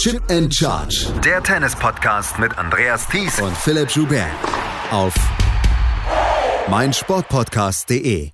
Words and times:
Chip 0.00 0.22
and 0.30 0.50
Charge. 0.50 1.08
Der 1.22 1.42
Tennis-Podcast 1.42 2.38
mit 2.38 2.56
Andreas 2.56 3.06
Thies 3.06 3.38
und 3.38 3.54
Philipp 3.54 3.90
Joubert. 3.90 4.30
Auf 4.90 5.12
meinsportpodcast.de. 6.70 8.30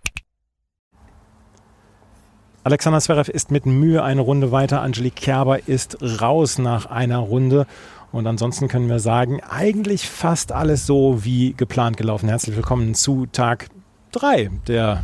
Alexander 2.62 3.00
Zverev 3.00 3.28
ist 3.32 3.50
mit 3.50 3.66
Mühe 3.66 4.04
eine 4.04 4.20
Runde 4.20 4.52
weiter. 4.52 4.80
Angelique 4.80 5.16
Kerber 5.16 5.68
ist 5.68 5.98
raus 6.20 6.58
nach 6.58 6.86
einer 6.86 7.18
Runde. 7.18 7.66
Und 8.12 8.28
ansonsten 8.28 8.68
können 8.68 8.88
wir 8.88 9.00
sagen, 9.00 9.40
eigentlich 9.42 10.08
fast 10.08 10.52
alles 10.52 10.86
so 10.86 11.24
wie 11.24 11.52
geplant 11.54 11.96
gelaufen. 11.96 12.28
Herzlich 12.28 12.54
willkommen 12.54 12.94
zu 12.94 13.26
Tag 13.26 13.70
3 14.12 14.52
der 14.68 15.02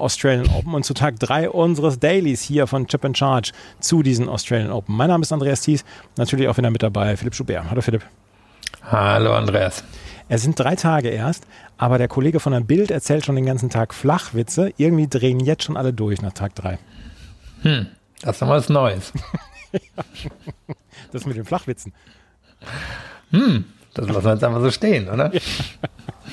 Australian 0.00 0.48
Open 0.48 0.74
und 0.74 0.84
zu 0.84 0.94
Tag 0.94 1.18
3 1.18 1.50
unseres 1.50 1.98
Dailies 1.98 2.42
hier 2.42 2.66
von 2.66 2.86
Chip 2.86 3.04
and 3.04 3.16
Charge 3.16 3.52
zu 3.80 4.02
diesen 4.02 4.28
Australian 4.28 4.70
Open. 4.70 4.96
Mein 4.96 5.08
Name 5.08 5.22
ist 5.22 5.32
Andreas 5.32 5.62
Thies, 5.62 5.84
natürlich 6.16 6.48
auch 6.48 6.56
wieder 6.56 6.70
mit 6.70 6.82
dabei 6.82 7.16
Philipp 7.16 7.34
Schubert. 7.34 7.70
Hallo 7.70 7.80
Philipp. 7.80 8.02
Hallo 8.82 9.34
Andreas. 9.34 9.84
Es 10.28 10.42
sind 10.42 10.58
drei 10.58 10.76
Tage 10.76 11.08
erst, 11.08 11.46
aber 11.76 11.98
der 11.98 12.08
Kollege 12.08 12.40
von 12.40 12.52
der 12.52 12.60
Bild 12.60 12.90
erzählt 12.90 13.24
schon 13.24 13.36
den 13.36 13.46
ganzen 13.46 13.70
Tag 13.70 13.92
Flachwitze. 13.92 14.72
Irgendwie 14.76 15.08
drehen 15.08 15.40
jetzt 15.40 15.64
schon 15.64 15.76
alle 15.76 15.92
durch 15.92 16.22
nach 16.22 16.32
Tag 16.32 16.54
3. 16.54 16.78
Hm, 17.62 17.86
das 18.22 18.36
ist 18.36 18.40
noch 18.40 18.48
was 18.48 18.68
Neues. 18.68 19.12
das 21.12 21.26
mit 21.26 21.36
den 21.36 21.44
Flachwitzen. 21.44 21.92
Hm, 23.30 23.64
das 23.94 24.08
lassen 24.08 24.24
wir 24.24 24.32
jetzt 24.32 24.44
einfach 24.44 24.60
so 24.60 24.70
stehen, 24.70 25.08
oder? 25.08 25.34
Ja. 25.34 25.40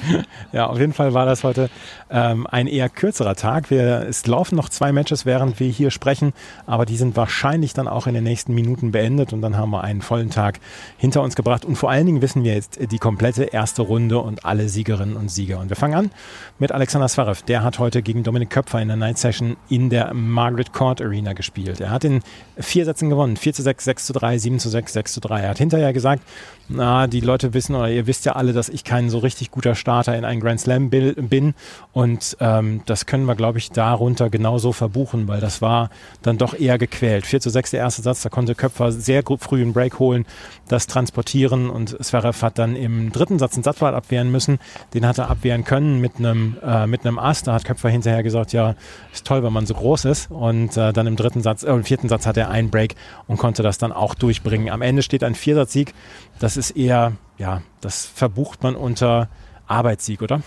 ja, 0.52 0.68
auf 0.68 0.80
jeden 0.80 0.94
Fall 0.94 1.14
war 1.14 1.26
das 1.26 1.44
heute 1.44 1.70
ähm, 2.10 2.48
ein 2.48 2.68
eher 2.68 2.90
kürzerer 2.90 3.36
Tag. 3.36 3.70
Wir, 3.70 4.06
es 4.08 4.26
laufen 4.28 4.56
noch 4.56 4.70
zwei 4.70 4.92
Matches, 4.92 5.26
während 5.26 5.60
wir 5.60 5.68
hier 5.68 5.92
sprechen, 5.92 6.34
aber 6.66 6.86
die 6.86 6.98
sind 6.98 7.16
wahrscheinlich 7.16 7.74
dann 7.74 7.88
auch 7.88 8.08
in 8.08 8.14
den 8.14 8.24
nächsten 8.24 8.54
Minuten 8.54 8.92
beendet 8.92 9.34
und 9.34 9.42
dann 9.42 9.58
haben 9.58 9.72
wir 9.72 9.84
einen 9.84 10.02
vollen 10.02 10.30
Tag 10.30 10.60
hinter 10.98 11.22
uns 11.22 11.36
gebracht. 11.36 11.66
Und 11.66 11.76
vor 11.76 11.90
allen 11.90 12.06
Dingen 12.06 12.22
wissen 12.22 12.44
wir 12.44 12.54
jetzt 12.54 12.80
die 12.92 13.00
komplette 13.00 13.44
erste 13.44 13.82
Runde 13.82 14.20
und 14.20 14.46
alle 14.46 14.70
Siegerinnen 14.70 15.16
und 15.16 15.30
Sieger. 15.30 15.60
Und 15.60 15.70
wir 15.70 15.76
fangen 15.76 15.96
an 15.96 16.12
mit 16.58 16.72
Alexander 16.72 17.08
Zverev. 17.08 17.44
Der 17.44 17.64
hat 17.64 17.80
heute 17.80 18.02
gegen 18.02 18.24
Dominik 18.24 18.50
Köpfer 18.50 18.82
in 18.82 18.88
der 18.88 18.98
Night 18.98 19.18
Session 19.18 19.58
in 19.70 19.90
der 19.90 20.14
Margaret 20.14 20.74
Court 20.74 21.02
Arena 21.02 21.34
gespielt. 21.34 21.80
Er 21.80 21.92
hat 21.92 22.04
in 22.04 22.22
vier 22.58 22.86
Sätzen 22.86 23.10
gewonnen. 23.10 23.38
4 23.38 23.54
zu 23.54 23.62
6, 23.62 23.84
6 23.84 24.06
zu 24.06 24.14
3, 24.14 24.38
7 24.38 24.60
zu 24.60 24.70
6, 24.70 24.94
6 24.94 25.14
zu 25.14 25.20
3. 25.22 25.42
Er 25.42 25.50
hat 25.50 25.58
hinterher 25.58 25.94
gesagt, 25.94 26.24
na, 26.68 27.08
die 27.08 27.20
Leute 27.20 27.54
wissen 27.54 27.76
oder 27.76 27.90
ihr 27.90 28.06
wisst 28.06 28.26
ja 28.26 28.34
alle, 28.34 28.54
dass 28.54 28.70
ich 28.70 28.84
kein 28.84 29.10
so 29.10 29.18
richtig 29.18 29.50
guter 29.52 29.76
Starter 29.90 30.16
in 30.16 30.24
einen 30.24 30.40
Grand 30.40 30.62
Slam 30.62 30.92
bin. 30.92 31.56
Und 31.94 32.38
ähm, 32.40 32.82
das 32.86 33.08
können 33.08 33.26
wir, 33.26 33.34
glaube 33.34 33.58
ich, 33.58 33.72
darunter 33.72 34.30
genauso 34.30 34.72
verbuchen, 34.72 35.28
weil 35.28 35.42
das 35.42 35.64
war 35.64 35.90
dann 36.22 36.38
doch 36.38 36.54
eher 36.54 36.78
gequält. 36.78 37.26
4 37.26 37.42
zu 37.42 37.50
6 37.50 37.72
der 37.72 37.80
erste 37.80 38.04
Satz, 38.04 38.22
da 38.22 38.30
konnte 38.30 38.54
Köpfer 38.54 38.92
sehr 38.92 39.24
früh 39.40 39.64
einen 39.64 39.74
Break 39.74 39.98
holen, 39.98 40.28
das 40.68 40.86
transportieren 40.86 41.72
und 41.72 41.98
Zverev 42.04 42.46
hat 42.46 42.60
dann 42.60 42.76
im 42.76 43.12
dritten 43.12 43.40
Satz 43.40 43.56
einen 43.56 43.64
Satzball 43.64 43.96
abwehren 43.96 44.32
müssen. 44.32 44.60
Den 44.94 45.08
hat 45.08 45.18
er 45.18 45.32
abwehren 45.32 45.64
können 45.64 46.00
mit 46.00 46.18
einem, 46.18 46.58
äh, 46.64 46.86
mit 46.86 47.04
einem 47.04 47.18
Ass. 47.18 47.42
Da 47.42 47.54
hat 47.54 47.66
Köpfer 47.66 47.90
hinterher 47.90 48.22
gesagt, 48.22 48.54
ja, 48.54 48.76
ist 49.12 49.26
toll, 49.26 49.42
wenn 49.42 49.54
man 49.54 49.66
so 49.66 49.74
groß 49.74 50.06
ist. 50.06 50.30
Und 50.30 50.78
äh, 50.78 50.94
dann 50.94 51.08
im 51.08 51.16
dritten 51.16 51.42
Satz, 51.42 51.64
äh, 51.64 51.72
im 51.72 51.84
vierten 51.84 52.10
Satz 52.10 52.28
hat 52.28 52.38
er 52.38 52.52
einen 52.52 52.70
Break 52.70 52.94
und 53.26 53.38
konnte 53.38 53.64
das 53.64 53.80
dann 53.80 53.92
auch 53.92 54.14
durchbringen. 54.14 54.70
Am 54.70 54.84
Ende 54.84 55.02
steht 55.02 55.24
ein 55.24 55.34
Viersatzsieg. 55.34 55.96
Das 56.38 56.58
ist 56.58 56.72
eher, 56.72 57.14
ja, 57.40 57.64
das 57.82 58.06
verbucht 58.06 58.62
man 58.62 58.76
unter 58.76 59.30
Arbeitssieg, 59.70 60.22
oder? 60.22 60.42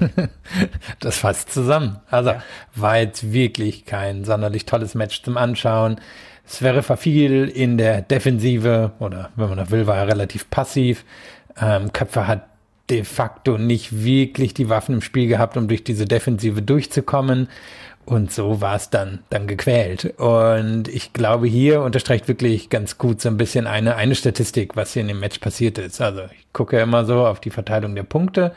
das 1.00 1.18
fasst 1.18 1.52
zusammen. 1.52 1.98
Also 2.10 2.30
ja. 2.30 2.42
war 2.74 2.98
jetzt 2.98 3.32
wirklich 3.32 3.84
kein 3.84 4.24
sonderlich 4.24 4.66
tolles 4.66 4.94
Match 4.94 5.22
zum 5.22 5.36
Anschauen. 5.36 6.00
Wäre 6.60 6.82
verfiel 6.82 7.48
in 7.48 7.78
der 7.78 8.02
Defensive 8.02 8.92
oder 8.98 9.30
wenn 9.36 9.48
man 9.48 9.58
da 9.58 9.70
will, 9.70 9.86
war 9.86 9.96
er 9.96 10.08
relativ 10.08 10.50
passiv. 10.50 11.04
Ähm, 11.60 11.92
Köpfer 11.92 12.26
hat 12.26 12.46
de 12.90 13.04
facto 13.04 13.56
nicht 13.56 14.04
wirklich 14.04 14.52
die 14.52 14.68
Waffen 14.68 14.96
im 14.96 15.00
Spiel 15.00 15.26
gehabt, 15.26 15.56
um 15.56 15.68
durch 15.68 15.84
diese 15.84 16.04
Defensive 16.04 16.60
durchzukommen. 16.60 17.48
Und 18.06 18.30
so 18.30 18.60
war 18.60 18.76
es 18.76 18.90
dann, 18.90 19.20
dann 19.30 19.46
gequält. 19.46 20.14
Und 20.18 20.88
ich 20.88 21.12
glaube, 21.12 21.46
hier 21.46 21.80
unterstreicht 21.80 22.28
wirklich 22.28 22.68
ganz 22.68 22.98
gut 22.98 23.20
so 23.20 23.30
ein 23.30 23.38
bisschen 23.38 23.66
eine, 23.66 23.96
eine 23.96 24.14
Statistik, 24.14 24.76
was 24.76 24.92
hier 24.92 25.02
in 25.02 25.08
dem 25.08 25.20
Match 25.20 25.38
passiert 25.38 25.78
ist. 25.78 26.02
Also 26.02 26.22
ich 26.24 26.44
gucke 26.52 26.78
immer 26.78 27.04
so 27.04 27.26
auf 27.26 27.40
die 27.40 27.50
Verteilung 27.50 27.94
der 27.94 28.02
Punkte 28.02 28.52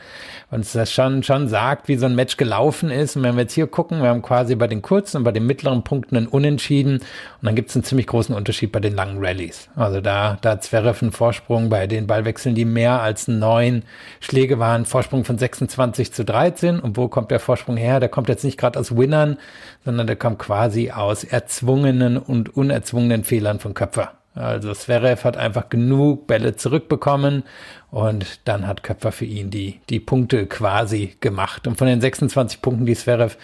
und 0.50 0.60
es 0.60 0.72
das 0.72 0.92
schon, 0.92 1.22
schon 1.22 1.48
sagt, 1.48 1.88
wie 1.88 1.96
so 1.96 2.06
ein 2.06 2.14
Match 2.14 2.36
gelaufen 2.36 2.90
ist. 2.90 3.16
Und 3.16 3.22
wenn 3.22 3.36
wir 3.36 3.42
jetzt 3.42 3.54
hier 3.54 3.66
gucken, 3.66 4.02
wir 4.02 4.10
haben 4.10 4.22
quasi 4.22 4.54
bei 4.54 4.66
den 4.66 4.82
kurzen 4.82 5.18
und 5.18 5.24
bei 5.24 5.32
den 5.32 5.46
mittleren 5.46 5.82
Punkten 5.82 6.16
einen 6.16 6.28
Unentschieden. 6.28 6.98
Und 6.98 7.04
dann 7.42 7.54
gibt 7.54 7.70
es 7.70 7.76
einen 7.76 7.84
ziemlich 7.84 8.06
großen 8.06 8.34
Unterschied 8.34 8.70
bei 8.70 8.80
den 8.80 8.94
langen 8.94 9.18
Rallyes. 9.18 9.68
Also 9.74 10.00
da, 10.00 10.36
da 10.42 10.60
Zverev 10.60 11.02
einen 11.02 11.12
Vorsprung 11.12 11.70
bei 11.70 11.86
den 11.86 12.06
Ballwechseln, 12.06 12.54
die 12.54 12.66
mehr 12.66 13.00
als 13.00 13.28
neun 13.28 13.82
Schläge 14.20 14.58
waren, 14.58 14.84
Vorsprung 14.84 15.24
von 15.24 15.38
26 15.38 16.12
zu 16.12 16.24
13. 16.24 16.80
Und 16.80 16.98
wo 16.98 17.08
kommt 17.08 17.30
der 17.30 17.40
Vorsprung 17.40 17.78
her? 17.78 17.98
Der 17.98 18.10
kommt 18.10 18.28
jetzt 18.28 18.44
nicht 18.44 18.58
gerade 18.58 18.78
aus 18.78 18.96
Winnern, 18.96 19.37
sondern 19.84 20.06
der 20.06 20.16
kommt 20.16 20.38
quasi 20.38 20.90
aus 20.90 21.24
erzwungenen 21.24 22.16
und 22.16 22.56
unerzwungenen 22.56 23.24
Fehlern 23.24 23.58
von 23.58 23.74
Köpfer. 23.74 24.12
Also 24.38 24.72
Zverev 24.72 25.24
hat 25.24 25.36
einfach 25.36 25.68
genug 25.68 26.28
Bälle 26.28 26.54
zurückbekommen 26.54 27.42
und 27.90 28.46
dann 28.46 28.66
hat 28.66 28.84
Köpfer 28.84 29.10
für 29.10 29.24
ihn 29.24 29.50
die, 29.50 29.80
die 29.88 29.98
Punkte 29.98 30.46
quasi 30.46 31.16
gemacht. 31.20 31.66
Und 31.66 31.76
von 31.76 31.88
den 31.88 32.00
26 32.00 32.62
Punkten, 32.62 32.86
die 32.86 32.94
Zverev 32.94 33.36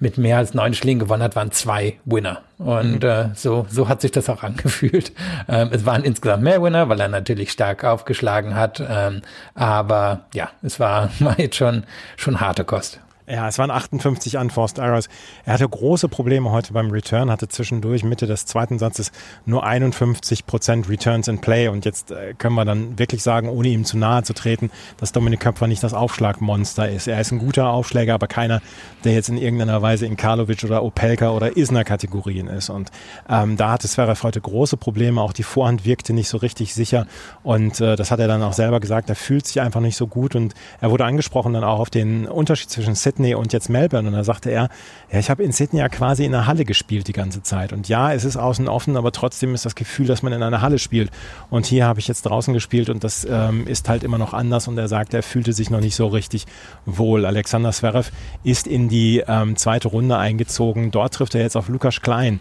mit 0.00 0.18
mehr 0.18 0.38
als 0.38 0.54
neun 0.54 0.74
Schlägen 0.74 0.98
gewonnen 0.98 1.22
hat, 1.22 1.36
waren 1.36 1.52
zwei 1.52 1.98
Winner. 2.04 2.40
Und 2.58 3.04
mhm. 3.04 3.08
äh, 3.08 3.28
so, 3.34 3.66
so 3.68 3.88
hat 3.88 4.00
sich 4.00 4.10
das 4.10 4.28
auch 4.28 4.42
angefühlt. 4.42 5.12
Ähm, 5.48 5.70
es 5.72 5.84
waren 5.84 6.04
insgesamt 6.04 6.42
mehr 6.42 6.62
Winner, 6.62 6.88
weil 6.88 7.00
er 7.00 7.08
natürlich 7.08 7.50
stark 7.50 7.82
aufgeschlagen 7.82 8.54
hat. 8.54 8.82
Ähm, 8.86 9.22
aber 9.54 10.26
ja, 10.32 10.50
es 10.62 10.78
war, 10.78 11.10
war 11.20 11.38
jetzt 11.40 11.56
schon, 11.56 11.84
schon 12.16 12.40
harte 12.40 12.64
Kost. 12.64 13.00
Ja, 13.30 13.46
es 13.46 13.58
waren 13.58 13.70
58 13.70 14.38
Unforced 14.38 14.78
Errors. 14.78 15.08
Er 15.44 15.52
hatte 15.52 15.68
große 15.68 16.08
Probleme 16.08 16.50
heute 16.50 16.72
beim 16.72 16.90
Return, 16.90 17.30
hatte 17.30 17.46
zwischendurch 17.46 18.02
Mitte 18.02 18.26
des 18.26 18.44
zweiten 18.44 18.80
Satzes 18.80 19.12
nur 19.46 19.64
51 19.64 20.46
Prozent 20.46 20.88
Returns 20.88 21.28
in 21.28 21.40
Play. 21.40 21.68
Und 21.68 21.84
jetzt 21.84 22.10
äh, 22.10 22.34
können 22.36 22.56
wir 22.56 22.64
dann 22.64 22.98
wirklich 22.98 23.22
sagen, 23.22 23.48
ohne 23.48 23.68
ihm 23.68 23.84
zu 23.84 23.96
nahe 23.98 24.24
zu 24.24 24.34
treten, 24.34 24.72
dass 24.96 25.12
Dominik 25.12 25.38
Köpfer 25.38 25.68
nicht 25.68 25.80
das 25.84 25.94
Aufschlagmonster 25.94 26.88
ist. 26.88 27.06
Er 27.06 27.20
ist 27.20 27.30
ein 27.30 27.38
guter 27.38 27.68
Aufschläger, 27.70 28.14
aber 28.14 28.26
keiner, 28.26 28.62
der 29.04 29.12
jetzt 29.14 29.28
in 29.28 29.38
irgendeiner 29.38 29.80
Weise 29.80 30.06
in 30.06 30.16
Karlovic 30.16 30.64
oder 30.64 30.82
Opelka 30.82 31.30
oder 31.30 31.56
Isner 31.56 31.84
Kategorien 31.84 32.48
ist. 32.48 32.68
Und 32.68 32.90
ähm, 33.28 33.56
da 33.56 33.70
hatte 33.70 33.86
Zverev 33.86 34.24
heute 34.24 34.40
große 34.40 34.76
Probleme. 34.76 35.20
Auch 35.20 35.32
die 35.32 35.44
Vorhand 35.44 35.84
wirkte 35.84 36.12
nicht 36.14 36.28
so 36.28 36.38
richtig 36.38 36.74
sicher. 36.74 37.06
Und 37.44 37.80
äh, 37.80 37.94
das 37.94 38.10
hat 38.10 38.18
er 38.18 38.26
dann 38.26 38.42
auch 38.42 38.54
selber 38.54 38.80
gesagt. 38.80 39.08
Er 39.08 39.14
fühlt 39.14 39.46
sich 39.46 39.60
einfach 39.60 39.80
nicht 39.80 39.96
so 39.96 40.08
gut. 40.08 40.34
Und 40.34 40.54
er 40.80 40.90
wurde 40.90 41.04
angesprochen 41.04 41.52
dann 41.52 41.62
auch 41.62 41.78
auf 41.78 41.90
den 41.90 42.26
Unterschied 42.26 42.70
zwischen 42.70 42.96
Sydney 42.96 43.19
Sydney 43.20 43.34
und 43.34 43.52
jetzt 43.52 43.68
Melbourne. 43.68 44.08
Und 44.08 44.14
da 44.14 44.24
sagte 44.24 44.50
er, 44.50 44.68
ja, 45.12 45.18
ich 45.18 45.30
habe 45.30 45.42
in 45.42 45.52
Sydney 45.52 45.80
ja 45.80 45.88
quasi 45.88 46.24
in 46.24 46.32
der 46.32 46.46
Halle 46.46 46.64
gespielt 46.64 47.08
die 47.08 47.12
ganze 47.12 47.42
Zeit. 47.42 47.72
Und 47.72 47.88
ja, 47.88 48.12
es 48.12 48.24
ist 48.24 48.36
außen 48.36 48.68
offen, 48.68 48.96
aber 48.96 49.12
trotzdem 49.12 49.54
ist 49.54 49.64
das 49.64 49.74
Gefühl, 49.74 50.06
dass 50.06 50.22
man 50.22 50.32
in 50.32 50.42
einer 50.42 50.60
Halle 50.60 50.78
spielt. 50.78 51.10
Und 51.50 51.66
hier 51.66 51.86
habe 51.86 52.00
ich 52.00 52.08
jetzt 52.08 52.22
draußen 52.22 52.54
gespielt 52.54 52.88
und 52.88 53.04
das 53.04 53.26
ähm, 53.28 53.66
ist 53.66 53.88
halt 53.88 54.04
immer 54.04 54.18
noch 54.18 54.32
anders. 54.32 54.68
Und 54.68 54.78
er 54.78 54.88
sagt, 54.88 55.14
er 55.14 55.22
fühlte 55.22 55.52
sich 55.52 55.70
noch 55.70 55.80
nicht 55.80 55.96
so 55.96 56.06
richtig 56.08 56.46
wohl. 56.86 57.26
Alexander 57.26 57.72
Zverev 57.72 58.10
ist 58.42 58.66
in 58.66 58.88
die 58.88 59.22
ähm, 59.26 59.56
zweite 59.56 59.88
Runde 59.88 60.16
eingezogen. 60.16 60.90
Dort 60.90 61.14
trifft 61.14 61.34
er 61.34 61.42
jetzt 61.42 61.56
auf 61.56 61.68
Lukas 61.68 62.00
Klein. 62.00 62.40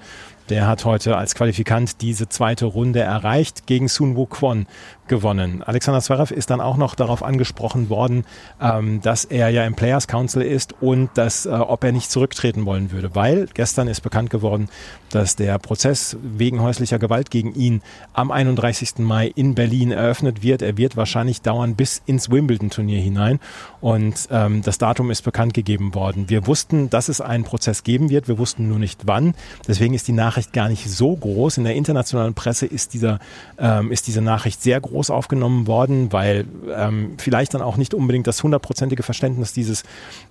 Der 0.50 0.66
hat 0.66 0.84
heute 0.84 1.16
als 1.16 1.36
Qualifikant 1.36 2.02
diese 2.02 2.28
zweite 2.28 2.66
Runde 2.66 3.02
erreicht 3.02 3.68
gegen 3.68 3.88
Sun 3.88 4.16
Woo 4.16 4.26
Kwon 4.26 4.66
gewonnen. 5.10 5.62
Alexander 5.64 6.00
Zverev 6.00 6.34
ist 6.34 6.50
dann 6.50 6.62
auch 6.62 6.78
noch 6.78 6.96
darauf 6.96 7.24
angesprochen 7.24 7.90
worden, 7.90 8.24
ähm, 8.62 9.02
dass 9.02 9.26
er 9.26 9.50
ja 9.50 9.66
im 9.66 9.76
Players 9.76 10.08
Council 10.08 10.42
ist 10.42 10.76
und 10.82 11.10
dass, 11.16 11.46
äh, 11.46 11.50
ob 11.50 11.84
er 11.84 11.92
nicht 11.92 12.10
zurücktreten 12.10 12.66
wollen 12.66 12.92
würde, 12.92 13.16
weil 13.16 13.48
gestern 13.54 13.90
ist 13.90 14.02
bekannt 14.02 14.30
geworden, 14.30 14.70
dass 15.10 15.36
der 15.36 15.58
Prozess 15.58 16.16
wegen 16.22 16.62
häuslicher 16.62 17.00
Gewalt 17.00 17.32
gegen 17.32 17.54
ihn 17.56 17.82
am 18.14 18.32
31. 18.32 19.00
Mai 19.00 19.28
in 19.36 19.56
Berlin 19.56 19.92
eröffnet 19.92 20.44
wird. 20.44 20.62
Er 20.62 20.78
wird 20.78 20.96
wahrscheinlich 20.96 21.42
dauern 21.42 21.76
bis 21.76 22.02
ins 22.06 22.30
Wimbledon-Turnier 22.30 23.02
hinein 23.02 23.40
und 23.82 24.28
ähm, 24.32 24.62
das 24.62 24.78
Datum 24.78 25.12
ist 25.12 25.24
bekannt 25.24 25.54
gegeben 25.54 25.96
worden. 25.96 26.30
Wir 26.30 26.48
wussten, 26.48 26.90
dass 26.90 27.10
es 27.10 27.20
einen 27.20 27.44
Prozess 27.44 27.84
geben 27.84 28.10
wird, 28.10 28.28
wir 28.28 28.38
wussten 28.38 28.70
nur 28.70 28.80
nicht 28.80 29.08
wann. 29.08 29.34
Deswegen 29.68 29.96
ist 29.96 30.08
die 30.08 30.14
Nachricht 30.14 30.39
gar 30.52 30.70
nicht 30.70 30.90
so 30.90 31.16
groß. 31.16 31.58
In 31.58 31.64
der 31.64 31.76
internationalen 31.76 32.34
Presse 32.34 32.66
ist, 32.66 32.94
dieser, 32.94 33.20
ähm, 33.58 33.92
ist 33.92 34.08
diese 34.08 34.22
Nachricht 34.22 34.62
sehr 34.62 34.80
groß 34.80 35.10
aufgenommen 35.10 35.68
worden, 35.68 36.12
weil 36.12 36.46
ähm, 36.76 37.16
vielleicht 37.18 37.54
dann 37.54 37.62
auch 37.62 37.78
nicht 37.78 37.94
unbedingt 37.94 38.28
das 38.28 38.42
hundertprozentige 38.44 39.04
Verständnis 39.04 39.54
dieses, 39.54 39.84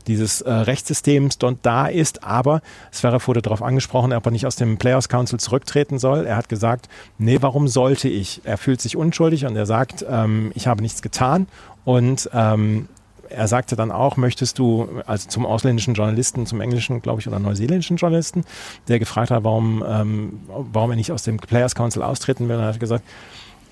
dieses 0.06 0.40
äh, 0.40 0.50
Rechtssystems 0.50 1.38
dort 1.38 1.58
da 1.62 1.86
ist. 1.86 2.24
Aber 2.24 2.62
Zverev 2.90 3.28
wurde 3.28 3.42
darauf 3.42 3.62
angesprochen, 3.62 4.12
ob 4.12 4.26
er 4.26 4.32
nicht 4.32 4.46
aus 4.46 4.56
dem 4.56 4.78
Players 4.78 5.08
Council 5.08 5.38
zurücktreten 5.38 5.98
soll. 5.98 6.26
Er 6.26 6.36
hat 6.36 6.48
gesagt, 6.48 6.88
nee, 7.18 7.38
warum 7.40 7.68
sollte 7.68 8.08
ich? 8.08 8.40
Er 8.44 8.58
fühlt 8.58 8.80
sich 8.80 8.96
unschuldig 8.96 9.46
und 9.46 9.56
er 9.56 9.66
sagt, 9.66 10.04
ähm, 10.08 10.52
ich 10.54 10.66
habe 10.66 10.82
nichts 10.82 11.02
getan 11.02 11.46
und 11.84 12.28
ähm, 12.34 12.88
er 13.30 13.48
sagte 13.48 13.76
dann 13.76 13.90
auch, 13.90 14.16
möchtest 14.16 14.58
du, 14.58 14.88
also 15.06 15.28
zum 15.28 15.46
ausländischen 15.46 15.94
Journalisten, 15.94 16.46
zum 16.46 16.60
englischen, 16.60 17.02
glaube 17.02 17.20
ich, 17.20 17.28
oder 17.28 17.38
neuseeländischen 17.38 17.96
Journalisten, 17.96 18.44
der 18.88 18.98
gefragt 18.98 19.30
hat, 19.30 19.44
warum, 19.44 19.84
ähm, 19.86 20.40
warum 20.48 20.90
er 20.90 20.96
nicht 20.96 21.12
aus 21.12 21.22
dem 21.22 21.36
Players 21.38 21.74
Council 21.74 22.02
austreten 22.02 22.48
will, 22.48 22.56
und 22.56 22.62
er 22.62 22.68
hat 22.68 22.80
gesagt, 22.80 23.04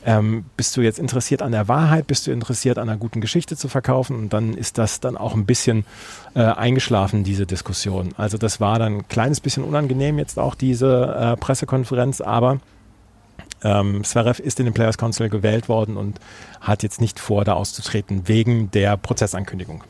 ähm, 0.07 0.45
bist 0.57 0.77
du 0.77 0.83
jetzt 0.83 1.01
interessiert 1.01 1.43
an 1.43 1.51
der 1.51 1.67
Wahrheit, 1.67 2.07
bist 2.07 2.27
du 2.27 2.31
interessiert 2.31 2.79
an 2.79 2.89
einer 2.89 2.97
guten 2.97 3.21
Geschichte 3.21 3.57
zu 3.57 3.69
verkaufen 3.69 4.17
und 4.17 4.33
dann 4.33 4.55
ist 4.55 4.79
das 4.79 5.01
dann 5.01 5.17
auch 5.17 5.35
ein 5.35 5.47
bisschen 5.47 5.85
äh, 6.35 6.43
eingeschlafen, 6.43 7.25
diese 7.25 7.45
Diskussion. 7.45 8.11
Also 8.17 8.39
das 8.39 8.61
war 8.61 8.79
dann 8.79 8.99
ein 8.99 9.09
kleines 9.09 9.41
bisschen 9.41 9.65
unangenehm 9.65 10.19
jetzt 10.19 10.39
auch 10.39 10.55
diese 10.55 11.35
äh, 11.35 11.37
Pressekonferenz, 11.37 12.21
aber 12.21 12.61
ähm, 13.67 14.05
Zverev 14.05 14.41
ist 14.41 14.61
in 14.61 14.67
den 14.67 14.75
Players 14.75 14.97
Council 14.97 15.29
gewählt 15.29 15.69
worden 15.69 15.97
und 15.97 16.21
hat 16.61 16.83
jetzt 16.83 17.01
nicht 17.01 17.19
vor, 17.19 17.45
da 17.45 17.55
auszutreten 17.55 18.29
wegen 18.29 18.71
der 18.71 18.97
Prozessankündigung. 18.97 19.83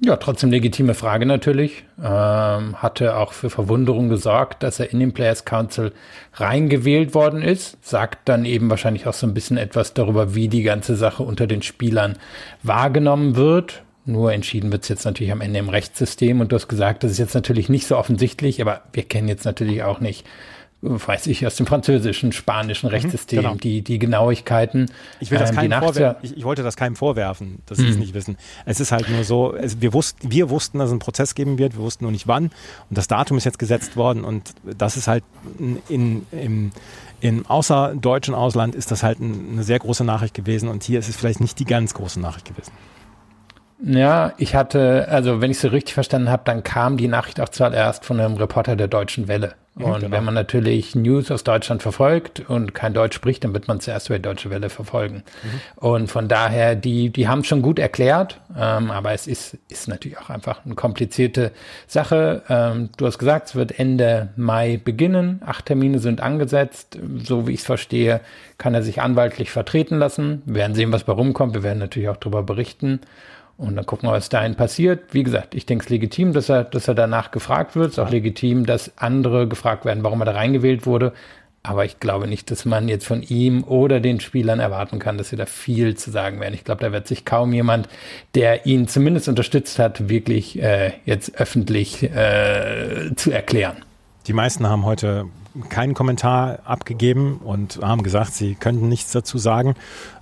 Ja, 0.00 0.16
trotzdem 0.16 0.50
legitime 0.50 0.94
Frage 0.94 1.26
natürlich. 1.26 1.84
Ähm, 1.98 2.80
hatte 2.80 3.16
auch 3.16 3.32
für 3.32 3.50
Verwunderung 3.50 4.08
gesorgt, 4.08 4.62
dass 4.62 4.78
er 4.78 4.92
in 4.92 5.00
den 5.00 5.12
Players 5.12 5.44
Council 5.44 5.92
reingewählt 6.34 7.14
worden 7.14 7.42
ist. 7.42 7.84
Sagt 7.84 8.28
dann 8.28 8.44
eben 8.44 8.70
wahrscheinlich 8.70 9.08
auch 9.08 9.14
so 9.14 9.26
ein 9.26 9.34
bisschen 9.34 9.56
etwas 9.56 9.94
darüber, 9.94 10.36
wie 10.36 10.46
die 10.46 10.62
ganze 10.62 10.94
Sache 10.94 11.24
unter 11.24 11.48
den 11.48 11.62
Spielern 11.62 12.16
wahrgenommen 12.62 13.34
wird. 13.34 13.82
Nur 14.04 14.32
entschieden 14.32 14.70
wird 14.70 14.84
es 14.84 14.88
jetzt 14.88 15.04
natürlich 15.04 15.32
am 15.32 15.40
Ende 15.40 15.58
im 15.58 15.68
Rechtssystem. 15.68 16.40
Und 16.40 16.52
du 16.52 16.56
hast 16.56 16.68
gesagt, 16.68 17.02
das 17.02 17.10
ist 17.10 17.18
jetzt 17.18 17.34
natürlich 17.34 17.68
nicht 17.68 17.86
so 17.86 17.96
offensichtlich, 17.96 18.62
aber 18.62 18.82
wir 18.92 19.02
kennen 19.02 19.26
jetzt 19.26 19.44
natürlich 19.44 19.82
auch 19.82 19.98
nicht, 19.98 20.24
weiß 20.80 21.26
ich, 21.26 21.44
aus 21.44 21.56
dem 21.56 21.66
französischen, 21.66 22.30
spanischen 22.30 22.86
mhm, 22.86 22.92
Rechtssystem, 22.92 23.42
genau. 23.42 23.54
die, 23.56 23.82
die 23.82 23.98
Genauigkeiten. 23.98 24.90
Ich, 25.18 25.30
will 25.30 25.38
das 25.38 25.50
ähm, 25.50 25.56
keinem 25.56 25.80
vorwer 25.80 26.16
ich, 26.22 26.36
ich, 26.36 26.44
wollte 26.44 26.62
das 26.62 26.76
keinem 26.76 26.94
vorwerfen, 26.94 27.62
dass 27.66 27.78
sie 27.78 27.88
es 27.88 27.94
mhm. 27.94 28.00
nicht 28.00 28.14
wissen. 28.14 28.36
Es 28.64 28.78
ist 28.78 28.92
halt 28.92 29.10
nur 29.10 29.24
so, 29.24 29.54
es, 29.54 29.80
wir, 29.80 29.92
wussten, 29.92 30.30
wir 30.30 30.50
wussten, 30.50 30.78
dass 30.78 30.86
es 30.86 30.92
einen 30.92 31.00
Prozess 31.00 31.34
geben 31.34 31.58
wird, 31.58 31.74
wir 31.74 31.82
wussten 31.82 32.04
nur 32.04 32.12
nicht 32.12 32.28
wann. 32.28 32.44
Und 32.44 32.98
das 32.98 33.08
Datum 33.08 33.36
ist 33.38 33.44
jetzt 33.44 33.58
gesetzt 33.58 33.96
worden 33.96 34.22
und 34.22 34.54
das 34.64 34.96
ist 34.96 35.08
halt 35.08 35.24
in, 35.88 36.24
im, 36.30 36.70
im 37.20 37.46
außerdeutschen 37.46 38.34
Ausland 38.34 38.76
ist 38.76 38.92
das 38.92 39.02
halt 39.02 39.18
eine 39.20 39.64
sehr 39.64 39.80
große 39.80 40.04
Nachricht 40.04 40.34
gewesen 40.34 40.68
und 40.68 40.84
hier 40.84 41.00
ist 41.00 41.08
es 41.08 41.16
vielleicht 41.16 41.40
nicht 41.40 41.58
die 41.58 41.64
ganz 41.64 41.94
große 41.94 42.20
Nachricht 42.20 42.46
gewesen. 42.46 42.72
Ja, 43.84 44.32
ich 44.38 44.54
hatte, 44.54 45.06
also 45.08 45.40
wenn 45.40 45.50
ich 45.50 45.58
es 45.58 45.62
so 45.62 45.68
richtig 45.68 45.94
verstanden 45.94 46.30
habe, 46.30 46.42
dann 46.44 46.62
kam 46.64 46.96
die 46.96 47.08
Nachricht 47.08 47.40
auch 47.40 47.48
zuallerst 47.48 48.04
von 48.04 48.18
einem 48.18 48.34
Reporter 48.34 48.76
der 48.76 48.88
Deutschen 48.88 49.28
Welle. 49.28 49.54
Und 49.78 50.00
genau. 50.00 50.16
wenn 50.16 50.24
man 50.24 50.34
natürlich 50.34 50.96
News 50.96 51.30
aus 51.30 51.44
Deutschland 51.44 51.82
verfolgt 51.82 52.40
und 52.48 52.74
kein 52.74 52.94
Deutsch 52.94 53.14
spricht, 53.14 53.44
dann 53.44 53.54
wird 53.54 53.68
man 53.68 53.78
zuerst 53.78 54.08
über 54.08 54.18
die 54.18 54.22
Deutsche 54.22 54.50
Welle 54.50 54.70
verfolgen. 54.70 55.22
Mhm. 55.42 55.60
Und 55.76 56.10
von 56.10 56.26
daher, 56.26 56.74
die, 56.74 57.10
die 57.10 57.28
haben 57.28 57.40
es 57.40 57.46
schon 57.46 57.62
gut 57.62 57.78
erklärt, 57.78 58.40
ähm, 58.56 58.90
aber 58.90 59.12
es 59.12 59.28
ist, 59.28 59.56
ist 59.68 59.86
natürlich 59.86 60.18
auch 60.18 60.30
einfach 60.30 60.64
eine 60.64 60.74
komplizierte 60.74 61.52
Sache. 61.86 62.42
Ähm, 62.48 62.90
du 62.96 63.06
hast 63.06 63.18
gesagt, 63.18 63.50
es 63.50 63.54
wird 63.54 63.78
Ende 63.78 64.30
Mai 64.34 64.80
beginnen. 64.82 65.40
Acht 65.46 65.66
Termine 65.66 66.00
sind 66.00 66.20
angesetzt. 66.20 66.98
So 67.22 67.46
wie 67.46 67.52
ich 67.52 67.60
es 67.60 67.66
verstehe, 67.66 68.20
kann 68.58 68.74
er 68.74 68.82
sich 68.82 69.00
anwaltlich 69.00 69.52
vertreten 69.52 69.98
lassen. 69.98 70.42
Wir 70.44 70.56
werden 70.56 70.74
sehen, 70.74 70.90
was 70.90 71.04
bei 71.04 71.12
rumkommt. 71.12 71.54
Wir 71.54 71.62
werden 71.62 71.78
natürlich 71.78 72.08
auch 72.08 72.16
darüber 72.16 72.42
berichten. 72.42 73.00
Und 73.58 73.74
dann 73.74 73.84
gucken 73.84 74.08
wir, 74.08 74.12
was 74.12 74.28
dahin 74.28 74.54
passiert. 74.54 75.12
Wie 75.12 75.24
gesagt, 75.24 75.56
ich 75.56 75.66
denke 75.66 75.84
es 75.84 75.90
legitim, 75.90 76.32
dass 76.32 76.48
er, 76.48 76.62
dass 76.62 76.86
er 76.86 76.94
danach 76.94 77.32
gefragt 77.32 77.74
wird. 77.74 77.88
Es 77.88 77.92
ist 77.94 77.98
auch 77.98 78.10
legitim, 78.10 78.64
dass 78.64 78.92
andere 78.96 79.48
gefragt 79.48 79.84
werden, 79.84 80.04
warum 80.04 80.22
er 80.22 80.26
da 80.26 80.32
reingewählt 80.32 80.86
wurde. 80.86 81.12
Aber 81.64 81.84
ich 81.84 81.98
glaube 81.98 82.28
nicht, 82.28 82.52
dass 82.52 82.64
man 82.64 82.88
jetzt 82.88 83.04
von 83.04 83.20
ihm 83.20 83.64
oder 83.64 83.98
den 83.98 84.20
Spielern 84.20 84.60
erwarten 84.60 85.00
kann, 85.00 85.18
dass 85.18 85.30
sie 85.30 85.36
da 85.36 85.44
viel 85.44 85.96
zu 85.96 86.12
sagen 86.12 86.38
werden. 86.38 86.54
Ich 86.54 86.62
glaube, 86.62 86.82
da 86.82 86.92
wird 86.92 87.08
sich 87.08 87.24
kaum 87.24 87.52
jemand, 87.52 87.88
der 88.36 88.64
ihn 88.64 88.86
zumindest 88.86 89.28
unterstützt 89.28 89.80
hat, 89.80 90.08
wirklich 90.08 90.62
äh, 90.62 90.92
jetzt 91.04 91.34
öffentlich 91.40 92.04
äh, 92.04 93.10
zu 93.16 93.32
erklären. 93.32 93.84
Die 94.28 94.34
meisten 94.34 94.68
haben 94.68 94.84
heute 94.84 95.24
keinen 95.70 95.94
Kommentar 95.94 96.58
abgegeben 96.66 97.40
und 97.42 97.80
haben 97.82 98.02
gesagt, 98.02 98.34
sie 98.34 98.54
könnten 98.54 98.86
nichts 98.86 99.10
dazu 99.10 99.38
sagen. 99.38 99.74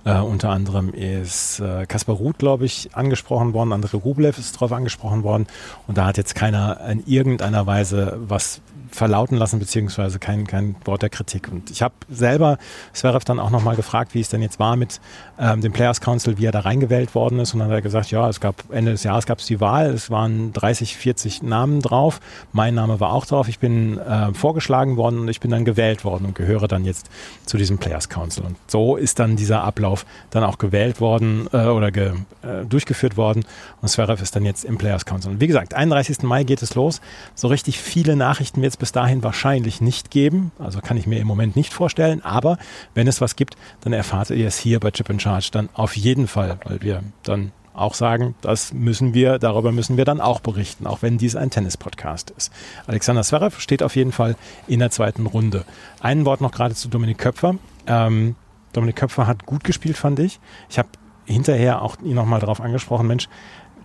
Äh, 0.05 0.19
unter 0.19 0.49
anderem 0.49 0.93
ist 0.93 1.59
äh, 1.59 1.85
Kaspar 1.85 2.15
Ruth, 2.15 2.37
glaube 2.37 2.63
ich, 2.63 2.95
angesprochen 2.95 3.51
worden, 3.53 3.73
André 3.73 3.97
Rublev 3.97 4.39
ist 4.39 4.55
darauf 4.55 4.71
angesprochen 4.71 5.23
worden 5.23 5.45
und 5.87 5.97
da 5.97 6.05
hat 6.05 6.15
jetzt 6.15 6.35
keiner 6.35 6.79
in 6.89 7.05
irgendeiner 7.05 7.67
Weise 7.67 8.17
was 8.27 8.61
verlauten 8.91 9.37
lassen, 9.37 9.59
beziehungsweise 9.59 10.19
kein, 10.19 10.47
kein 10.47 10.75
Wort 10.85 11.01
der 11.01 11.09
Kritik. 11.09 11.49
Und 11.51 11.69
ich 11.71 11.81
habe 11.81 11.93
selber 12.09 12.57
Zverev 12.93 13.23
dann 13.25 13.39
auch 13.39 13.49
nochmal 13.49 13.75
gefragt, 13.75 14.13
wie 14.13 14.21
es 14.21 14.29
denn 14.29 14.41
jetzt 14.41 14.59
war 14.59 14.75
mit 14.75 14.99
ähm, 15.39 15.61
dem 15.61 15.73
Players 15.73 16.01
Council, 16.01 16.37
wie 16.37 16.45
er 16.45 16.51
da 16.51 16.61
reingewählt 16.61 17.15
worden 17.15 17.39
ist. 17.39 17.53
Und 17.53 17.59
dann 17.59 17.69
hat 17.69 17.75
er 17.75 17.81
gesagt, 17.81 18.11
ja, 18.11 18.27
es 18.29 18.39
gab 18.39 18.55
Ende 18.71 18.91
des 18.91 19.03
Jahres 19.03 19.25
gab 19.25 19.39
es 19.39 19.45
die 19.45 19.59
Wahl, 19.59 19.87
es 19.87 20.09
waren 20.09 20.53
30, 20.53 20.97
40 20.97 21.43
Namen 21.43 21.81
drauf. 21.81 22.19
Mein 22.53 22.75
Name 22.75 22.99
war 22.99 23.13
auch 23.13 23.25
drauf. 23.25 23.47
Ich 23.47 23.59
bin 23.59 23.97
äh, 23.97 24.33
vorgeschlagen 24.33 24.97
worden 24.97 25.19
und 25.19 25.27
ich 25.27 25.39
bin 25.39 25.51
dann 25.51 25.65
gewählt 25.65 26.05
worden 26.05 26.25
und 26.25 26.35
gehöre 26.35 26.67
dann 26.67 26.85
jetzt 26.85 27.09
zu 27.45 27.57
diesem 27.57 27.77
Players 27.77 28.09
Council. 28.09 28.45
Und 28.45 28.57
so 28.67 28.95
ist 28.95 29.19
dann 29.19 29.35
dieser 29.35 29.63
Ablauf 29.63 30.05
dann 30.29 30.43
auch 30.43 30.57
gewählt 30.57 31.01
worden 31.01 31.47
äh, 31.51 31.65
oder 31.65 31.91
ge, 31.91 32.13
äh, 32.41 32.65
durchgeführt 32.67 33.17
worden. 33.17 33.45
Und 33.81 33.89
Zverev 33.89 34.21
ist 34.21 34.35
dann 34.35 34.45
jetzt 34.45 34.65
im 34.65 34.77
Players 34.77 35.05
Council. 35.05 35.31
Und 35.31 35.41
wie 35.41 35.47
gesagt, 35.47 35.73
31. 35.73 36.23
Mai 36.23 36.43
geht 36.43 36.61
es 36.61 36.75
los. 36.75 37.01
So 37.35 37.47
richtig 37.47 37.79
viele 37.79 38.15
Nachrichten 38.15 38.61
wird 38.61 38.76
es 38.77 38.79
bis 38.79 38.91
dahin 38.91 39.23
wahrscheinlich 39.23 39.81
nicht 39.81 40.11
geben. 40.11 40.51
Also 40.59 40.79
kann 40.81 40.97
ich 40.97 41.07
mir 41.07 41.19
im 41.19 41.27
Moment 41.27 41.55
nicht 41.55 41.73
vorstellen. 41.73 42.23
Aber 42.23 42.57
wenn 42.93 43.07
es 43.07 43.21
was 43.21 43.35
gibt, 43.35 43.55
dann 43.81 43.93
erfahrt 43.93 44.29
ihr 44.29 44.47
es 44.47 44.57
hier 44.57 44.79
bei 44.79 44.91
Chip 44.91 45.09
and 45.09 45.21
Charge 45.21 45.49
dann 45.51 45.69
auf 45.73 45.97
jeden 45.97 46.27
Fall, 46.27 46.59
weil 46.65 46.81
wir 46.81 47.03
dann 47.23 47.51
auch 47.73 47.93
sagen, 47.93 48.35
das 48.41 48.73
müssen 48.73 49.13
wir, 49.13 49.37
darüber 49.37 49.71
müssen 49.71 49.97
wir 49.97 50.05
dann 50.05 50.19
auch 50.19 50.39
berichten, 50.39 50.87
auch 50.87 51.03
wenn 51.03 51.17
dies 51.17 51.35
ein 51.35 51.51
Tennis-Podcast 51.51 52.31
ist. 52.31 52.51
Alexander 52.87 53.23
Zverev 53.23 53.59
steht 53.59 53.83
auf 53.83 53.95
jeden 53.95 54.11
Fall 54.11 54.35
in 54.67 54.79
der 54.79 54.89
zweiten 54.89 55.27
Runde. 55.27 55.63
Ein 55.99 56.25
Wort 56.25 56.41
noch 56.41 56.51
gerade 56.51 56.73
zu 56.73 56.87
Dominik 56.87 57.19
Köpfer. 57.19 57.55
Ähm, 57.85 58.35
Dominik 58.73 58.95
Köpfer 58.95 59.27
hat 59.27 59.45
gut 59.45 59.63
gespielt, 59.63 59.95
fand 59.95 60.19
ich. 60.19 60.39
Ich 60.69 60.79
habe 60.79 60.89
hinterher 61.25 61.81
auch 61.81 61.97
ihn 62.01 62.15
nochmal 62.15 62.39
darauf 62.39 62.61
angesprochen, 62.61 63.07
Mensch, 63.07 63.29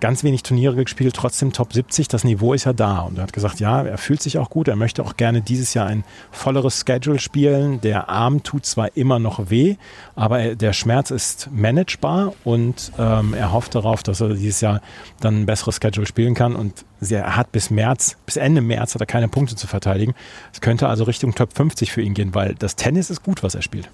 ganz 0.02 0.24
wenig 0.24 0.42
Turniere 0.42 0.82
gespielt, 0.82 1.14
trotzdem 1.14 1.52
Top 1.52 1.72
70, 1.72 2.08
das 2.08 2.24
Niveau 2.24 2.54
ist 2.54 2.64
ja 2.64 2.72
da. 2.72 3.02
Und 3.02 3.18
er 3.18 3.22
hat 3.22 3.32
gesagt, 3.32 3.60
ja, 3.60 3.82
er 3.82 3.98
fühlt 3.98 4.20
sich 4.20 4.36
auch 4.36 4.50
gut, 4.50 4.66
er 4.66 4.74
möchte 4.74 5.04
auch 5.04 5.16
gerne 5.16 5.42
dieses 5.42 5.74
Jahr 5.74 5.86
ein 5.86 6.02
volleres 6.32 6.82
Schedule 6.84 7.20
spielen. 7.20 7.80
Der 7.82 8.08
Arm 8.08 8.42
tut 8.42 8.66
zwar 8.66 8.96
immer 8.96 9.20
noch 9.20 9.48
weh, 9.48 9.76
aber 10.16 10.56
der 10.56 10.72
Schmerz 10.72 11.12
ist 11.12 11.50
managebar 11.52 12.34
und 12.42 12.90
ähm, 12.98 13.32
er 13.32 13.52
hofft 13.52 13.76
darauf, 13.76 14.02
dass 14.02 14.20
er 14.20 14.30
dieses 14.30 14.60
Jahr 14.60 14.80
dann 15.20 15.42
ein 15.42 15.46
besseres 15.46 15.76
Schedule 15.76 16.06
spielen 16.06 16.34
kann. 16.34 16.56
Und 16.56 16.84
er 17.08 17.36
hat 17.36 17.52
bis 17.52 17.70
März, 17.70 18.16
bis 18.26 18.36
Ende 18.36 18.60
März 18.60 18.96
hat 18.96 19.02
er 19.02 19.06
keine 19.06 19.28
Punkte 19.28 19.54
zu 19.54 19.68
verteidigen. 19.68 20.14
Es 20.52 20.60
könnte 20.60 20.88
also 20.88 21.04
Richtung 21.04 21.36
Top 21.36 21.54
50 21.54 21.92
für 21.92 22.02
ihn 22.02 22.14
gehen, 22.14 22.34
weil 22.34 22.56
das 22.56 22.74
Tennis 22.74 23.08
ist 23.08 23.22
gut, 23.22 23.44
was 23.44 23.54
er 23.54 23.62
spielt. 23.62 23.88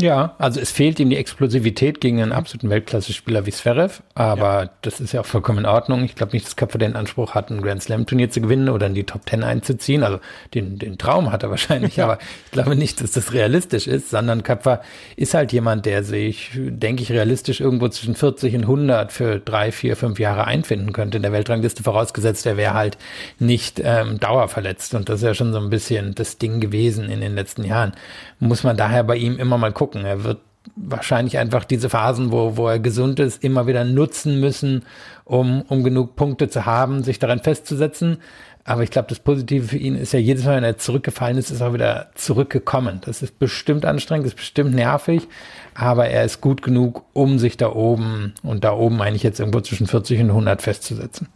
Ja, 0.00 0.34
also 0.38 0.60
es 0.60 0.72
fehlt 0.72 0.98
ihm 0.98 1.10
die 1.10 1.16
Explosivität 1.16 2.00
gegen 2.00 2.20
einen 2.20 2.32
absoluten 2.32 2.68
Weltklasse-Spieler 2.68 3.46
wie 3.46 3.52
Zverev, 3.52 4.02
aber 4.14 4.64
ja. 4.64 4.70
das 4.82 5.00
ist 5.00 5.12
ja 5.12 5.20
auch 5.20 5.26
vollkommen 5.26 5.60
in 5.60 5.66
Ordnung. 5.66 6.02
Ich 6.02 6.16
glaube 6.16 6.32
nicht, 6.32 6.46
dass 6.46 6.56
Köpfer 6.56 6.78
den 6.78 6.96
Anspruch 6.96 7.34
hat, 7.34 7.50
ein 7.50 7.62
Grand 7.62 7.82
Slam-Turnier 7.82 8.28
zu 8.30 8.40
gewinnen 8.40 8.68
oder 8.68 8.88
in 8.88 8.94
die 8.94 9.04
Top 9.04 9.24
Ten 9.24 9.44
einzuziehen. 9.44 10.02
Also 10.02 10.18
den, 10.52 10.78
den 10.78 10.98
Traum 10.98 11.30
hat 11.30 11.44
er 11.44 11.50
wahrscheinlich, 11.50 11.96
ja. 11.96 12.04
aber 12.06 12.18
ich 12.46 12.50
glaube 12.50 12.74
nicht, 12.74 13.00
dass 13.00 13.12
das 13.12 13.32
realistisch 13.32 13.86
ist, 13.86 14.10
sondern 14.10 14.42
Köpfer 14.42 14.80
ist 15.16 15.34
halt 15.34 15.52
jemand, 15.52 15.86
der 15.86 16.02
sich, 16.02 16.50
denke 16.54 17.02
ich, 17.02 17.12
realistisch 17.12 17.60
irgendwo 17.60 17.88
zwischen 17.88 18.16
40 18.16 18.56
und 18.56 18.62
100 18.62 19.12
für 19.12 19.38
drei, 19.38 19.70
vier, 19.70 19.96
fünf 19.96 20.18
Jahre 20.18 20.46
einfinden 20.46 20.92
könnte 20.92 21.18
in 21.18 21.22
der 21.22 21.32
Weltrangliste, 21.32 21.84
vorausgesetzt, 21.84 22.46
er 22.46 22.56
wäre 22.56 22.74
halt 22.74 22.98
nicht 23.38 23.80
ähm, 23.84 24.18
dauerverletzt. 24.18 24.94
Und 24.94 25.08
das 25.08 25.20
ist 25.20 25.26
ja 25.26 25.34
schon 25.34 25.52
so 25.52 25.60
ein 25.60 25.70
bisschen 25.70 26.16
das 26.16 26.38
Ding 26.38 26.58
gewesen 26.58 27.10
in 27.10 27.20
den 27.20 27.36
letzten 27.36 27.62
Jahren. 27.64 27.92
Muss 28.40 28.64
man 28.64 28.76
daher 28.76 29.04
bei 29.04 29.16
ihm 29.16 29.38
immer 29.38 29.56
mal 29.56 29.72
gucken, 29.72 29.83
gucken. 29.84 30.04
Er 30.06 30.24
wird 30.24 30.40
wahrscheinlich 30.76 31.36
einfach 31.36 31.64
diese 31.64 31.90
Phasen, 31.90 32.32
wo, 32.32 32.56
wo 32.56 32.68
er 32.68 32.78
gesund 32.78 33.20
ist, 33.20 33.44
immer 33.44 33.66
wieder 33.66 33.84
nutzen 33.84 34.40
müssen, 34.40 34.84
um, 35.24 35.62
um 35.68 35.84
genug 35.84 36.16
Punkte 36.16 36.48
zu 36.48 36.64
haben, 36.64 37.02
sich 37.02 37.18
daran 37.18 37.40
festzusetzen. 37.40 38.18
Aber 38.64 38.82
ich 38.82 38.90
glaube, 38.90 39.08
das 39.08 39.18
Positive 39.18 39.68
für 39.68 39.76
ihn 39.76 39.94
ist 39.94 40.14
ja 40.14 40.18
jedes 40.18 40.46
Mal, 40.46 40.56
wenn 40.56 40.64
er 40.64 40.78
zurückgefallen 40.78 41.36
ist, 41.36 41.50
ist 41.50 41.60
er 41.60 41.74
wieder 41.74 42.08
zurückgekommen. 42.14 43.02
Das 43.04 43.20
ist 43.20 43.38
bestimmt 43.38 43.84
anstrengend, 43.84 44.26
ist 44.26 44.36
bestimmt 44.36 44.74
nervig, 44.74 45.28
aber 45.74 46.06
er 46.06 46.24
ist 46.24 46.40
gut 46.40 46.62
genug, 46.62 47.04
um 47.12 47.38
sich 47.38 47.58
da 47.58 47.70
oben 47.70 48.32
und 48.42 48.64
da 48.64 48.72
oben 48.72 49.02
eigentlich 49.02 49.22
jetzt 49.22 49.38
irgendwo 49.38 49.60
zwischen 49.60 49.86
40 49.86 50.22
und 50.22 50.30
100 50.30 50.62
festzusetzen. 50.62 51.28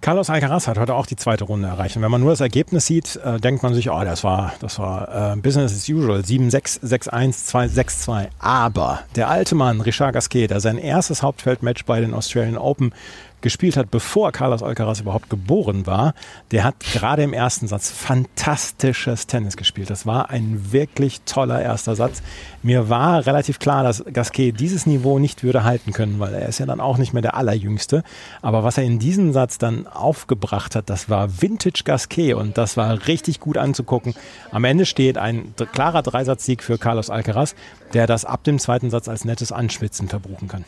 Carlos 0.00 0.30
Alcaraz 0.30 0.66
hat 0.66 0.78
heute 0.78 0.94
auch 0.94 1.04
die 1.04 1.16
zweite 1.16 1.44
Runde 1.44 1.68
erreicht. 1.68 1.94
Und 1.96 2.02
wenn 2.02 2.10
man 2.10 2.22
nur 2.22 2.30
das 2.30 2.40
Ergebnis 2.40 2.86
sieht, 2.86 3.16
äh, 3.16 3.38
denkt 3.38 3.62
man 3.62 3.74
sich, 3.74 3.90
oh, 3.90 4.02
das 4.02 4.24
war, 4.24 4.54
das 4.60 4.78
war 4.78 5.34
äh, 5.34 5.36
Business 5.36 5.74
as 5.74 5.88
usual. 5.90 6.20
7-6, 6.20 6.80
6-1, 6.82 7.74
2-6-2. 7.74 8.28
Aber 8.38 9.00
der 9.14 9.28
alte 9.28 9.54
Mann, 9.54 9.82
Richard 9.82 10.14
Gasquet, 10.14 10.46
der 10.46 10.60
sein 10.60 10.78
erstes 10.78 11.22
Hauptfeldmatch 11.22 11.84
bei 11.84 12.00
den 12.00 12.14
Australian 12.14 12.56
Open 12.56 12.94
gespielt 13.42 13.76
hat, 13.76 13.90
bevor 13.90 14.32
Carlos 14.32 14.62
Alcaraz 14.62 15.00
überhaupt 15.00 15.30
geboren 15.30 15.86
war, 15.86 16.14
der 16.50 16.64
hat 16.64 16.80
gerade 16.80 17.22
im 17.22 17.32
ersten 17.32 17.66
Satz 17.66 17.90
fantastisches 17.90 19.26
Tennis 19.26 19.56
gespielt. 19.56 19.90
Das 19.90 20.06
war 20.06 20.30
ein 20.30 20.72
wirklich 20.72 21.22
toller 21.22 21.60
erster 21.60 21.96
Satz. 21.96 22.22
Mir 22.62 22.88
war 22.88 23.26
relativ 23.26 23.58
klar, 23.58 23.82
dass 23.82 24.04
Gasquet 24.12 24.52
dieses 24.52 24.86
Niveau 24.86 25.18
nicht 25.18 25.42
würde 25.42 25.64
halten 25.64 25.92
können, 25.92 26.18
weil 26.18 26.34
er 26.34 26.48
ist 26.48 26.58
ja 26.58 26.66
dann 26.66 26.80
auch 26.80 26.98
nicht 26.98 27.12
mehr 27.12 27.22
der 27.22 27.36
Allerjüngste. 27.36 28.02
Aber 28.42 28.64
was 28.64 28.78
er 28.78 28.84
in 28.84 28.98
diesem 28.98 29.32
Satz 29.32 29.58
dann 29.58 29.86
aufgebracht 29.86 30.76
hat, 30.76 30.90
das 30.90 31.08
war 31.08 31.40
Vintage 31.40 31.82
Gasquet 31.84 32.34
und 32.34 32.58
das 32.58 32.76
war 32.76 33.06
richtig 33.06 33.40
gut 33.40 33.56
anzugucken. 33.56 34.14
Am 34.50 34.64
Ende 34.64 34.86
steht 34.86 35.18
ein 35.18 35.54
klarer 35.72 36.02
Dreisatzsieg 36.02 36.62
für 36.62 36.78
Carlos 36.78 37.10
Alcaraz, 37.10 37.54
der 37.94 38.06
das 38.06 38.24
ab 38.24 38.44
dem 38.44 38.58
zweiten 38.58 38.90
Satz 38.90 39.08
als 39.08 39.24
nettes 39.24 39.52
Anschwitzen 39.52 40.08
verbuchen 40.08 40.48
kann. 40.48 40.64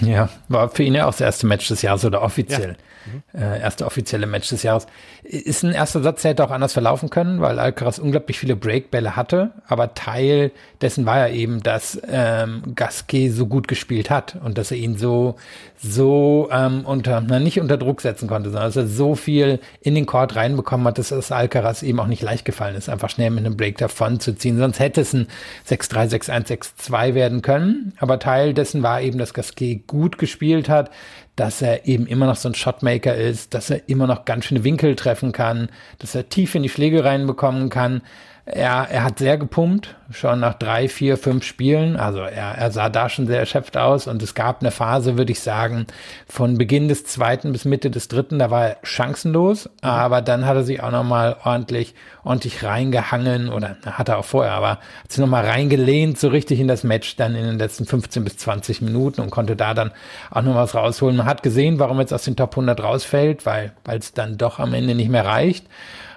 Ja, 0.06 0.28
war 0.48 0.68
für 0.68 0.82
ihn 0.82 0.94
ja 0.94 1.06
auch 1.06 1.12
das 1.12 1.20
erste 1.20 1.46
Match 1.46 1.68
des 1.68 1.82
Jahres 1.82 2.04
oder 2.04 2.22
offiziell. 2.22 2.70
Ja. 2.70 2.76
Mhm. 3.06 3.22
Äh, 3.40 3.60
erste 3.60 3.86
offizielle 3.86 4.26
Match 4.26 4.48
des 4.48 4.62
Jahres. 4.62 4.86
Ist 5.22 5.62
ein 5.62 5.72
erster 5.72 6.02
Satz, 6.02 6.22
der 6.22 6.32
hätte 6.32 6.44
auch 6.44 6.50
anders 6.50 6.72
verlaufen 6.72 7.10
können, 7.10 7.40
weil 7.40 7.58
Alcaraz 7.58 7.98
unglaublich 7.98 8.38
viele 8.38 8.56
Breakbälle 8.56 9.16
hatte. 9.16 9.52
Aber 9.66 9.94
Teil 9.94 10.50
dessen 10.80 11.06
war 11.06 11.18
ja 11.18 11.34
eben, 11.34 11.62
dass 11.62 12.00
ähm, 12.08 12.74
Gasquet 12.74 13.30
so 13.30 13.46
gut 13.46 13.68
gespielt 13.68 14.10
hat 14.10 14.36
und 14.42 14.58
dass 14.58 14.70
er 14.70 14.76
ihn 14.76 14.96
so, 14.96 15.36
so 15.76 16.48
ähm, 16.52 16.84
unter, 16.84 17.20
na 17.20 17.38
nicht 17.38 17.60
unter 17.60 17.76
Druck 17.76 18.00
setzen 18.00 18.28
konnte, 18.28 18.50
sondern 18.50 18.68
dass 18.68 18.76
er 18.76 18.86
so 18.86 19.14
viel 19.14 19.60
in 19.80 19.94
den 19.94 20.06
Court 20.06 20.36
reinbekommen 20.36 20.86
hat, 20.86 20.98
dass 20.98 21.10
es 21.10 21.32
Alcaraz 21.32 21.82
eben 21.82 22.00
auch 22.00 22.06
nicht 22.06 22.22
leicht 22.22 22.44
gefallen 22.44 22.76
ist, 22.76 22.88
einfach 22.88 23.10
schnell 23.10 23.30
mit 23.30 23.44
einem 23.44 23.56
Break 23.56 23.78
davon 23.78 24.20
zu 24.20 24.34
ziehen. 24.34 24.58
Sonst 24.58 24.78
hätte 24.78 25.00
es 25.00 25.12
ein 25.12 25.28
6-3, 25.68 26.10
6-1, 26.24 26.46
6-2 26.88 27.14
werden 27.14 27.42
können. 27.42 27.92
Aber 27.98 28.18
Teil 28.18 28.54
dessen 28.54 28.82
war 28.82 29.00
eben, 29.00 29.18
dass 29.18 29.34
Gasquet 29.34 29.85
gut 29.86 30.18
gespielt 30.18 30.68
hat, 30.68 30.90
dass 31.36 31.62
er 31.62 31.86
eben 31.86 32.06
immer 32.06 32.26
noch 32.26 32.36
so 32.36 32.48
ein 32.48 32.54
Shotmaker 32.54 33.14
ist, 33.14 33.54
dass 33.54 33.70
er 33.70 33.88
immer 33.88 34.06
noch 34.06 34.24
ganz 34.24 34.46
schöne 34.46 34.64
Winkel 34.64 34.96
treffen 34.96 35.32
kann, 35.32 35.68
dass 35.98 36.14
er 36.14 36.28
tief 36.28 36.54
in 36.54 36.62
die 36.62 36.68
Schläge 36.68 37.04
reinbekommen 37.04 37.68
kann. 37.68 38.02
Er, 38.48 38.86
er 38.88 39.02
hat 39.02 39.18
sehr 39.18 39.38
gepumpt, 39.38 39.96
schon 40.12 40.38
nach 40.38 40.54
drei, 40.54 40.88
vier, 40.88 41.16
fünf 41.16 41.42
Spielen. 41.42 41.96
Also 41.96 42.20
er, 42.20 42.56
er 42.56 42.70
sah 42.70 42.88
da 42.88 43.08
schon 43.08 43.26
sehr 43.26 43.40
erschöpft 43.40 43.76
aus 43.76 44.06
und 44.06 44.22
es 44.22 44.36
gab 44.36 44.60
eine 44.60 44.70
Phase, 44.70 45.18
würde 45.18 45.32
ich 45.32 45.40
sagen, 45.40 45.88
von 46.28 46.56
Beginn 46.56 46.86
des 46.86 47.04
zweiten 47.04 47.50
bis 47.50 47.64
Mitte 47.64 47.90
des 47.90 48.06
dritten, 48.06 48.38
da 48.38 48.48
war 48.48 48.68
er 48.68 48.76
chancenlos, 48.84 49.68
aber 49.82 50.22
dann 50.22 50.46
hat 50.46 50.54
er 50.54 50.62
sich 50.62 50.80
auch 50.80 50.92
nochmal 50.92 51.36
ordentlich, 51.42 51.96
ordentlich 52.22 52.62
reingehangen 52.62 53.48
oder 53.48 53.78
hat 53.84 54.08
er 54.08 54.18
auch 54.18 54.24
vorher, 54.24 54.52
aber 54.52 54.70
hat 55.02 55.10
sich 55.10 55.18
nochmal 55.18 55.44
reingelehnt, 55.44 56.16
so 56.16 56.28
richtig 56.28 56.60
in 56.60 56.68
das 56.68 56.84
Match 56.84 57.16
dann 57.16 57.34
in 57.34 57.46
den 57.46 57.58
letzten 57.58 57.84
15 57.84 58.22
bis 58.22 58.36
20 58.36 58.80
Minuten 58.80 59.22
und 59.22 59.30
konnte 59.30 59.56
da 59.56 59.74
dann 59.74 59.90
auch 60.30 60.42
noch 60.42 60.54
was 60.54 60.76
rausholen. 60.76 61.16
Man 61.16 61.26
hat 61.26 61.42
gesehen, 61.42 61.80
warum 61.80 61.98
jetzt 61.98 62.14
aus 62.14 62.22
den 62.22 62.36
Top 62.36 62.52
100 62.52 62.80
rausfällt, 62.80 63.44
weil 63.44 63.72
es 63.86 64.12
dann 64.12 64.38
doch 64.38 64.60
am 64.60 64.72
Ende 64.72 64.94
nicht 64.94 65.10
mehr 65.10 65.24
reicht 65.24 65.66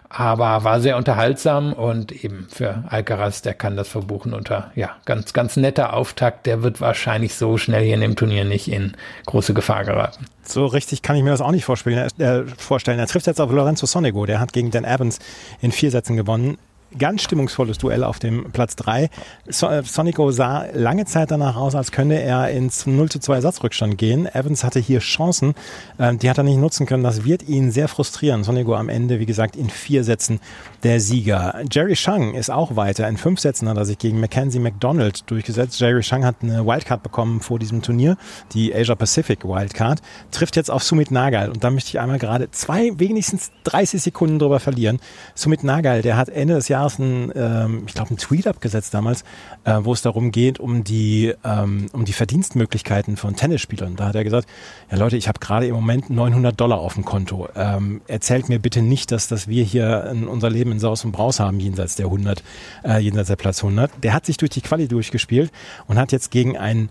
aber 0.09 0.63
war 0.63 0.81
sehr 0.81 0.97
unterhaltsam 0.97 1.71
und 1.71 2.11
eben 2.11 2.47
für 2.49 2.83
Alcaraz, 2.89 3.43
der 3.43 3.53
kann 3.53 3.77
das 3.77 3.87
verbuchen 3.87 4.33
unter, 4.33 4.71
ja, 4.75 4.91
ganz, 5.05 5.33
ganz 5.33 5.55
netter 5.55 5.93
Auftakt. 5.93 6.47
Der 6.47 6.63
wird 6.63 6.81
wahrscheinlich 6.81 7.35
so 7.35 7.57
schnell 7.57 7.83
hier 7.83 7.93
in 7.93 8.01
dem 8.01 8.15
Turnier 8.15 8.43
nicht 8.43 8.71
in 8.71 8.97
große 9.27 9.53
Gefahr 9.53 9.85
geraten. 9.85 10.25
So 10.41 10.65
richtig 10.65 11.03
kann 11.03 11.15
ich 11.15 11.23
mir 11.23 11.29
das 11.29 11.41
auch 11.41 11.51
nicht 11.51 11.65
vorstellen. 11.65 12.09
Er, 12.17 12.39
äh, 12.39 12.45
vorstellen. 12.57 12.97
Er 12.97 13.05
trifft 13.05 13.27
jetzt 13.27 13.39
auf 13.39 13.51
Lorenzo 13.51 13.85
Sonego, 13.85 14.25
der 14.25 14.39
hat 14.39 14.51
gegen 14.51 14.71
Dan 14.71 14.83
Evans 14.83 15.19
in 15.61 15.71
vier 15.71 15.91
Sätzen 15.91 16.17
gewonnen 16.17 16.57
ganz 16.98 17.24
stimmungsvolles 17.24 17.77
Duell 17.77 18.03
auf 18.03 18.19
dem 18.19 18.51
Platz 18.51 18.75
3. 18.75 19.10
So, 19.48 19.67
äh, 19.67 19.84
Sonico 19.84 20.31
sah 20.31 20.65
lange 20.74 21.05
Zeit 21.05 21.31
danach 21.31 21.55
aus, 21.55 21.75
als 21.75 21.91
könne 21.91 22.22
er 22.22 22.50
ins 22.50 22.86
0 22.88 23.10
zu 23.10 23.19
2 23.19 23.41
Satzrückstand 23.41 23.98
gehen. 23.98 24.25
Evans 24.25 24.63
hatte 24.63 24.79
hier 24.79 25.00
Chancen, 25.00 25.53
äh, 25.98 26.15
die 26.15 26.29
hat 26.29 26.38
er 26.38 26.43
nicht 26.43 26.58
nutzen 26.58 26.86
können. 26.86 27.03
Das 27.03 27.24
wird 27.25 27.48
ihn 27.48 27.72
sehr 27.72 27.88
frustrieren. 27.88 28.43
Sonico 28.43 28.75
am 28.75 28.89
Ende, 28.89 29.19
wie 29.19 29.25
gesagt, 29.25 29.55
in 29.55 29.69
vier 29.69 30.03
Sätzen 30.03 30.39
der 30.84 31.00
Sieger. 31.00 31.62
Jerry 31.72 31.96
Shang 31.96 32.34
ist 32.34 32.50
auch 32.50 32.75
weiter. 32.75 33.08
In 33.08 33.17
fünf 33.17 33.39
Sätzen 33.39 33.69
hat 33.69 33.77
er 33.77 33.86
sich 33.86 33.98
gegen 33.98 34.19
Mackenzie 34.19 34.60
McDonald 34.60 35.29
durchgesetzt. 35.29 35.79
Jerry 35.79 36.03
Shang 36.03 36.25
hat 36.25 36.38
eine 36.41 36.65
Wildcard 36.65 37.03
bekommen 37.03 37.41
vor 37.41 37.60
diesem 37.60 37.81
Turnier, 37.81 38.17
die 38.53 38.74
Asia 38.74 38.96
Pacific 38.96 39.43
Wildcard, 39.43 40.01
trifft 40.31 40.55
jetzt 40.55 40.72
auf 40.72 40.84
Sumit 40.84 41.12
Nagal. 41.12 41.50
Und 41.50 41.63
da 41.63 41.69
möchte 41.69 41.89
ich 41.89 42.00
einmal 42.00 42.19
gerade 42.19 42.50
zwei, 42.51 42.91
wenigstens 42.98 43.51
30 43.65 44.01
Sekunden 44.01 44.39
drüber 44.39 44.60
verlieren. 44.60 45.00
Sumit 45.36 45.63
Nagal, 45.63 46.01
der 46.01 46.17
hat 46.17 46.29
Ende 46.29 46.55
des 46.55 46.67
Jahres 46.67 46.78
Jahres 46.79 47.00
einen, 47.00 47.31
ähm, 47.36 47.83
ich 47.88 47.93
glaube, 47.93 48.09
einen 48.09 48.17
Tweet 48.17 48.48
abgesetzt 48.48 48.93
damals, 48.93 49.24
äh, 49.65 49.79
wo 49.81 49.93
es 49.93 50.01
darum 50.01 50.31
geht, 50.31 50.59
um 50.59 50.83
die, 50.83 51.33
ähm, 51.43 51.88
um 51.91 52.05
die 52.05 52.13
Verdienstmöglichkeiten 52.13 53.17
von 53.17 53.36
Tennisspielern. 53.36 53.95
Da 53.95 54.07
hat 54.07 54.15
er 54.15 54.24
gesagt, 54.24 54.48
ja 54.89 54.98
Leute, 54.98 55.17
ich 55.17 55.27
habe 55.27 55.39
gerade 55.39 55.67
im 55.67 55.75
Moment 55.75 56.09
900 56.09 56.59
Dollar 56.59 56.79
auf 56.79 56.93
dem 56.93 57.05
Konto. 57.05 57.50
Ähm, 57.55 58.01
erzählt 58.07 58.50
mir 58.50 58.59
bitte 58.59 58.81
nicht, 58.81 59.12
dass, 59.12 59.27
dass 59.27 59.48
wir 59.48 59.63
hier 59.63 60.15
unser 60.29 60.50
Leben 60.50 60.71
in 60.71 60.79
Saus 60.79 61.03
und 61.05 61.12
Braus 61.12 61.39
haben, 61.39 61.59
jenseits 61.59 61.95
der 61.95 62.05
100, 62.07 62.43
äh, 62.83 63.00
jenseits 63.00 63.27
der 63.27 63.36
Platz 63.36 63.63
100. 63.63 63.91
Der 64.03 64.13
hat 64.13 64.25
sich 64.25 64.38
durch 64.38 64.51
die 64.51 64.62
Quali 64.62 64.88
durchgespielt 64.88 65.51
und 65.88 65.98
hat 65.98 66.12
jetzt 66.12 66.31
gegen 66.31 66.57
einen 66.57 66.89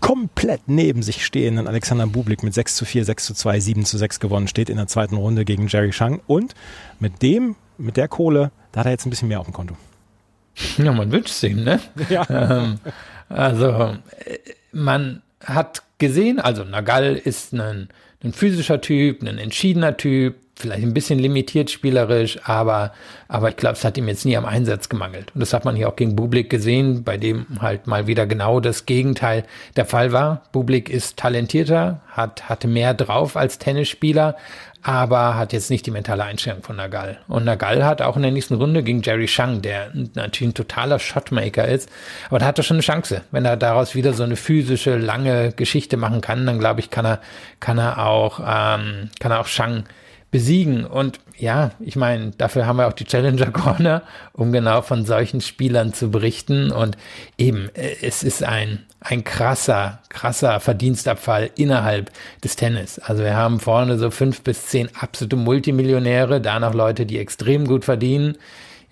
komplett 0.00 0.62
neben 0.66 1.02
sich 1.02 1.24
stehenden 1.24 1.66
Alexander 1.66 2.06
Bublik 2.06 2.42
mit 2.42 2.54
6 2.54 2.74
zu 2.74 2.84
4, 2.84 3.04
6 3.04 3.26
zu 3.26 3.34
2, 3.34 3.60
7 3.60 3.84
zu 3.84 3.98
6 3.98 4.18
gewonnen, 4.18 4.48
steht 4.48 4.70
in 4.70 4.76
der 4.76 4.86
zweiten 4.86 5.16
Runde 5.16 5.44
gegen 5.44 5.66
Jerry 5.68 5.92
Shang 5.92 6.20
und 6.26 6.54
mit 6.98 7.22
dem, 7.22 7.54
mit 7.76 7.96
der 7.96 8.08
Kohle 8.08 8.50
da 8.72 8.80
hat 8.80 8.86
er 8.86 8.92
jetzt 8.92 9.06
ein 9.06 9.10
bisschen 9.10 9.28
mehr 9.28 9.40
auf 9.40 9.46
dem 9.46 9.54
Konto. 9.54 9.76
Ja, 10.78 10.92
man 10.92 11.10
wünscht 11.10 11.30
es 11.30 11.42
ihm, 11.42 11.64
ne? 11.64 11.80
Ja. 12.08 12.26
Ähm, 12.28 12.78
also, 13.28 13.96
äh, 14.24 14.38
man 14.72 15.22
hat 15.44 15.82
gesehen, 15.98 16.38
also 16.38 16.64
Nagal 16.64 17.16
ist 17.16 17.52
ein, 17.54 17.88
ein 18.22 18.32
physischer 18.32 18.80
Typ, 18.80 19.22
ein 19.22 19.38
entschiedener 19.38 19.96
Typ, 19.96 20.36
vielleicht 20.60 20.82
ein 20.82 20.94
bisschen 20.94 21.18
limitiert 21.18 21.70
spielerisch, 21.70 22.38
aber, 22.44 22.92
aber 23.28 23.48
ich 23.48 23.56
glaube, 23.56 23.74
es 23.74 23.84
hat 23.84 23.98
ihm 23.98 24.08
jetzt 24.08 24.24
nie 24.24 24.36
am 24.36 24.44
Einsatz 24.44 24.88
gemangelt. 24.88 25.34
Und 25.34 25.40
das 25.40 25.52
hat 25.52 25.64
man 25.64 25.76
hier 25.76 25.88
auch 25.88 25.96
gegen 25.96 26.16
Bublik 26.16 26.50
gesehen, 26.50 27.04
bei 27.04 27.16
dem 27.16 27.46
halt 27.60 27.86
mal 27.86 28.06
wieder 28.06 28.26
genau 28.26 28.60
das 28.60 28.86
Gegenteil 28.86 29.44
der 29.76 29.86
Fall 29.86 30.12
war. 30.12 30.42
Bublik 30.52 30.88
ist 30.88 31.16
talentierter, 31.16 32.00
hat, 32.08 32.48
hatte 32.48 32.68
mehr 32.68 32.94
drauf 32.94 33.36
als 33.36 33.58
Tennisspieler, 33.58 34.36
aber 34.82 35.36
hat 35.36 35.52
jetzt 35.52 35.70
nicht 35.70 35.84
die 35.86 35.90
mentale 35.90 36.24
Einstellung 36.24 36.62
von 36.62 36.76
Nagal. 36.76 37.18
Und 37.28 37.44
Nagal 37.44 37.84
hat 37.84 38.00
auch 38.00 38.16
in 38.16 38.22
der 38.22 38.30
nächsten 38.30 38.54
Runde 38.54 38.82
gegen 38.82 39.02
Jerry 39.02 39.28
Shang, 39.28 39.60
der 39.60 39.90
natürlich 40.14 40.52
ein 40.52 40.54
totaler 40.54 40.98
Shotmaker 40.98 41.68
ist, 41.68 41.90
aber 42.28 42.38
da 42.38 42.46
hat 42.46 42.58
er 42.58 42.64
schon 42.64 42.76
eine 42.76 42.82
Chance. 42.82 43.22
Wenn 43.30 43.44
er 43.44 43.56
daraus 43.56 43.94
wieder 43.94 44.14
so 44.14 44.22
eine 44.22 44.36
physische, 44.36 44.96
lange 44.96 45.52
Geschichte 45.52 45.96
machen 45.96 46.20
kann, 46.20 46.46
dann 46.46 46.58
glaube 46.58 46.80
ich, 46.80 46.90
kann 46.90 47.04
er, 47.04 47.20
kann 47.60 47.78
er 47.78 48.06
auch, 48.06 48.40
ähm, 48.40 49.10
kann 49.18 49.32
er 49.32 49.40
auch 49.40 49.46
Shang 49.46 49.84
besiegen. 50.30 50.84
Und 50.84 51.20
ja, 51.36 51.72
ich 51.80 51.96
meine, 51.96 52.30
dafür 52.36 52.66
haben 52.66 52.76
wir 52.76 52.86
auch 52.86 52.92
die 52.92 53.04
Challenger 53.04 53.50
Corner, 53.52 54.02
um 54.32 54.52
genau 54.52 54.82
von 54.82 55.04
solchen 55.04 55.40
Spielern 55.40 55.92
zu 55.92 56.10
berichten. 56.10 56.70
Und 56.70 56.96
eben, 57.38 57.68
äh, 57.74 57.96
es 58.02 58.22
ist 58.22 58.42
ein, 58.42 58.84
ein 59.00 59.24
krasser, 59.24 60.00
krasser 60.08 60.60
Verdienstabfall 60.60 61.50
innerhalb 61.56 62.10
des 62.44 62.56
Tennis. 62.56 62.98
Also 62.98 63.22
wir 63.22 63.36
haben 63.36 63.60
vorne 63.60 63.98
so 63.98 64.10
fünf 64.10 64.42
bis 64.42 64.66
zehn 64.66 64.88
absolute 64.98 65.36
Multimillionäre, 65.36 66.40
danach 66.40 66.74
Leute, 66.74 67.06
die 67.06 67.18
extrem 67.18 67.66
gut 67.66 67.84
verdienen. 67.84 68.36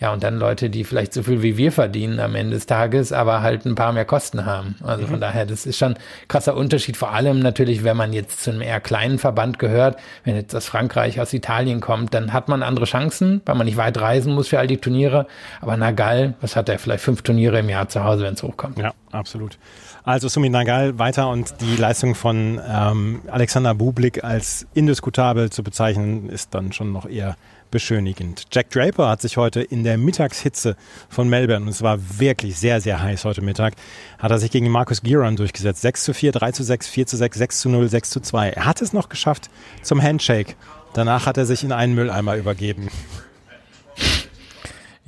Ja, 0.01 0.13
und 0.13 0.23
dann 0.23 0.39
Leute, 0.39 0.71
die 0.71 0.85
vielleicht 0.85 1.13
so 1.13 1.25
viel 1.25 1.43
wie 1.43 1.57
wir 1.57 1.73
verdienen 1.73 2.21
am 2.21 2.37
Ende 2.37 2.55
des 2.55 2.67
Tages, 2.67 3.13
aber 3.13 3.43
halt 3.43 3.67
ein 3.67 3.75
paar 3.75 3.93
mehr 3.93 4.05
Kosten 4.05 4.47
haben. 4.47 4.77
Also 4.83 5.05
mhm. 5.05 5.09
von 5.09 5.21
daher, 5.21 5.45
das 5.45 5.67
ist 5.67 5.77
schon 5.77 5.97
krasser 6.29 6.57
Unterschied. 6.57 6.97
Vor 6.97 7.13
allem 7.13 7.41
natürlich, 7.41 7.83
wenn 7.83 7.97
man 7.97 8.13
jetzt 8.13 8.45
zu 8.45 8.51
einem 8.51 8.63
eher 8.63 8.81
kleinen 8.81 9.19
Verband 9.19 9.59
gehört, 9.59 9.99
wenn 10.23 10.37
jetzt 10.37 10.55
aus 10.55 10.67
Frankreich, 10.67 11.21
aus 11.21 11.33
Italien 11.33 11.81
kommt, 11.81 12.15
dann 12.15 12.33
hat 12.33 12.49
man 12.49 12.63
andere 12.63 12.85
Chancen, 12.85 13.43
weil 13.45 13.57
man 13.57 13.67
nicht 13.67 13.77
weit 13.77 14.01
reisen 14.01 14.35
muss 14.35 14.49
für 14.49 14.61
all 14.61 14.69
die 14.69 14.79
Turniere. 14.79 15.27
Aber 15.61 15.77
Nagal, 15.77 16.35
was 16.41 16.55
hat 16.55 16.69
er? 16.69 16.79
Vielleicht 16.79 17.03
fünf 17.03 17.23
Turniere 17.23 17.59
im 17.59 17.69
Jahr 17.69 17.89
zu 17.89 18.05
Hause, 18.05 18.23
wenn 18.23 18.35
es 18.35 18.43
hochkommt. 18.45 18.79
Ja, 18.79 18.93
absolut. 19.11 19.59
Also 20.09 20.29
Sumi 20.29 20.49
Nagal 20.49 20.99
weiter 20.99 21.29
und 21.29 21.61
die 21.61 21.77
Leistung 21.77 22.15
von 22.15 22.59
ähm, 22.67 23.21
Alexander 23.31 23.75
Bublik 23.75 24.25
als 24.25 24.67
indiskutabel 24.73 25.51
zu 25.51 25.63
bezeichnen, 25.63 26.31
ist 26.31 26.55
dann 26.55 26.73
schon 26.73 26.93
noch 26.93 27.05
eher 27.05 27.37
beschönigend. 27.71 28.45
Jack 28.51 28.71
Draper 28.71 29.11
hat 29.11 29.21
sich 29.21 29.37
heute 29.37 29.61
in 29.61 29.85
der 29.85 29.99
Mittagshitze 29.99 30.77
von 31.11 31.29
Melbourne, 31.29 31.67
und 31.67 31.69
es 31.69 31.83
war 31.83 31.99
wirklich 32.19 32.59
sehr, 32.59 32.81
sehr 32.81 33.03
heiß 33.03 33.27
heute 33.27 33.43
Mittag, 33.43 33.75
hat 34.19 34.31
er 34.31 34.39
sich 34.39 34.51
gegen 34.51 34.71
Markus 34.71 35.03
Giron 35.03 35.37
durchgesetzt. 35.37 35.83
6 35.83 36.05
zu 36.05 36.15
4, 36.15 36.33
3 36.33 36.53
zu 36.53 36.65
6, 36.65 36.89
4 36.89 37.07
zu 37.07 37.17
6, 37.19 37.37
6 37.37 37.61
zu 37.61 37.69
0, 37.69 37.89
6 37.91 38.09
zu 38.09 38.21
2. 38.21 38.49
Er 38.49 38.65
hat 38.65 38.81
es 38.81 38.95
noch 38.95 39.11
geschafft 39.11 39.51
zum 39.83 40.03
Handshake. 40.03 40.55
Danach 40.95 41.27
hat 41.27 41.37
er 41.37 41.45
sich 41.45 41.65
in 41.65 41.73
einen 41.73 41.95
Mülleimer 41.95 42.37
übergeben. 42.37 42.89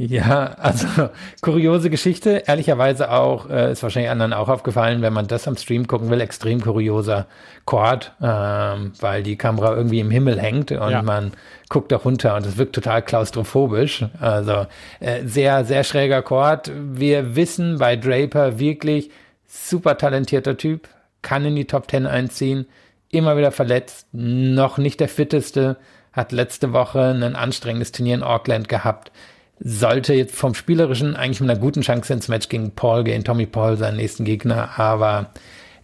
Ja, 0.07 0.55
also 0.57 0.87
kuriose 1.43 1.91
Geschichte. 1.91 2.45
Ehrlicherweise 2.47 3.11
auch, 3.11 3.51
äh, 3.51 3.73
ist 3.73 3.83
wahrscheinlich 3.83 4.11
anderen 4.11 4.33
auch 4.33 4.49
aufgefallen, 4.49 5.03
wenn 5.03 5.13
man 5.13 5.27
das 5.27 5.47
am 5.47 5.59
Stream 5.59 5.87
gucken 5.87 6.09
will, 6.09 6.23
extrem 6.23 6.63
kurioser 6.63 7.27
Chord, 7.67 8.15
ähm, 8.23 8.93
weil 8.99 9.23
die 9.23 9.37
Kamera 9.37 9.75
irgendwie 9.75 10.01
im 10.01 10.11
Himmel 10.11 10.41
hängt 10.41 10.73
und 10.73 10.91
ja. 10.91 11.03
man 11.03 11.33
guckt 11.69 11.93
da 11.93 11.97
runter 11.97 12.35
und 12.35 12.47
es 12.47 12.57
wirkt 12.57 12.75
total 12.75 13.03
klaustrophobisch. 13.03 14.07
Also 14.19 14.67
äh, 15.01 15.27
sehr, 15.27 15.67
sehr 15.67 15.85
schräger 15.85 16.23
Chord. 16.23 16.73
Wir 16.75 17.37
wissen 17.37 17.77
bei 17.79 17.97
Draper 17.97 18.59
wirklich 18.59 19.11
super 19.47 19.99
talentierter 19.99 20.57
Typ, 20.57 20.89
kann 21.21 21.45
in 21.45 21.57
die 21.57 21.67
Top 21.67 21.89
Ten 21.89 22.07
einziehen, 22.07 22.65
immer 23.11 23.37
wieder 23.37 23.53
verletzt, 23.53 24.07
noch 24.13 24.79
nicht 24.79 24.99
der 24.99 25.11
fitteste, 25.11 25.77
hat 26.11 26.33
letzte 26.33 26.73
Woche 26.73 27.03
ein 27.03 27.37
anstrengendes 27.37 27.93
Turnier 27.93 28.15
in 28.15 28.23
Auckland 28.23 28.71
gehabt. 28.71 29.13
Sollte 29.63 30.15
jetzt 30.15 30.35
vom 30.35 30.55
Spielerischen 30.55 31.17
eigentlich 31.17 31.41
mit 31.41 31.51
einer 31.51 31.61
guten 31.61 31.83
Chance 31.83 32.13
ins 32.13 32.29
Match 32.29 32.49
gegen 32.49 32.71
Paul 32.71 33.05
gehen, 33.05 33.25
Tommy 33.25 33.47
Paul, 33.47 33.77
seinen 33.77 33.99
nächsten 33.99 34.25
Gegner, 34.25 34.79
aber 34.79 35.31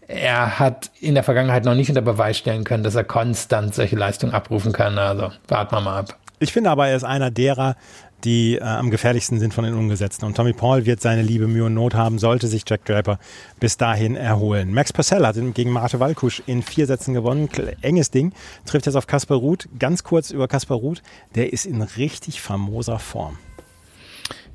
er 0.08 0.58
hat 0.58 0.90
in 1.00 1.14
der 1.14 1.24
Vergangenheit 1.24 1.64
noch 1.64 1.74
nicht 1.74 1.88
unter 1.88 2.00
Beweis 2.00 2.38
stellen 2.38 2.64
können, 2.64 2.84
dass 2.84 2.94
er 2.94 3.04
konstant 3.04 3.74
solche 3.74 3.96
Leistungen 3.96 4.32
abrufen 4.32 4.72
kann. 4.72 4.98
Also 4.98 5.32
warten 5.48 5.74
wir 5.74 5.80
mal 5.80 5.98
ab. 5.98 6.16
Ich 6.38 6.52
finde 6.52 6.70
aber, 6.70 6.88
er 6.88 6.96
ist 6.96 7.04
einer 7.04 7.30
derer, 7.30 7.76
die 8.24 8.56
äh, 8.56 8.62
am 8.62 8.90
gefährlichsten 8.90 9.38
sind 9.38 9.54
von 9.54 9.64
den 9.64 9.74
Umgesetzten. 9.74 10.26
Und 10.26 10.36
Tommy 10.36 10.52
Paul 10.52 10.86
wird 10.86 11.00
seine 11.00 11.22
liebe 11.22 11.46
Mühe 11.46 11.64
und 11.64 11.74
Not 11.74 11.94
haben, 11.94 12.18
sollte 12.18 12.46
sich 12.46 12.64
Jack 12.66 12.84
Draper 12.84 13.18
bis 13.60 13.76
dahin 13.76 14.16
erholen. 14.16 14.72
Max 14.72 14.92
Purcell 14.92 15.26
hat 15.26 15.36
gegen 15.54 15.70
Marte 15.70 16.00
Walkusch 16.00 16.42
in 16.46 16.62
vier 16.62 16.86
Sätzen 16.86 17.14
gewonnen. 17.14 17.48
Enges 17.80 18.10
Ding. 18.10 18.32
Trifft 18.64 18.86
jetzt 18.86 18.96
auf 18.96 19.06
Kaspar 19.06 19.38
Ruth. 19.38 19.68
Ganz 19.78 20.04
kurz 20.04 20.30
über 20.30 20.48
Kaspar 20.48 20.78
Ruth. 20.78 21.02
Der 21.34 21.52
ist 21.52 21.66
in 21.66 21.82
richtig 21.82 22.40
famoser 22.40 22.98
Form. 22.98 23.38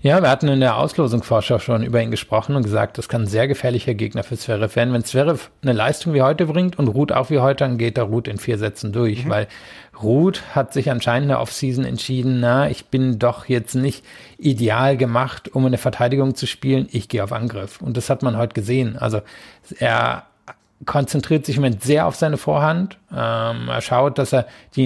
Ja, 0.04 0.20
wir 0.24 0.32
hatten 0.32 0.48
in 0.48 0.62
der 0.62 0.78
Auslosungsvorschau 0.78 1.60
schon 1.60 1.84
über 1.84 2.02
ihn 2.02 2.10
gesprochen 2.10 2.56
und 2.56 2.64
gesagt, 2.64 2.98
das 2.98 3.08
kann 3.08 3.22
ein 3.22 3.28
sehr 3.28 3.48
gefährlicher 3.48 3.94
Gegner 3.94 4.24
für 4.24 4.36
Zverev 4.36 4.76
werden. 4.76 4.94
Wenn 4.94 5.04
Zverev 5.04 5.52
eine 5.62 5.74
Leistung 5.74 6.16
wie 6.16 6.24
heute 6.24 6.48
bringt 6.48 6.80
und 6.80 6.88
Ruth 6.88 7.12
auch 7.12 7.30
wie 7.30 7.38
heute, 7.38 7.66
dann 7.66 7.78
geht 7.78 7.98
der 7.98 8.06
Ruth 8.06 8.28
in 8.28 8.40
vier 8.40 8.58
Sätzen 8.58 8.92
durch, 8.94 9.26
mhm. 9.26 9.30
weil 9.30 9.48
Ruth 10.02 10.42
hat 10.56 10.74
sich 10.74 10.90
anscheinend 10.90 11.26
in 11.26 11.30
der 11.30 11.40
Offseason 11.40 11.86
entschieden, 11.86 12.40
na, 12.40 12.68
ich 12.68 12.88
bin 12.88 13.20
doch 13.20 13.46
jetzt 13.46 13.76
nicht 13.76 14.04
ideal 14.40 14.98
gemacht, 14.98 15.54
um 15.54 15.68
eine 15.68 15.78
Verteidigung 15.78 16.34
zu 16.34 16.48
spielen, 16.48 16.88
ich 16.92 17.08
gehe 17.08 17.24
auf 17.24 17.32
Angriff. 17.32 17.80
Und 17.80 17.96
das 17.96 18.10
hat 18.10 18.24
man 18.24 18.38
heute 18.38 18.56
gesehen. 18.56 18.98
Also 18.98 19.22
er 19.78 20.24
konzentriert 20.86 21.46
sich 21.46 21.58
im 21.58 21.64
Moment 21.64 21.84
sehr 21.84 22.08
auf 22.08 22.16
seine 22.16 22.38
Vorhand. 22.38 22.98
Ähm, 23.12 23.70
er 23.70 23.82
schaut, 23.82 24.18
dass 24.18 24.34
er 24.34 24.48
die 24.76 24.86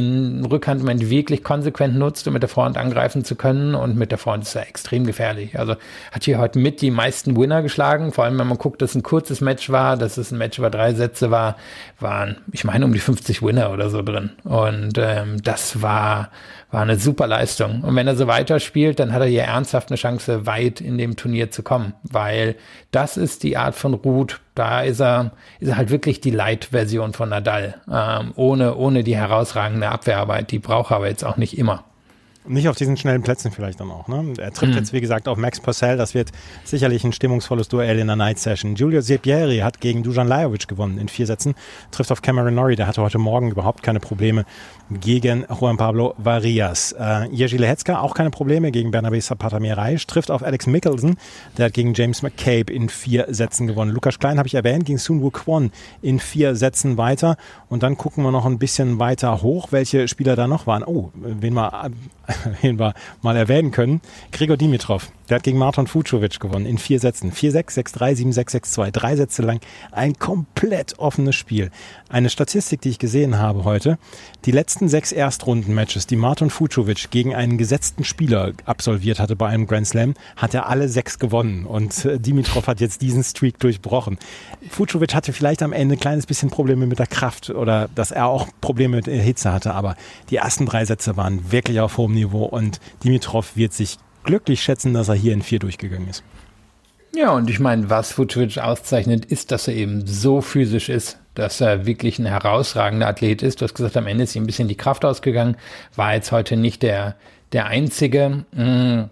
Rückhand 0.50 0.82
im 0.82 0.88
Moment 0.88 1.10
wirklich 1.10 1.44
konsequent 1.44 1.96
nutzt, 1.96 2.28
um 2.28 2.34
mit 2.34 2.44
der 2.44 2.50
Vorhand 2.50 2.78
angreifen 2.78 3.24
zu 3.24 3.36
können. 3.36 3.76
Und 3.76 3.96
mit 3.96 4.12
der 4.12 4.18
Vorhand 4.18 4.44
ist 4.44 4.56
er 4.56 4.68
extrem 4.68 5.06
gefährlich. 5.06 5.58
Also 5.58 5.76
hat 6.12 6.24
hier 6.24 6.38
heute 6.38 6.60
mit 6.60 6.82
die 6.82 6.92
meisten 6.92 7.38
Winner 7.38 7.62
geschlagen. 7.62 8.12
Vor 8.12 8.26
allem, 8.26 8.38
wenn 8.38 8.48
man 8.48 8.58
guckt, 8.58 8.82
dass 8.82 8.92
es 8.92 8.96
ein 8.96 9.04
kurzes 9.04 9.42
Match 9.42 9.70
war, 9.70 9.96
dass 9.96 10.18
es 10.18 10.32
ein 10.32 10.38
Match 10.38 10.58
über 10.58 10.70
drei 10.70 10.94
Sätze 10.94 11.32
war, 11.32 11.56
waren, 12.00 12.38
ich 12.52 12.64
meine, 12.64 12.86
um 12.86 12.94
die 12.94 13.00
50 13.00 13.42
Winner 13.42 13.72
oder 13.72 13.90
so 13.90 14.02
drin. 14.02 14.32
Und 14.44 14.98
ähm, 14.98 15.42
das 15.44 15.82
war, 15.82 16.30
war 16.76 16.82
eine 16.82 16.98
super 16.98 17.26
Leistung. 17.26 17.84
Und 17.86 17.96
wenn 17.96 18.06
er 18.06 18.18
so 18.18 18.28
weiterspielt, 18.28 19.00
dann 19.00 19.14
hat 19.14 19.22
er 19.22 19.30
hier 19.30 19.44
ernsthaft 19.44 19.90
eine 19.90 19.98
Chance, 19.98 20.46
weit 20.46 20.82
in 20.82 20.98
dem 20.98 21.16
Turnier 21.16 21.50
zu 21.50 21.64
kommen. 21.64 21.94
Weil 22.04 22.58
das 22.92 23.16
ist 23.16 23.44
die 23.44 23.56
Art 23.56 23.76
von 23.76 23.94
Ruth, 23.94 24.42
da 24.56 24.82
ist 24.82 25.00
er, 25.00 25.32
ist 25.62 25.70
er 25.70 25.78
halt 25.78 25.90
wirklich 25.90 26.20
die 26.20 26.32
Light-Version 26.32 27.14
von 27.14 27.30
Nadal, 27.30 27.76
ähm, 27.90 28.34
ohne, 28.36 28.76
ohne 28.76 29.06
die 29.06 29.16
herausragende 29.16 29.88
Abwehrarbeit. 29.88 30.52
Die 30.52 30.60
braucht 30.60 30.92
er 30.92 30.98
aber 30.98 31.08
jetzt 31.08 31.24
auch 31.24 31.38
nicht 31.38 31.58
immer. 31.58 31.86
Nicht 32.48 32.68
auf 32.70 32.76
diesen 32.76 32.96
schnellen 32.96 33.24
Plätzen 33.24 33.52
vielleicht 33.52 33.80
dann 33.80 33.90
auch. 33.90 34.08
Ne? 34.08 34.34
Er 34.38 34.52
trifft 34.52 34.74
mhm. 34.74 34.78
jetzt, 34.78 34.94
wie 34.94 35.02
gesagt, 35.02 35.28
auf 35.28 35.38
Max 35.38 35.60
Purcell. 35.60 35.98
Das 35.98 36.14
wird 36.14 36.32
sicherlich 36.64 37.04
ein 37.04 37.12
stimmungsvolles 37.12 37.68
Duell 37.70 37.98
in 37.98 38.08
der 38.08 38.16
Night 38.16 38.38
Session. 38.38 38.76
Giulio 38.76 39.02
Zepieri 39.02 39.60
hat 39.60 39.82
gegen 39.82 40.04
Dujan 40.04 40.28
Lajovic 40.28 40.68
gewonnen 40.68 41.00
in 41.00 41.08
vier 41.08 41.26
Sätzen. 41.26 41.56
Trifft 41.92 42.12
auf 42.12 42.22
Cameron 42.22 42.54
Norrie. 42.54 42.76
Der 42.76 42.88
hatte 42.88 43.02
heute 43.02 43.18
Morgen 43.18 43.50
überhaupt 43.52 43.82
keine 43.82 44.00
Probleme 44.00 44.46
gegen 44.92 45.46
Juan 45.60 45.78
Pablo 45.78 46.14
Varias. 46.18 46.92
Äh, 46.92 47.28
Jerzy 47.32 47.58
Lehetzka 47.58 48.00
auch 48.00 48.14
keine 48.14 48.30
Probleme 48.30 48.72
gegen 48.72 48.92
Bernabé 48.92 49.22
Zapata 49.22 49.60
Mirai. 49.60 49.96
Trifft 50.06 50.30
auf 50.30 50.44
Alex 50.44 50.68
Mickelson. 50.68 51.18
Der 51.58 51.66
hat 51.66 51.74
gegen 51.74 51.94
James 51.96 52.22
McCabe 52.22 52.72
in 52.72 52.90
vier 52.90 53.26
Sätzen 53.30 53.66
gewonnen. 53.66 53.92
Lukas 53.92 54.20
Klein 54.20 54.38
habe 54.38 54.48
ich 54.48 54.54
erwähnt, 54.54 54.86
gegen 54.86 55.00
Sun 55.00 55.22
Woo 55.22 55.32
Kwon 55.32 55.72
in 56.02 56.20
vier 56.20 56.56
Sätzen 56.56 56.98
weiter. 56.98 57.38
Und 57.70 57.82
dann 57.82 57.98
gucken 57.98 58.24
wir 58.24 58.32
noch 58.32 58.46
ein 58.46 58.60
bisschen 58.60 59.00
weiter 59.00 59.42
hoch, 59.42 59.70
welche 59.72 60.08
Spieler 60.08 60.36
da 60.36 60.48
noch 60.48 60.68
waren. 60.68 60.84
Oh, 60.84 61.12
wen 61.16 61.54
wir, 61.56 61.90
wen 62.62 62.80
wir 62.80 62.94
mal 63.22 63.36
erwähnen 63.36 63.72
können. 63.72 64.02
Gregor 64.32 64.58
Dimitrov. 64.58 65.10
Der 65.30 65.38
hat 65.38 65.44
gegen 65.44 65.58
Marton 65.58 65.88
Fucovic 65.88 66.40
gewonnen 66.40 66.68
in 66.68 66.78
vier 66.78 67.00
Sätzen. 67.00 67.32
4-6, 67.32 67.98
6-3, 67.98 68.34
7-6, 68.34 68.76
6-2. 68.76 68.92
Drei 68.92 69.16
Sätze 69.16 69.42
lang. 69.42 69.60
Ein 69.92 70.14
komplett 70.20 71.00
offenes 71.00 71.36
Spiel. 71.36 71.72
Eine 72.10 72.30
Statistik, 72.30 72.82
die 72.82 72.90
ich 72.90 73.00
gesehen 73.00 73.40
habe 73.40 73.64
heute. 73.64 73.98
Die 74.46 74.52
letzten 74.52 74.88
sechs 74.88 75.12
Erstrunden-Matches, 75.12 76.06
die 76.06 76.16
Marton 76.16 76.52
Fucovic 76.52 77.10
gegen 77.10 77.34
einen 77.34 77.58
gesetzten 77.58 78.04
Spieler 78.04 78.52
absolviert 78.66 79.20
hatte 79.20 79.36
bei 79.36 79.48
einem 79.48 79.66
Grand 79.66 79.88
Slam, 79.88 80.14
hat 80.36 80.54
er 80.54 80.70
alle 80.70 80.90
sechs 80.90 81.18
gewonnen. 81.18 81.66
Und 81.66 82.06
äh, 82.06 82.20
Dimitrov 82.20 82.68
hat 82.68 82.80
jetzt 82.80 83.02
diesen 83.02 83.24
Streak 83.24 83.58
durchbrochen. 83.58 84.20
Fucovic 84.70 85.16
hatte 85.16 85.34
vielleicht 85.34 85.64
am 85.64 85.74
Ende 85.74 85.96
ein 85.96 86.00
kleines 86.00 86.28
bisschen 86.28 86.52
Probleme 86.52 86.86
mit 86.86 87.00
der 87.00 87.08
Kraft 87.08 87.50
oder 87.50 87.90
dass 87.96 88.12
er 88.12 88.28
auch 88.28 88.48
Probleme 88.62 88.98
mit 88.98 89.08
der 89.08 89.22
Hitze 89.22 89.52
hatte. 89.52 89.74
Aber 89.74 89.96
die 90.30 90.36
ersten 90.36 90.68
drei 90.68 90.86
Sätze 90.86 91.18
waren 91.18 91.52
wirklich 91.52 91.80
auf 91.80 91.98
hohem 91.98 92.14
Niveau 92.14 92.25
und 92.34 92.80
Dimitrov 93.04 93.56
wird 93.56 93.74
sich 93.74 93.98
glücklich 94.24 94.62
schätzen, 94.62 94.94
dass 94.94 95.10
er 95.10 95.16
hier 95.16 95.34
in 95.34 95.42
vier 95.42 95.60
durchgegangen 95.60 96.10
ist. 96.10 96.24
Ja, 97.16 97.32
und 97.32 97.50
ich 97.50 97.60
meine, 97.60 97.90
was 97.90 98.18
Vucevic 98.18 98.58
auszeichnet, 98.58 99.26
ist, 99.26 99.52
dass 99.52 99.70
er 99.70 99.76
eben 99.76 100.06
so 100.06 100.42
physisch 100.42 100.90
ist, 100.90 101.18
dass 101.34 101.62
er 101.62 101.86
wirklich 101.86 102.20
ein 102.20 102.26
herausragender 102.26 103.08
Athlet 103.08 103.42
ist. 103.42 103.62
Du 103.62 103.64
hast 103.64 103.74
gesagt, 103.74 103.96
am 103.96 104.08
Ende 104.08 104.26
ist 104.26 104.36
ihm 104.36 104.44
ein 104.44 104.48
bisschen 104.48 104.68
die 104.68 104.76
Kraft 104.76 105.06
ausgegangen, 105.06 105.56
war 105.96 106.14
jetzt 106.14 106.34
heute 106.34 106.58
nicht 106.58 106.84
der, 106.84 107.16
der 107.54 107.68
Einzige. 107.68 108.44
Mm. 108.52 109.04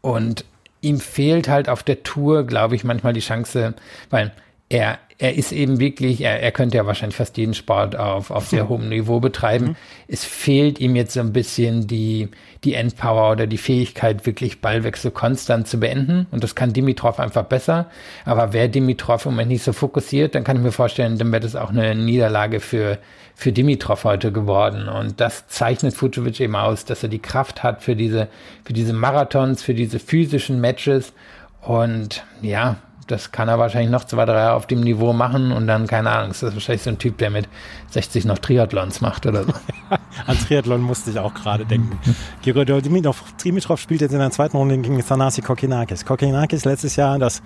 Und 0.00 0.46
ihm 0.80 0.98
fehlt 0.98 1.48
halt 1.48 1.68
auf 1.68 1.82
der 1.82 2.02
Tour, 2.02 2.44
glaube 2.44 2.74
ich, 2.74 2.84
manchmal 2.84 3.12
die 3.12 3.20
Chance, 3.20 3.74
weil 4.08 4.32
er, 4.70 4.98
er 5.18 5.34
ist 5.34 5.50
eben 5.50 5.80
wirklich, 5.80 6.22
er, 6.22 6.40
er 6.40 6.52
könnte 6.52 6.76
ja 6.76 6.86
wahrscheinlich 6.86 7.16
fast 7.16 7.36
jeden 7.36 7.54
Sport 7.54 7.96
auf, 7.96 8.30
auf 8.30 8.46
sehr 8.46 8.68
hohem 8.68 8.88
Niveau 8.88 9.18
betreiben. 9.18 9.66
Mhm. 9.66 9.76
Es 10.06 10.24
fehlt 10.24 10.78
ihm 10.78 10.94
jetzt 10.94 11.12
so 11.12 11.20
ein 11.20 11.32
bisschen 11.32 11.88
die, 11.88 12.28
die 12.62 12.74
Endpower 12.74 13.32
oder 13.32 13.48
die 13.48 13.58
Fähigkeit, 13.58 14.24
wirklich 14.26 14.60
Ballwechsel 14.60 15.10
konstant 15.10 15.66
zu 15.66 15.80
beenden. 15.80 16.28
Und 16.30 16.44
das 16.44 16.54
kann 16.54 16.72
Dimitrov 16.72 17.18
einfach 17.18 17.44
besser. 17.44 17.90
Aber 18.24 18.52
wer 18.52 18.68
Dimitrov 18.68 19.26
im 19.26 19.32
Moment 19.32 19.50
nicht 19.50 19.64
so 19.64 19.72
fokussiert, 19.72 20.36
dann 20.36 20.44
kann 20.44 20.56
ich 20.56 20.62
mir 20.62 20.72
vorstellen, 20.72 21.18
dann 21.18 21.32
wird 21.32 21.44
es 21.44 21.56
auch 21.56 21.70
eine 21.70 21.96
Niederlage 21.96 22.60
für, 22.60 22.98
für 23.34 23.50
Dimitrov 23.50 24.04
heute 24.04 24.30
geworden. 24.30 24.88
Und 24.88 25.20
das 25.20 25.48
zeichnet 25.48 25.94
Fucovic 25.94 26.38
eben 26.38 26.54
aus, 26.54 26.84
dass 26.84 27.02
er 27.02 27.08
die 27.08 27.18
Kraft 27.18 27.64
hat 27.64 27.82
für 27.82 27.96
diese, 27.96 28.28
für 28.64 28.72
diese 28.72 28.92
Marathons, 28.92 29.64
für 29.64 29.74
diese 29.74 29.98
physischen 29.98 30.60
Matches. 30.60 31.12
Und 31.60 32.24
ja, 32.40 32.76
das 33.10 33.32
kann 33.32 33.48
er 33.48 33.58
wahrscheinlich 33.58 33.90
noch 33.90 34.04
zwei, 34.04 34.24
drei 34.24 34.34
Jahre 34.34 34.54
auf 34.54 34.66
dem 34.66 34.80
Niveau 34.80 35.12
machen 35.12 35.52
und 35.52 35.66
dann, 35.66 35.86
keine 35.86 36.10
Ahnung, 36.10 36.30
ist 36.30 36.42
das 36.42 36.54
wahrscheinlich 36.54 36.82
so 36.82 36.90
ein 36.90 36.98
Typ, 36.98 37.18
der 37.18 37.30
mit 37.30 37.48
60 37.90 38.24
noch 38.24 38.38
Triathlons 38.38 39.00
macht 39.00 39.26
oder 39.26 39.44
so. 39.44 39.52
An 40.26 40.38
Triathlon 40.38 40.80
musste 40.80 41.10
ich 41.10 41.18
auch 41.18 41.34
gerade 41.34 41.64
denken. 41.66 41.98
Dimitrov, 42.44 43.24
Dimitrov 43.42 43.80
spielt 43.80 44.00
jetzt 44.00 44.12
in 44.12 44.18
der 44.18 44.30
zweiten 44.30 44.56
Runde 44.56 44.78
gegen 44.78 45.04
Thanasi 45.04 45.42
Kokinakis. 45.42 46.04
Kokinakis 46.04 46.64
letztes 46.64 46.96
Jahr 46.96 47.18
das 47.18 47.42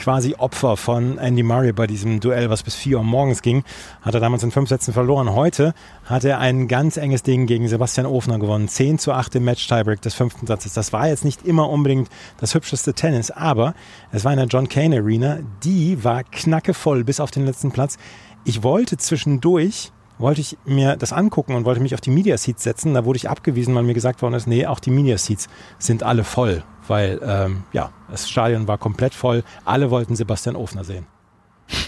quasi 0.00 0.34
Opfer 0.38 0.78
von 0.78 1.18
Andy 1.18 1.42
Murray 1.42 1.72
bei 1.72 1.86
diesem 1.86 2.20
Duell, 2.20 2.48
was 2.48 2.62
bis 2.62 2.74
4 2.74 2.96
Uhr 2.98 3.04
morgens 3.04 3.42
ging. 3.42 3.64
Hat 4.00 4.14
er 4.14 4.20
damals 4.20 4.42
in 4.42 4.50
fünf 4.50 4.68
Sätzen 4.70 4.94
verloren. 4.94 5.34
Heute 5.34 5.74
hat 6.06 6.24
er 6.24 6.38
ein 6.38 6.68
ganz 6.68 6.96
enges 6.96 7.22
Ding 7.22 7.46
gegen 7.46 7.68
Sebastian 7.68 8.06
Ofner 8.06 8.38
gewonnen. 8.38 8.66
10 8.66 8.98
zu 8.98 9.12
8 9.12 9.36
im 9.36 9.44
Match-Tiebreak 9.44 10.00
des 10.00 10.14
fünften 10.14 10.46
Satzes. 10.46 10.72
Das 10.72 10.94
war 10.94 11.08
jetzt 11.08 11.24
nicht 11.24 11.46
immer 11.46 11.68
unbedingt 11.68 12.08
das 12.38 12.54
hübscheste 12.54 12.94
Tennis, 12.94 13.30
aber 13.30 13.74
es 14.10 14.24
war 14.24 14.32
in 14.32 14.38
der 14.38 14.46
John 14.46 14.68
Kane 14.68 14.96
Arena. 14.96 15.40
Die 15.62 16.02
war 16.02 16.24
knackevoll 16.24 17.04
bis 17.04 17.20
auf 17.20 17.30
den 17.30 17.44
letzten 17.44 17.70
Platz. 17.70 17.98
Ich 18.44 18.62
wollte 18.62 18.96
zwischendurch 18.96 19.92
wollte 20.18 20.42
ich 20.42 20.58
mir 20.66 20.96
das 20.96 21.14
angucken 21.14 21.54
und 21.54 21.64
wollte 21.64 21.80
mich 21.80 21.94
auf 21.94 22.00
die 22.02 22.10
Media 22.10 22.36
Seats 22.36 22.62
setzen. 22.62 22.92
Da 22.92 23.06
wurde 23.06 23.16
ich 23.16 23.30
abgewiesen, 23.30 23.74
weil 23.74 23.84
mir 23.84 23.94
gesagt 23.94 24.20
worden 24.20 24.34
ist, 24.34 24.46
nee, 24.46 24.66
auch 24.66 24.78
die 24.78 24.90
Media 24.90 25.16
Seats 25.16 25.48
sind 25.78 26.02
alle 26.02 26.24
voll 26.24 26.62
weil 26.90 27.20
ähm, 27.24 27.62
ja, 27.72 27.92
das 28.10 28.28
Stadion 28.28 28.68
war 28.68 28.76
komplett 28.76 29.14
voll. 29.14 29.44
Alle 29.64 29.90
wollten 29.90 30.16
Sebastian 30.16 30.56
Ofner 30.56 30.84
sehen. 30.84 31.06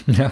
Ja, 0.07 0.31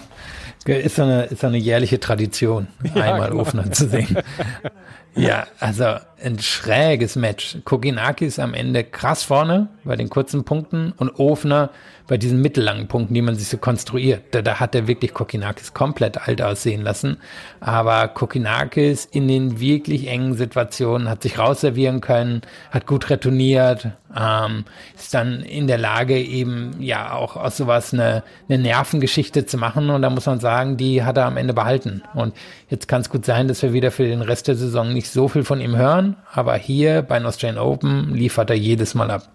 ist 0.76 0.94
so 0.94 1.02
eine, 1.02 1.24
ist 1.24 1.40
so 1.40 1.48
eine 1.48 1.58
jährliche 1.58 1.98
Tradition, 1.98 2.68
ja, 2.94 3.02
einmal 3.02 3.30
genau. 3.30 3.42
Ofner 3.42 3.72
zu 3.72 3.88
sehen. 3.88 4.16
ja, 5.14 5.46
also 5.60 5.96
ein 6.22 6.38
schräges 6.38 7.16
Match. 7.16 7.58
Koginaki 7.64 8.26
ist 8.26 8.38
am 8.38 8.54
Ende 8.54 8.84
krass 8.84 9.24
vorne 9.24 9.68
bei 9.84 9.96
den 9.96 10.08
kurzen 10.08 10.44
Punkten 10.44 10.92
und 10.96 11.18
Ofner 11.18 11.70
bei 12.06 12.18
diesen 12.18 12.40
mittellangen 12.40 12.88
Punkten, 12.88 13.14
die 13.14 13.22
man 13.22 13.36
sich 13.36 13.48
so 13.48 13.58
konstruiert. 13.58 14.22
Da, 14.32 14.42
da 14.42 14.60
hat 14.60 14.74
er 14.74 14.86
wirklich 14.86 15.14
Kokinakis 15.14 15.72
komplett 15.72 16.28
alt 16.28 16.42
aussehen 16.42 16.82
lassen. 16.82 17.16
Aber 17.60 18.08
Kokinakis 18.08 19.06
in 19.06 19.28
den 19.28 19.60
wirklich 19.60 20.08
engen 20.08 20.34
Situationen 20.34 21.08
hat 21.08 21.22
sich 21.22 21.38
rausservieren 21.38 22.00
können, 22.00 22.42
hat 22.70 22.86
gut 22.86 23.08
retourniert, 23.08 23.88
ähm, 24.18 24.64
ist 24.96 25.14
dann 25.14 25.42
in 25.42 25.66
der 25.66 25.78
Lage 25.78 26.18
eben 26.18 26.76
ja 26.80 27.12
auch 27.12 27.36
aus 27.36 27.56
sowas 27.56 27.94
eine, 27.94 28.22
eine 28.48 28.58
Nervengeschichte 28.58 29.46
zu 29.46 29.56
machen. 29.56 29.88
Und 29.90 30.02
da 30.02 30.10
muss 30.10 30.26
man 30.26 30.40
sagen, 30.40 30.76
die 30.76 31.04
hat 31.04 31.16
er 31.16 31.26
am 31.26 31.36
Ende 31.36 31.54
behalten. 31.54 32.02
Und 32.14 32.34
jetzt 32.72 32.88
kann 32.88 33.02
es 33.02 33.10
gut 33.10 33.24
sein, 33.24 33.46
dass 33.46 33.62
wir 33.62 33.72
wieder 33.72 33.92
für 33.92 34.04
den 34.04 34.22
Rest 34.22 34.48
der 34.48 34.56
Saison 34.56 34.92
nicht 34.92 35.08
so 35.08 35.28
viel 35.28 35.44
von 35.44 35.60
ihm 35.60 35.76
hören 35.76 36.16
aber 36.32 36.56
hier 36.56 37.02
bei 37.02 37.22
Australian 37.24 37.62
Open 37.62 38.14
liefert 38.14 38.50
er 38.50 38.56
jedes 38.56 38.94
Mal 38.94 39.10
ab. 39.10 39.28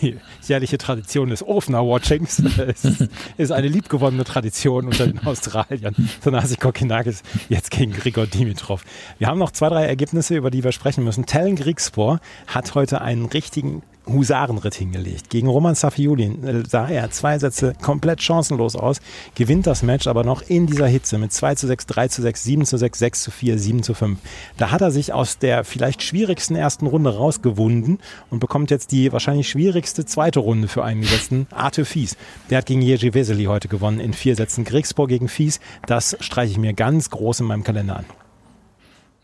die 0.00 0.16
jährliche 0.46 0.78
Tradition 0.78 1.28
des 1.28 1.46
Ofner-Watchings 1.46 2.38
ist, 2.84 3.08
ist, 3.36 3.52
eine 3.52 3.68
liebgewonnene 3.68 4.24
Tradition 4.24 4.86
unter 4.86 5.06
den 5.06 5.18
Australiern. 5.26 5.94
Tanasi 6.22 6.56
Kokinakis 6.56 7.22
jetzt 7.50 7.70
gegen 7.70 7.92
Grigor 7.92 8.26
Dimitrov. 8.26 8.84
Wir 9.18 9.26
haben 9.26 9.38
noch 9.38 9.50
zwei, 9.50 9.68
drei 9.68 9.84
Ergebnisse, 9.84 10.36
über 10.36 10.50
die 10.50 10.64
wir 10.64 10.72
sprechen 10.72 11.04
müssen. 11.04 11.26
Tellen 11.26 11.56
Griegspor 11.56 12.20
hat 12.46 12.74
heute 12.74 13.02
einen 13.02 13.26
richtigen 13.26 13.82
Husarenritt 14.08 14.74
hingelegt. 14.74 15.30
Gegen 15.30 15.48
Roman 15.48 15.74
Safiulin 15.74 16.44
äh, 16.44 16.62
sah 16.68 16.88
er 16.88 17.10
zwei 17.10 17.38
Sätze 17.38 17.74
komplett 17.80 18.22
chancenlos 18.22 18.76
aus, 18.76 19.00
gewinnt 19.34 19.66
das 19.66 19.82
Match 19.82 20.06
aber 20.06 20.24
noch 20.24 20.42
in 20.42 20.66
dieser 20.66 20.86
Hitze 20.86 21.18
mit 21.18 21.32
2 21.32 21.54
zu 21.54 21.66
6, 21.66 21.86
3 21.86 22.08
zu 22.08 22.22
6, 22.22 22.44
7 22.44 22.64
zu 22.64 22.76
6, 22.76 22.98
6 22.98 23.22
zu 23.22 23.30
4, 23.30 23.58
7 23.58 23.82
zu 23.82 23.94
5. 23.94 24.18
Da 24.56 24.70
hat 24.70 24.80
er 24.80 24.90
sich 24.90 25.12
aus 25.12 25.38
der 25.38 25.64
vielleicht 25.64 26.02
schwierigsten 26.02 26.56
ersten 26.56 26.86
Runde 26.86 27.16
rausgewunden 27.16 27.98
und 28.30 28.40
bekommt 28.40 28.70
jetzt 28.70 28.92
die 28.92 29.12
wahrscheinlich 29.12 29.48
schwierigste 29.48 30.04
zweite 30.04 30.40
Runde 30.40 30.68
für 30.68 30.84
einen 30.84 31.02
gesetzten 31.02 31.46
Arte 31.50 31.84
Fies. 31.84 32.16
Der 32.50 32.58
hat 32.58 32.66
gegen 32.66 32.82
Jerzy 32.82 33.14
Vesely 33.14 33.44
heute 33.44 33.68
gewonnen 33.68 34.00
in 34.00 34.12
vier 34.12 34.36
Sätzen. 34.36 34.64
Kriegspor 34.64 35.08
gegen 35.08 35.28
Fies, 35.28 35.60
das 35.86 36.16
streiche 36.20 36.52
ich 36.52 36.58
mir 36.58 36.74
ganz 36.74 37.10
groß 37.10 37.40
in 37.40 37.46
meinem 37.46 37.64
Kalender 37.64 37.96
an. 37.96 38.04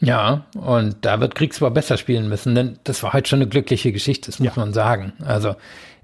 Ja, 0.05 0.45
und 0.55 0.97
da 1.03 1.21
wird 1.21 1.35
Kriegsbau 1.35 1.71
besser 1.71 1.97
spielen 1.97 2.29
müssen, 2.29 2.55
denn 2.55 2.79
das 2.85 3.03
war 3.03 3.13
heute 3.13 3.29
schon 3.29 3.39
eine 3.41 3.49
glückliche 3.49 3.93
Geschichte, 3.93 4.31
das 4.31 4.39
muss 4.39 4.47
ja. 4.47 4.53
man 4.57 4.73
sagen. 4.73 5.13
Also 5.25 5.57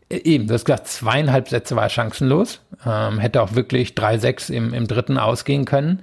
e, 0.09 0.17
eben, 0.17 0.47
du 0.47 0.55
hast 0.55 0.65
gesagt, 0.65 0.89
zweieinhalb 0.89 1.49
Sätze 1.49 1.77
war 1.77 1.89
chancenlos, 1.89 2.61
ähm, 2.87 3.19
hätte 3.19 3.43
auch 3.43 3.55
wirklich 3.55 3.91
3-6 3.91 4.53
im, 4.53 4.75
im 4.75 4.87
dritten 4.87 5.19
ausgehen 5.19 5.65
können. 5.65 6.03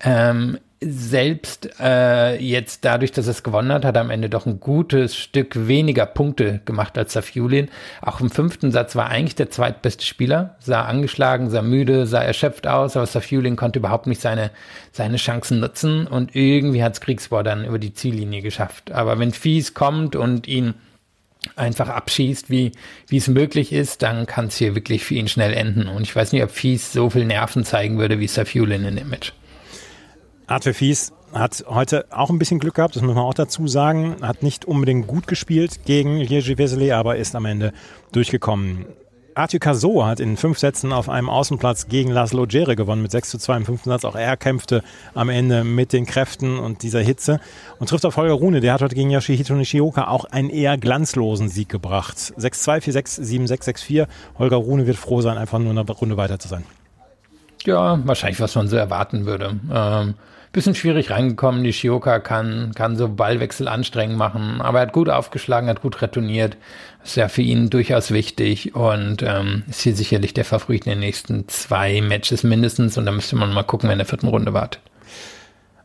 Ähm, 0.00 0.58
selbst 0.80 1.70
äh, 1.80 2.36
jetzt 2.36 2.84
dadurch, 2.84 3.10
dass 3.10 3.26
er 3.26 3.30
es 3.30 3.42
gewonnen 3.42 3.72
hat, 3.72 3.84
hat 3.84 3.94
er 3.94 4.02
am 4.02 4.10
Ende 4.10 4.28
doch 4.28 4.44
ein 4.44 4.60
gutes 4.60 5.16
Stück 5.16 5.66
weniger 5.66 6.04
Punkte 6.04 6.60
gemacht 6.66 6.98
als 6.98 7.14
Safiulin. 7.14 7.68
Auch 8.02 8.20
im 8.20 8.30
fünften 8.30 8.70
Satz 8.72 8.94
war 8.94 9.08
eigentlich 9.08 9.34
der 9.34 9.50
zweitbeste 9.50 10.04
Spieler, 10.04 10.56
sah 10.60 10.84
angeschlagen, 10.84 11.48
sah 11.48 11.62
müde, 11.62 12.06
sah 12.06 12.22
erschöpft 12.22 12.66
aus, 12.66 12.96
aber 12.96 13.06
Safiulin 13.06 13.56
konnte 13.56 13.78
überhaupt 13.78 14.06
nicht 14.06 14.20
seine, 14.20 14.50
seine 14.92 15.16
Chancen 15.16 15.60
nutzen 15.60 16.06
und 16.06 16.36
irgendwie 16.36 16.82
hat 16.82 16.92
es 16.92 17.00
Kriegsbohr 17.00 17.42
dann 17.42 17.64
über 17.64 17.78
die 17.78 17.94
Ziellinie 17.94 18.42
geschafft. 18.42 18.92
Aber 18.92 19.18
wenn 19.18 19.32
Fies 19.32 19.72
kommt 19.72 20.14
und 20.14 20.46
ihn 20.46 20.74
einfach 21.54 21.88
abschießt, 21.88 22.50
wie, 22.50 22.72
wie 23.08 23.16
es 23.16 23.28
möglich 23.28 23.72
ist, 23.72 24.02
dann 24.02 24.26
kann 24.26 24.46
es 24.46 24.56
hier 24.56 24.74
wirklich 24.74 25.04
für 25.04 25.14
ihn 25.14 25.28
schnell 25.28 25.54
enden. 25.54 25.88
Und 25.88 26.02
ich 26.02 26.14
weiß 26.14 26.32
nicht, 26.32 26.42
ob 26.42 26.50
Fies 26.50 26.92
so 26.92 27.08
viel 27.08 27.24
Nerven 27.24 27.64
zeigen 27.64 27.98
würde 27.98 28.20
wie 28.20 28.26
Safiulin 28.26 28.84
in 28.84 28.96
dem 28.96 29.08
Match. 29.08 29.32
Arthur 30.46 30.74
Fies 30.74 31.12
hat 31.34 31.64
heute 31.68 32.06
auch 32.10 32.30
ein 32.30 32.38
bisschen 32.38 32.60
Glück 32.60 32.74
gehabt, 32.74 32.94
das 32.94 33.02
muss 33.02 33.14
man 33.14 33.24
auch 33.24 33.34
dazu 33.34 33.66
sagen. 33.66 34.16
Hat 34.22 34.42
nicht 34.44 34.64
unbedingt 34.64 35.08
gut 35.08 35.26
gespielt 35.26 35.84
gegen 35.84 36.18
Jerzy 36.20 36.56
Vesely, 36.56 36.92
aber 36.92 37.16
ist 37.16 37.34
am 37.34 37.46
Ende 37.46 37.72
durchgekommen. 38.12 38.86
Arthur 39.34 39.60
Cazot 39.60 40.04
hat 40.04 40.20
in 40.20 40.36
fünf 40.38 40.58
Sätzen 40.58 40.94
auf 40.94 41.10
einem 41.10 41.28
Außenplatz 41.28 41.88
gegen 41.88 42.10
Laszlo 42.10 42.46
Djere 42.46 42.74
gewonnen 42.74 43.02
mit 43.02 43.10
6 43.10 43.28
zu 43.28 43.38
2 43.38 43.56
im 43.56 43.64
fünften 43.66 43.90
Satz. 43.90 44.04
Auch 44.06 44.14
er 44.14 44.36
kämpfte 44.38 44.82
am 45.14 45.28
Ende 45.28 45.62
mit 45.62 45.92
den 45.92 46.06
Kräften 46.06 46.58
und 46.58 46.82
dieser 46.82 47.00
Hitze 47.00 47.38
und 47.78 47.90
trifft 47.90 48.06
auf 48.06 48.16
Holger 48.16 48.32
Rune. 48.32 48.60
Der 48.60 48.72
hat 48.72 48.80
heute 48.80 48.94
gegen 48.94 49.10
Yoshihito 49.10 49.52
Nishioka 49.54 50.06
auch 50.06 50.24
einen 50.26 50.48
eher 50.48 50.78
glanzlosen 50.78 51.50
Sieg 51.50 51.68
gebracht. 51.68 52.16
6-2, 52.16 52.84
4-6, 52.84 53.20
7-6, 53.20 53.64
6-4. 53.64 54.06
Holger 54.38 54.56
Rune 54.56 54.86
wird 54.86 54.96
froh 54.96 55.20
sein, 55.20 55.36
einfach 55.36 55.58
nur 55.58 55.72
eine 55.72 55.80
Runde 55.80 56.16
weiter 56.16 56.38
zu 56.38 56.48
sein. 56.48 56.64
Ja, 57.64 58.00
wahrscheinlich, 58.06 58.40
was 58.40 58.54
man 58.54 58.68
so 58.68 58.76
erwarten 58.76 59.26
würde. 59.26 59.60
Ähm 59.70 60.14
bisschen 60.52 60.74
schwierig 60.74 61.10
reingekommen. 61.10 61.64
Die 61.64 61.72
Shioka 61.72 62.18
kann, 62.18 62.72
kann 62.74 62.96
so 62.96 63.08
Ballwechsel 63.08 63.68
anstrengend 63.68 64.16
machen, 64.16 64.60
aber 64.60 64.78
er 64.78 64.86
hat 64.86 64.92
gut 64.92 65.08
aufgeschlagen, 65.08 65.68
hat 65.68 65.82
gut 65.82 66.00
retourniert. 66.02 66.56
Ist 67.04 67.16
ja 67.16 67.28
für 67.28 67.42
ihn 67.42 67.70
durchaus 67.70 68.10
wichtig 68.10 68.74
und 68.74 69.22
ähm, 69.22 69.62
ist 69.68 69.82
hier 69.82 69.94
sicherlich 69.94 70.34
der 70.34 70.44
Favorit 70.44 70.86
in 70.86 70.90
den 70.90 71.00
nächsten 71.00 71.46
zwei 71.48 72.00
Matches 72.00 72.42
mindestens. 72.42 72.98
Und 72.98 73.06
da 73.06 73.12
müsste 73.12 73.36
man 73.36 73.52
mal 73.52 73.62
gucken, 73.62 73.88
wer 73.88 73.92
in 73.92 73.98
der 73.98 74.06
vierten 74.06 74.28
Runde 74.28 74.52
wartet. 74.52 74.80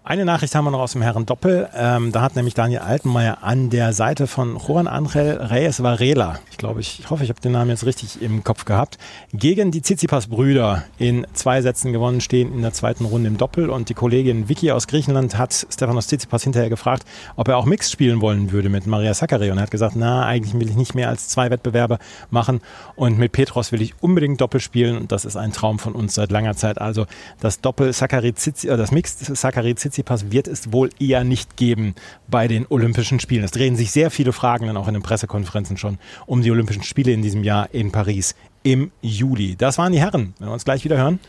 Eine 0.04 0.26
Nachricht 0.26 0.56
haben 0.56 0.66
wir 0.66 0.72
noch 0.72 0.80
aus 0.80 0.94
dem 0.94 1.04
Herren 1.04 1.28
Doppel. 1.28 1.70
Ähm, 1.76 2.12
da 2.12 2.24
hat 2.24 2.36
nämlich 2.36 2.56
Daniel 2.56 2.80
Altenmeier 2.80 3.44
an 3.44 3.70
der 3.70 3.94
Seite 3.94 4.26
von 4.26 4.58
Juan 4.58 4.88
Angel 4.88 5.38
Reyes 5.40 5.84
Varela, 5.84 6.40
ich 6.50 6.58
glaube, 6.58 6.80
ich, 6.80 7.04
hoffe, 7.08 7.24
ich 7.24 7.30
habe 7.30 7.40
den 7.40 7.52
Namen 7.52 7.70
jetzt 7.70 7.86
richtig 7.86 8.20
im 8.20 8.44
Kopf 8.44 8.66
gehabt, 8.66 8.98
gegen 9.32 9.70
die 9.70 9.84
Tsitsipas-Brüder 9.84 10.86
in 10.98 11.28
zwei 11.34 11.62
Sätzen 11.62 11.94
gewonnen, 11.94 12.20
stehen 12.20 12.52
in 12.52 12.64
der 12.64 12.74
zweiten 12.74 13.06
Runde 13.06 13.28
im 13.28 13.38
Doppel. 13.38 13.70
Und 13.70 13.90
die 13.90 13.94
Kollegin 13.94 14.50
Vicky 14.50 14.72
aus 14.72 14.88
Griechenland 14.88 15.38
hat 15.38 15.54
Stefanos 15.54 16.08
Tsitsipas 16.08 16.44
hinterher 16.44 16.70
gefragt, 16.70 17.04
ob 17.36 17.48
er 17.48 17.58
auch 17.58 17.66
Mix 17.66 17.92
spielen 17.92 18.22
wollen 18.22 18.52
würde 18.52 18.70
mit 18.70 18.88
Maria 18.88 19.14
Sakkari. 19.14 19.52
Und 19.52 19.60
er 19.60 19.64
hat 19.64 19.72
gesagt, 19.72 19.96
na, 19.96 20.26
eigentlich 20.26 20.60
will 20.60 20.68
ich 20.68 20.76
nicht 20.76 20.96
mehr 20.96 21.10
als 21.10 21.28
zwei 21.28 21.52
Wettbewerbe 21.52 22.00
machen. 22.32 22.62
Und 22.96 23.20
mit 23.20 23.34
Petros 23.34 23.72
will 23.72 23.84
ich 23.84 23.94
unbedingt 24.02 24.42
Doppel 24.42 24.62
spielen. 24.62 24.98
Und 24.98 25.12
das 25.12 25.26
ist 25.26 25.36
ein 25.36 25.52
Traum 25.52 25.78
von 25.78 25.94
uns 25.94 26.16
seit 26.16 26.32
langer 26.32 26.56
Zeit. 26.56 26.82
Also 26.82 27.06
das 27.40 27.62
Doppel 27.62 27.94
Sakkari 27.94 28.30
äh, 28.30 28.78
das 28.78 28.92
Mix 28.92 29.20
Sakkari 29.20 29.76
Tsitsipas 29.92 30.32
wird 30.32 30.48
es 30.48 30.72
wohl 30.72 30.90
eher 31.00 31.24
nicht 31.24 31.58
geben 31.58 31.96
bei 32.28 32.48
den 32.48 32.66
Olympischen 32.70 33.20
Spielen. 33.20 33.44
Es 33.44 33.52
drehen 33.52 33.76
sich 33.76 33.92
sehr 33.92 34.10
viele 34.10 34.32
Fragen 34.32 34.68
dann 34.68 34.78
auch 34.78 34.88
in 34.88 34.94
den 34.94 35.04
Pressekonferenzen 35.04 35.78
schon 35.78 36.00
um 36.26 36.42
die 36.42 36.52
Olympischen 36.52 36.84
Spiele 36.84 37.12
in 37.12 37.22
diesem 37.22 37.44
Jahr 37.44 37.74
in 37.74 37.92
Paris 37.92 38.36
im 38.64 38.92
Juli. 39.02 39.56
Das 39.58 39.78
waren 39.78 39.92
die 39.92 40.00
Herren. 40.00 40.34
Wenn 40.40 40.48
wir 40.48 40.54
uns 40.54 40.66
gleich 40.66 40.86
wieder 40.86 40.98
hören, 40.98 41.20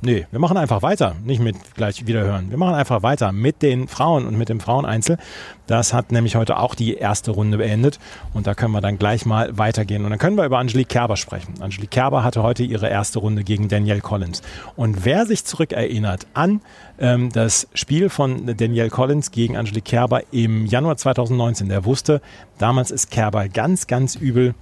Nee, 0.00 0.26
wir 0.30 0.38
machen 0.38 0.56
einfach 0.56 0.82
weiter. 0.82 1.16
Nicht 1.24 1.40
mit 1.40 1.56
gleich 1.74 2.06
wieder 2.06 2.20
hören. 2.20 2.50
Wir 2.50 2.56
machen 2.56 2.74
einfach 2.74 3.02
weiter 3.02 3.32
mit 3.32 3.62
den 3.62 3.88
Frauen 3.88 4.26
und 4.28 4.38
mit 4.38 4.48
dem 4.48 4.60
Fraueneinzel. 4.60 5.18
Das 5.66 5.92
hat 5.92 6.12
nämlich 6.12 6.36
heute 6.36 6.58
auch 6.58 6.76
die 6.76 6.94
erste 6.94 7.32
Runde 7.32 7.58
beendet. 7.58 7.98
Und 8.32 8.46
da 8.46 8.54
können 8.54 8.72
wir 8.72 8.80
dann 8.80 8.98
gleich 8.98 9.26
mal 9.26 9.58
weitergehen. 9.58 10.04
Und 10.04 10.10
dann 10.10 10.20
können 10.20 10.36
wir 10.36 10.44
über 10.44 10.58
Angelique 10.58 10.88
Kerber 10.88 11.16
sprechen. 11.16 11.54
Angelique 11.60 11.90
Kerber 11.90 12.22
hatte 12.22 12.44
heute 12.44 12.62
ihre 12.62 12.88
erste 12.88 13.18
Runde 13.18 13.42
gegen 13.42 13.66
Danielle 13.66 14.00
Collins. 14.00 14.42
Und 14.76 15.04
wer 15.04 15.26
sich 15.26 15.44
zurückerinnert 15.44 16.28
an 16.32 16.60
ähm, 17.00 17.30
das 17.32 17.66
Spiel 17.74 18.08
von 18.08 18.56
Danielle 18.56 18.90
Collins 18.90 19.32
gegen 19.32 19.56
Angelique 19.56 19.84
Kerber 19.84 20.22
im 20.30 20.66
Januar 20.66 20.96
2019, 20.96 21.68
der 21.68 21.84
wusste, 21.84 22.20
damals 22.58 22.92
ist 22.92 23.10
Kerber 23.10 23.48
ganz, 23.48 23.88
ganz 23.88 24.14
übel 24.14 24.54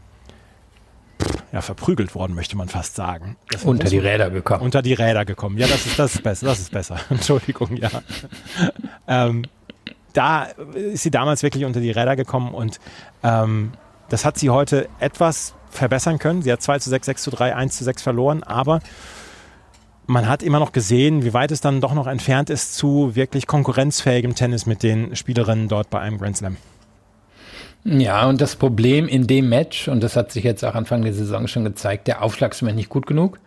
ja, 1.52 1.61
verprügelt 1.61 2.14
worden, 2.14 2.35
möchte 2.35 2.56
man 2.56 2.68
fast 2.68 2.96
sagen. 2.96 3.37
unter 3.64 3.88
die 3.88 3.98
Räder 3.98 4.30
gekommen. 4.30 4.62
Unter 4.62 4.82
die 4.82 4.94
Räder 4.94 5.24
gekommen. 5.24 5.59
Ja, 5.59 5.66
das 5.66 5.87
ist, 5.87 5.98
das 5.98 6.14
ist 6.14 6.22
besser. 6.22 6.46
Das 6.46 6.61
ist 6.61 6.70
besser. 6.70 6.96
Entschuldigung, 7.11 7.76
ja. 7.76 7.90
ähm, 9.09 9.44
da 10.12 10.44
ist 10.74 11.02
sie 11.02 11.11
damals 11.11 11.42
wirklich 11.42 11.64
unter 11.64 11.80
die 11.80 11.90
Räder 11.90 12.16
gekommen 12.16 12.54
und 12.54 12.80
ähm, 13.22 13.72
das 14.09 14.24
hat 14.24 14.38
sie 14.38 14.50
heute 14.50 14.88
etwas 14.98 15.54
verbessern 15.70 16.18
können. 16.18 16.42
Sie 16.42 16.50
hat 16.50 16.62
2 16.62 16.78
zu 16.78 16.90
6, 16.90 17.06
6 17.06 17.22
zu 17.22 17.30
3, 17.30 17.54
1 17.54 17.76
zu 17.76 17.85
6 17.85 18.02
verloren, 18.02 18.42
aber 18.42 18.80
man 20.06 20.28
hat 20.28 20.42
immer 20.42 20.61
noch 20.61 20.72
gesehen, 20.72 21.24
wie 21.24 21.35
weit 21.35 21.50
es 21.50 21.61
dann 21.61 21.80
doch 21.80 21.92
noch 21.92 22.06
entfernt 22.06 22.48
ist 22.48 22.74
zu 22.74 23.14
wirklich 23.14 23.46
konkurrenzfähigem 23.46 24.35
Tennis 24.35 24.64
mit 24.64 24.82
den 24.82 25.16
Spielerinnen 25.16 25.68
dort 25.68 25.90
bei 25.90 26.00
einem 26.00 26.18
Grand 26.18 26.37
Slam. 26.37 26.56
Ja, 27.88 28.29
und 28.29 28.40
das 28.40 28.57
Problem 28.57 29.07
in 29.07 29.29
dem 29.29 29.49
Match, 29.49 29.87
und 29.87 30.03
das 30.03 30.16
hat 30.16 30.33
sich 30.33 30.42
jetzt 30.42 30.64
auch 30.64 30.75
Anfang 30.75 31.03
der 31.03 31.12
Saison 31.12 31.46
schon 31.46 31.62
gezeigt, 31.62 32.09
der 32.09 32.20
Aufschlag 32.20 32.53
ist 32.53 32.62
mir 32.62 32.72
nicht 32.72 32.88
gut 32.88 33.07
genug, 33.07 33.38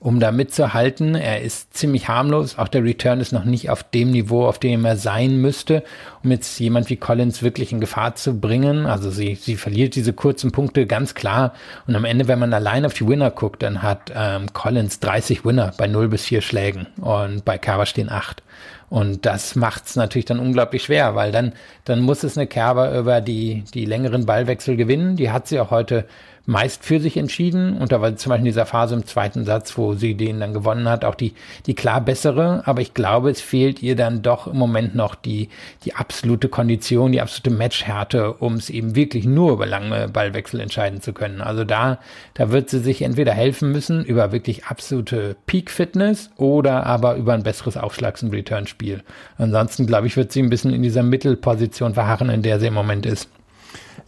um 0.00 0.18
da 0.18 0.32
mitzuhalten. 0.32 1.14
Er 1.14 1.42
ist 1.42 1.74
ziemlich 1.74 2.08
harmlos. 2.08 2.58
Auch 2.58 2.68
der 2.68 2.82
Return 2.82 3.20
ist 3.20 3.32
noch 3.32 3.44
nicht 3.44 3.68
auf 3.68 3.82
dem 3.82 4.10
Niveau, 4.10 4.46
auf 4.46 4.58
dem 4.58 4.86
er 4.86 4.96
sein 4.96 5.36
müsste, 5.36 5.84
um 6.24 6.30
jetzt 6.30 6.58
jemand 6.58 6.88
wie 6.88 6.96
Collins 6.96 7.42
wirklich 7.42 7.70
in 7.70 7.80
Gefahr 7.80 8.14
zu 8.14 8.40
bringen. 8.40 8.86
Also 8.86 9.10
sie, 9.10 9.34
sie 9.34 9.56
verliert 9.56 9.94
diese 9.94 10.14
kurzen 10.14 10.52
Punkte 10.52 10.86
ganz 10.86 11.14
klar. 11.14 11.52
Und 11.86 11.94
am 11.94 12.06
Ende, 12.06 12.28
wenn 12.28 12.38
man 12.38 12.54
allein 12.54 12.86
auf 12.86 12.94
die 12.94 13.06
Winner 13.06 13.30
guckt, 13.30 13.62
dann 13.62 13.82
hat 13.82 14.10
ähm, 14.14 14.50
Collins 14.54 15.00
30 15.00 15.44
Winner 15.44 15.74
bei 15.76 15.86
0 15.86 16.08
bis 16.08 16.24
4 16.24 16.40
Schlägen 16.40 16.86
und 16.96 17.44
bei 17.44 17.58
Kava 17.58 17.84
stehen 17.84 18.10
8. 18.10 18.42
Und 18.88 19.24
das 19.26 19.54
macht 19.54 19.86
es 19.86 19.96
natürlich 19.96 20.24
dann 20.24 20.40
unglaublich 20.40 20.82
schwer, 20.82 21.14
weil 21.14 21.30
dann, 21.30 21.52
dann 21.84 22.00
muss 22.00 22.24
es 22.24 22.36
eine 22.36 22.46
Kerber 22.46 22.98
über 22.98 23.20
die, 23.20 23.64
die 23.74 23.84
längeren 23.84 24.26
Ballwechsel 24.26 24.76
gewinnen. 24.76 25.16
Die 25.16 25.30
hat 25.30 25.46
sie 25.46 25.60
auch 25.60 25.70
heute 25.70 26.06
meist 26.50 26.84
für 26.84 26.98
sich 26.98 27.16
entschieden. 27.16 27.78
Und 27.78 27.92
da 27.92 28.00
war 28.00 28.14
zum 28.16 28.30
Beispiel 28.30 28.40
in 28.40 28.52
dieser 28.52 28.66
Phase 28.66 28.96
im 28.96 29.06
zweiten 29.06 29.44
Satz, 29.44 29.78
wo 29.78 29.94
sie 29.94 30.16
den 30.16 30.40
dann 30.40 30.52
gewonnen 30.52 30.88
hat, 30.88 31.04
auch 31.04 31.14
die, 31.14 31.34
die 31.66 31.74
klar 31.74 32.00
bessere. 32.00 32.62
Aber 32.66 32.80
ich 32.80 32.92
glaube, 32.92 33.30
es 33.30 33.40
fehlt 33.40 33.82
ihr 33.82 33.94
dann 33.94 34.22
doch 34.22 34.48
im 34.48 34.56
Moment 34.56 34.96
noch 34.96 35.14
die, 35.14 35.48
die 35.84 35.94
absolute 35.94 36.48
Kondition, 36.48 37.12
die 37.12 37.20
absolute 37.20 37.50
Matchhärte, 37.50 38.32
um 38.32 38.54
es 38.54 38.68
eben 38.68 38.96
wirklich 38.96 39.26
nur 39.26 39.52
über 39.52 39.64
lange 39.64 40.08
Ballwechsel 40.08 40.58
entscheiden 40.58 41.00
zu 41.00 41.12
können. 41.12 41.40
Also 41.40 41.62
da, 41.62 42.00
da 42.34 42.50
wird 42.50 42.68
sie 42.68 42.80
sich 42.80 43.02
entweder 43.02 43.32
helfen 43.32 43.70
müssen 43.70 44.04
über 44.04 44.32
wirklich 44.32 44.66
absolute 44.66 45.36
Peak-Fitness 45.46 46.30
oder 46.36 46.84
aber 46.84 47.14
über 47.14 47.32
ein 47.32 47.44
besseres 47.44 47.76
Aufschlags- 47.76 48.24
und 48.24 48.34
Return-Spiel. 48.34 49.04
Ansonsten, 49.38 49.86
glaube 49.86 50.08
ich, 50.08 50.16
wird 50.16 50.32
sie 50.32 50.42
ein 50.42 50.50
bisschen 50.50 50.74
in 50.74 50.82
dieser 50.82 51.04
Mittelposition 51.04 51.94
verharren, 51.94 52.28
in 52.28 52.42
der 52.42 52.58
sie 52.58 52.66
im 52.66 52.74
Moment 52.74 53.06
ist. 53.06 53.28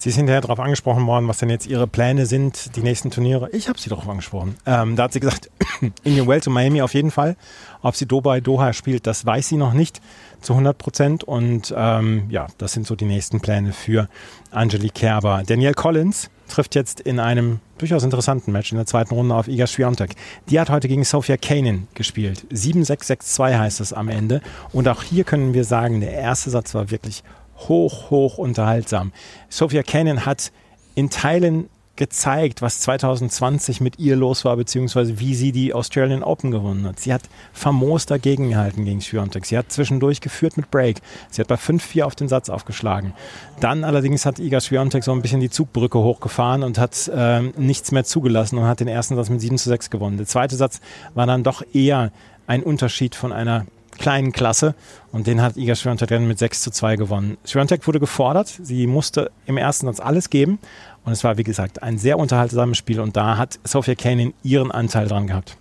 Sie 0.03 0.09
ist 0.09 0.17
hinterher 0.17 0.41
darauf 0.41 0.59
angesprochen 0.59 1.07
worden, 1.07 1.29
was 1.29 1.39
denn 1.39 1.49
jetzt 1.49 1.69
ihre 1.69 1.87
Pläne 1.87 2.27
sind, 2.27 2.75
die 2.75 2.81
nächsten 2.81 3.13
Turniere. 3.13 3.49
Ich 3.53 3.69
habe 3.69 3.79
sie 3.79 3.89
darauf 3.89 4.09
angesprochen. 4.09 4.57
Ähm, 4.67 4.97
da 4.97 5.05
hat 5.05 5.13
sie 5.13 5.21
gesagt, 5.21 5.49
Indian 6.03 6.27
Wells 6.27 6.45
und 6.49 6.55
Miami 6.55 6.83
auf 6.83 6.93
jeden 6.95 7.13
Fall. 7.13 7.37
Ob 7.83 7.95
sie 7.95 8.07
Dubai, 8.07 8.41
Doha 8.41 8.73
spielt, 8.73 9.07
das 9.07 9.25
weiß 9.25 9.47
sie 9.47 9.57
noch 9.57 9.75
nicht 9.75 10.01
zu 10.41 10.55
100 10.55 10.77
Prozent. 10.77 11.23
Und 11.23 11.73
ähm, 11.77 12.25
ja, 12.31 12.49
das 12.59 12.73
sind 12.73 12.85
so 12.85 12.97
die 12.97 13.05
nächsten 13.05 13.41
Pläne 13.41 13.73
für 13.73 14.09
Angelique 14.51 14.95
Kerber. 14.95 15.45
Danielle 15.47 15.75
Collins 15.75 16.31
trifft 16.49 16.75
jetzt 16.75 16.99
in 16.99 17.21
einem 17.21 17.61
durchaus 17.79 18.03
interessanten 18.03 18.51
Match 18.51 18.73
in 18.73 18.79
der 18.79 18.87
zweiten 18.87 19.15
Runde 19.15 19.37
auf 19.37 19.47
Iga 19.47 19.69
Swiatek. 19.69 20.17
Die 20.51 20.59
hat 20.59 20.69
heute 20.69 20.89
gegen 20.89 21.05
Sofia 21.05 21.37
Kanin 21.37 21.87
gespielt. 21.95 22.45
7-6-6-2 22.53 23.57
heißt 23.57 23.81
es 23.81 23.93
am 23.93 24.09
Ende. 24.09 24.41
Und 24.73 24.89
auch 24.89 25.05
hier 25.05 25.23
können 25.23 25.55
wir 25.55 25.63
sagen, 25.63 26.01
der 26.01 26.13
erste 26.13 26.51
Satz 26.51 26.75
war 26.75 26.91
wirklich 26.91 27.23
hoch, 27.69 28.11
hoch 28.11 28.39
unterhaltsam. 28.39 29.13
Sofia 29.49 29.83
Kanin 29.83 30.27
hat 30.27 30.53
in 30.95 31.11
Teilen 31.11 31.69
gezeigt, 31.97 32.63
was 32.63 32.81
2020 32.81 33.81
mit 33.83 33.99
ihr 33.99 34.17
los 34.17 34.45
war, 34.45 34.57
beziehungsweise 34.57 35.21
wie 35.21 35.35
sie 35.35 35.53
die 35.53 35.75
Australian 35.75 36.23
Open 36.23 36.51
gewonnen 36.51 36.87
hat. 36.87 36.99
Sie 36.99 37.13
hat 37.13 37.23
famos 37.53 38.07
dagegen 38.07 38.49
gehalten 38.49 38.87
gegen 38.87 39.01
Swiatek. 39.03 39.45
Sie 39.45 39.59
hat 39.59 39.71
zwischendurch 39.71 40.23
geführt 40.23 40.57
mit 40.57 40.71
Break. 40.71 41.01
Sie 41.31 41.41
hat 41.41 41.49
bei 41.49 41.57
5-4 41.57 42.05
auf 42.05 42.15
den 42.15 42.29
Satz 42.29 42.49
aufgeschlagen. 42.49 43.13
Dann 43.61 43.85
allerdings 43.85 44.25
hat 44.25 44.39
Iga 44.39 44.61
Swiatek 44.61 45.05
so 45.05 45.13
ein 45.13 45.21
bisschen 45.21 45.41
die 45.41 45.51
Zugbrücke 45.51 45.99
hochgefahren 45.99 46.63
und 46.63 46.79
hat 46.79 47.09
äh, 47.09 47.43
nichts 47.59 47.93
mehr 47.93 48.05
zugelassen 48.05 48.59
und 48.59 48.65
hat 48.65 48.81
den 48.81 48.89
ersten 48.89 49.15
Satz 49.17 49.29
mit 49.29 49.43
7 49.43 49.59
zu 49.59 49.69
6 49.69 49.91
gewonnen. 49.91 50.17
Der 50.17 50.27
zweite 50.27 50.57
Satz 50.57 50.81
war 51.15 51.27
dann 51.27 51.43
doch 51.43 51.63
eher 51.75 52.11
ein 52.47 52.63
Unterschied 52.63 53.15
von 53.15 53.33
einer 53.33 53.67
kleinen 53.99 54.33
Klasse 54.33 54.75
und 55.13 55.27
den 55.27 55.41
hat 55.41 55.57
Iga 55.57 55.75
Swiatek 55.75 56.09
dann 56.09 56.27
mit 56.27 56.39
6 56.39 56.63
zu 56.63 56.71
2 56.71 56.97
gewonnen. 56.97 57.37
Swiatek 57.47 57.87
wurde 57.87 58.01
gefordert, 58.01 58.49
sie 58.49 58.87
musste 58.87 59.31
im 59.47 59.57
ersten 59.57 59.87
Satz 59.87 60.01
alles 60.01 60.31
geben 60.31 60.59
und 61.05 61.13
es 61.13 61.25
war, 61.25 61.39
wie 61.39 61.45
gesagt, 61.45 61.83
ein 61.83 61.99
sehr 61.99 62.19
unterhaltsames 62.19 62.79
Spiel 62.79 63.01
und 63.01 63.17
da 63.17 63.37
hat 63.37 63.59
Sophia 63.65 63.95
Kanin 63.95 64.35
ihren 64.43 64.71
Anteil 64.71 65.09
dran 65.09 65.27
gehabt. 65.27 65.57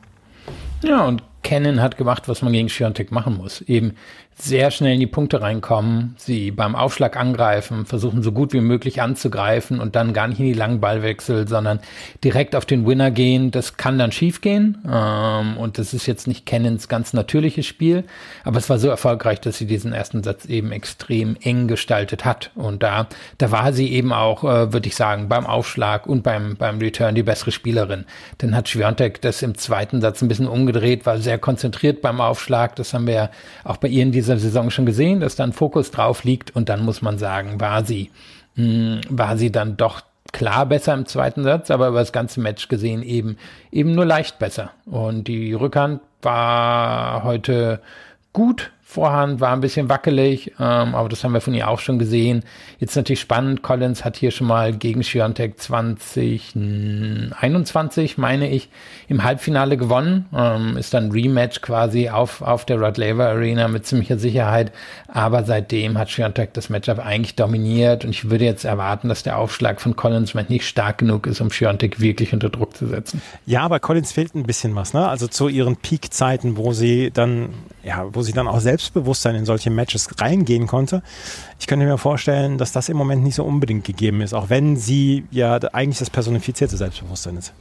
Ja, 0.81 1.05
und 1.05 1.23
Cannon 1.43 1.81
hat 1.81 1.97
gemacht, 1.97 2.27
was 2.27 2.41
man 2.41 2.53
gegen 2.53 2.69
Schiontek 2.69 3.11
machen 3.11 3.37
muss. 3.37 3.61
Eben 3.61 3.95
sehr 4.43 4.71
schnell 4.71 4.95
in 4.95 4.99
die 4.99 5.07
Punkte 5.07 5.41
reinkommen, 5.41 6.15
sie 6.17 6.51
beim 6.51 6.75
Aufschlag 6.75 7.17
angreifen, 7.17 7.85
versuchen 7.85 8.23
so 8.23 8.31
gut 8.31 8.53
wie 8.53 8.61
möglich 8.61 9.01
anzugreifen 9.01 9.79
und 9.79 9.95
dann 9.95 10.13
gar 10.13 10.27
nicht 10.27 10.39
in 10.39 10.45
die 10.47 10.53
langen 10.53 10.79
Ballwechsel, 10.79 11.47
sondern 11.47 11.79
direkt 12.23 12.55
auf 12.55 12.65
den 12.65 12.85
Winner 12.85 13.11
gehen. 13.11 13.51
Das 13.51 13.77
kann 13.77 13.97
dann 13.97 14.11
schiefgehen 14.11 14.77
ähm, 14.89 15.57
und 15.57 15.77
das 15.77 15.93
ist 15.93 16.07
jetzt 16.07 16.27
nicht 16.27 16.45
Cannons 16.45 16.87
ganz 16.87 17.13
natürliches 17.13 17.65
Spiel, 17.65 18.03
aber 18.43 18.57
es 18.57 18.69
war 18.69 18.79
so 18.79 18.89
erfolgreich, 18.89 19.39
dass 19.41 19.57
sie 19.57 19.65
diesen 19.65 19.93
ersten 19.93 20.23
Satz 20.23 20.45
eben 20.45 20.71
extrem 20.71 21.37
eng 21.41 21.67
gestaltet 21.67 22.25
hat 22.25 22.51
und 22.55 22.83
da, 22.83 23.07
da 23.37 23.51
war 23.51 23.73
sie 23.73 23.91
eben 23.91 24.11
auch, 24.11 24.43
äh, 24.43 24.73
würde 24.73 24.87
ich 24.87 24.95
sagen, 24.95 25.29
beim 25.29 25.45
Aufschlag 25.45 26.07
und 26.07 26.23
beim, 26.23 26.55
beim 26.57 26.79
Return 26.79 27.15
die 27.15 27.23
bessere 27.23 27.51
Spielerin. 27.51 28.05
Dann 28.39 28.55
hat 28.55 28.69
Schwiontek 28.69 29.21
das 29.21 29.41
im 29.41 29.57
zweiten 29.57 30.01
Satz 30.01 30.21
ein 30.21 30.27
bisschen 30.27 30.47
umgedreht, 30.47 31.05
war 31.05 31.17
sehr 31.19 31.37
konzentriert 31.37 32.01
beim 32.01 32.21
Aufschlag. 32.21 32.75
Das 32.75 32.93
haben 32.93 33.07
wir 33.07 33.13
ja 33.13 33.29
auch 33.63 33.77
bei 33.77 33.87
ihr 33.87 34.03
in 34.03 34.11
dieser 34.11 34.30
Saison 34.39 34.69
schon 34.69 34.85
gesehen, 34.85 35.19
dass 35.19 35.35
da 35.35 35.43
ein 35.43 35.53
Fokus 35.53 35.91
drauf 35.91 36.23
liegt. 36.23 36.55
Und 36.55 36.69
dann 36.69 36.83
muss 36.83 37.01
man 37.01 37.17
sagen, 37.17 37.59
war 37.59 37.85
sie, 37.85 38.11
mh, 38.55 38.65
hm, 38.65 39.01
war 39.09 39.37
sie 39.37 39.51
dann 39.51 39.77
doch 39.77 40.01
klar 40.31 40.65
besser 40.65 40.93
im 40.93 41.05
zweiten 41.05 41.43
Satz, 41.43 41.71
aber 41.71 41.89
über 41.89 41.99
das 41.99 42.11
ganze 42.11 42.39
Match 42.39 42.67
gesehen 42.67 43.03
eben, 43.03 43.37
eben 43.71 43.93
nur 43.93 44.05
leicht 44.05 44.39
besser. 44.39 44.71
Und 44.85 45.27
die 45.27 45.53
Rückhand 45.53 46.01
war 46.21 47.23
heute 47.23 47.81
gut 48.33 48.71
Vorhand 48.93 49.39
war 49.39 49.53
ein 49.53 49.61
bisschen 49.61 49.87
wackelig, 49.87 50.51
ähm, 50.59 50.95
aber 50.95 51.07
das 51.07 51.23
haben 51.23 51.31
wir 51.31 51.39
von 51.39 51.53
ihr 51.53 51.69
auch 51.69 51.79
schon 51.79 51.97
gesehen. 51.97 52.43
Jetzt 52.77 52.97
natürlich 52.97 53.21
spannend, 53.21 53.61
Collins 53.61 54.03
hat 54.03 54.17
hier 54.17 54.31
schon 54.31 54.47
mal 54.47 54.73
gegen 54.73 55.01
Schiontek 55.01 55.61
2021, 55.61 58.17
meine 58.17 58.49
ich, 58.49 58.67
im 59.07 59.23
Halbfinale 59.23 59.77
gewonnen. 59.77 60.25
Ähm, 60.35 60.75
ist 60.75 60.93
dann 60.93 61.09
Rematch 61.09 61.61
quasi 61.61 62.09
auf, 62.09 62.41
auf 62.41 62.65
der 62.65 62.81
Rod 62.81 62.97
Laver 62.97 63.29
Arena 63.29 63.69
mit 63.69 63.85
ziemlicher 63.85 64.17
Sicherheit. 64.17 64.73
Aber 65.07 65.45
seitdem 65.45 65.97
hat 65.97 66.09
Schiontek 66.09 66.53
das 66.53 66.69
Matchup 66.69 66.99
eigentlich 66.99 67.35
dominiert 67.35 68.03
und 68.03 68.09
ich 68.09 68.29
würde 68.29 68.43
jetzt 68.43 68.65
erwarten, 68.65 69.07
dass 69.07 69.23
der 69.23 69.37
Aufschlag 69.37 69.79
von 69.79 69.95
Collins 69.95 70.33
nicht 70.49 70.67
stark 70.67 70.97
genug 70.97 71.27
ist, 71.27 71.39
um 71.39 71.49
Schiontek 71.49 72.01
wirklich 72.01 72.33
unter 72.33 72.49
Druck 72.49 72.75
zu 72.75 72.87
setzen. 72.87 73.21
Ja, 73.45 73.61
aber 73.61 73.79
Collins 73.79 74.11
fehlt 74.11 74.35
ein 74.35 74.43
bisschen 74.43 74.75
was, 74.75 74.93
ne? 74.93 75.07
Also 75.07 75.27
zu 75.27 75.47
ihren 75.47 75.77
Peak-Zeiten, 75.77 76.57
wo 76.57 76.73
sie 76.73 77.09
dann, 77.11 77.53
ja, 77.83 78.07
wo 78.13 78.21
sie 78.21 78.33
dann 78.33 78.47
auch 78.47 78.59
selbst 78.59 78.81
Selbstbewusstsein 78.81 79.35
in 79.35 79.45
solche 79.45 79.69
Matches 79.69 80.09
reingehen 80.19 80.67
konnte. 80.67 81.01
Ich 81.59 81.67
könnte 81.67 81.85
mir 81.85 81.97
vorstellen, 81.97 82.57
dass 82.57 82.71
das 82.71 82.89
im 82.89 82.97
Moment 82.97 83.23
nicht 83.23 83.35
so 83.35 83.43
unbedingt 83.43 83.85
gegeben 83.85 84.21
ist, 84.21 84.33
auch 84.33 84.49
wenn 84.49 84.75
sie 84.75 85.25
ja 85.31 85.57
eigentlich 85.73 85.99
das 85.99 86.09
personifizierte 86.09 86.77
Selbstbewusstsein 86.77 87.37
ist. 87.37 87.53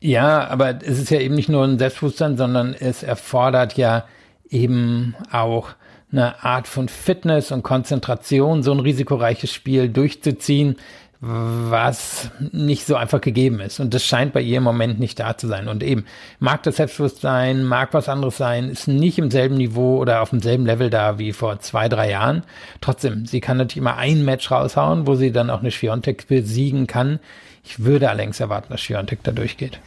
Ja, 0.00 0.48
aber 0.48 0.82
es 0.82 0.98
ist 0.98 1.10
ja 1.10 1.20
eben 1.20 1.34
nicht 1.34 1.48
nur 1.48 1.64
ein 1.64 1.78
Selbstbewusstsein, 1.78 2.36
sondern 2.36 2.74
es 2.74 3.02
erfordert 3.02 3.76
ja 3.76 4.04
eben 4.48 5.14
auch 5.30 5.70
eine 6.12 6.42
Art 6.42 6.66
von 6.66 6.88
Fitness 6.88 7.52
und 7.52 7.62
Konzentration, 7.62 8.62
so 8.62 8.72
ein 8.72 8.80
risikoreiches 8.80 9.52
Spiel 9.52 9.88
durchzuziehen 9.88 10.76
was 11.22 12.30
nicht 12.52 12.86
so 12.86 12.96
einfach 12.96 13.20
gegeben 13.20 13.60
ist. 13.60 13.78
Und 13.78 13.92
das 13.92 14.04
scheint 14.04 14.32
bei 14.32 14.40
ihr 14.40 14.56
im 14.56 14.62
Moment 14.62 14.98
nicht 14.98 15.20
da 15.20 15.36
zu 15.36 15.48
sein. 15.48 15.68
Und 15.68 15.82
eben, 15.82 16.06
mag 16.38 16.62
das 16.62 16.76
Selbstbewusstsein, 16.76 17.64
mag 17.64 17.92
was 17.92 18.08
anderes 18.08 18.38
sein, 18.38 18.70
ist 18.70 18.88
nicht 18.88 19.18
im 19.18 19.30
selben 19.30 19.56
Niveau 19.56 19.98
oder 19.98 20.22
auf 20.22 20.30
demselben 20.30 20.64
Level 20.64 20.88
da 20.88 21.18
wie 21.18 21.32
vor 21.32 21.60
zwei, 21.60 21.90
drei 21.90 22.10
Jahren. 22.10 22.42
Trotzdem, 22.80 23.26
sie 23.26 23.40
kann 23.40 23.58
natürlich 23.58 23.76
immer 23.76 23.98
ein 23.98 24.24
Match 24.24 24.50
raushauen, 24.50 25.06
wo 25.06 25.14
sie 25.14 25.30
dann 25.30 25.50
auch 25.50 25.60
eine 25.60 25.70
Schwiontek 25.70 26.26
besiegen 26.26 26.86
kann. 26.86 27.20
Ich 27.64 27.84
würde 27.84 28.08
allerdings 28.08 28.40
erwarten, 28.40 28.68
dass 28.70 28.80
Schwiontek 28.80 29.22
da 29.22 29.32
durchgeht. 29.32 29.78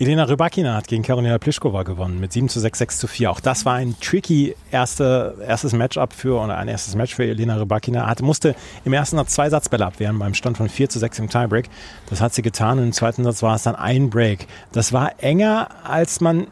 Elena 0.00 0.24
Rybakina 0.24 0.76
hat 0.76 0.88
gegen 0.88 1.02
Karolina 1.02 1.36
Pliskova 1.36 1.82
gewonnen 1.82 2.20
mit 2.20 2.32
7 2.32 2.48
zu 2.48 2.58
6, 2.58 2.78
6 2.78 2.98
zu 3.00 3.06
4. 3.06 3.30
Auch 3.30 3.40
das 3.40 3.66
war 3.66 3.74
ein 3.74 3.94
tricky 4.00 4.56
erste, 4.70 5.36
erstes 5.46 5.74
Matchup 5.74 6.14
für, 6.14 6.40
oder 6.40 6.56
ein 6.56 6.68
erstes 6.68 6.94
Match 6.94 7.14
für 7.14 7.24
Elena 7.24 7.56
Rybakina. 7.56 8.06
Hat, 8.06 8.22
musste 8.22 8.54
im 8.86 8.94
ersten 8.94 9.18
Satz 9.18 9.34
zwei 9.34 9.50
Satzbälle 9.50 9.84
abwehren 9.84 10.18
beim 10.18 10.32
Stand 10.32 10.56
von 10.56 10.70
4 10.70 10.88
zu 10.88 10.98
6 10.98 11.18
im 11.18 11.28
Tiebreak. 11.28 11.68
Das 12.08 12.22
hat 12.22 12.32
sie 12.32 12.40
getan 12.40 12.78
und 12.78 12.84
im 12.84 12.92
zweiten 12.92 13.24
Satz 13.24 13.42
war 13.42 13.56
es 13.56 13.64
dann 13.64 13.74
ein 13.74 14.08
Break. 14.08 14.46
Das 14.72 14.94
war 14.94 15.22
enger, 15.22 15.68
als 15.84 16.22
man 16.22 16.46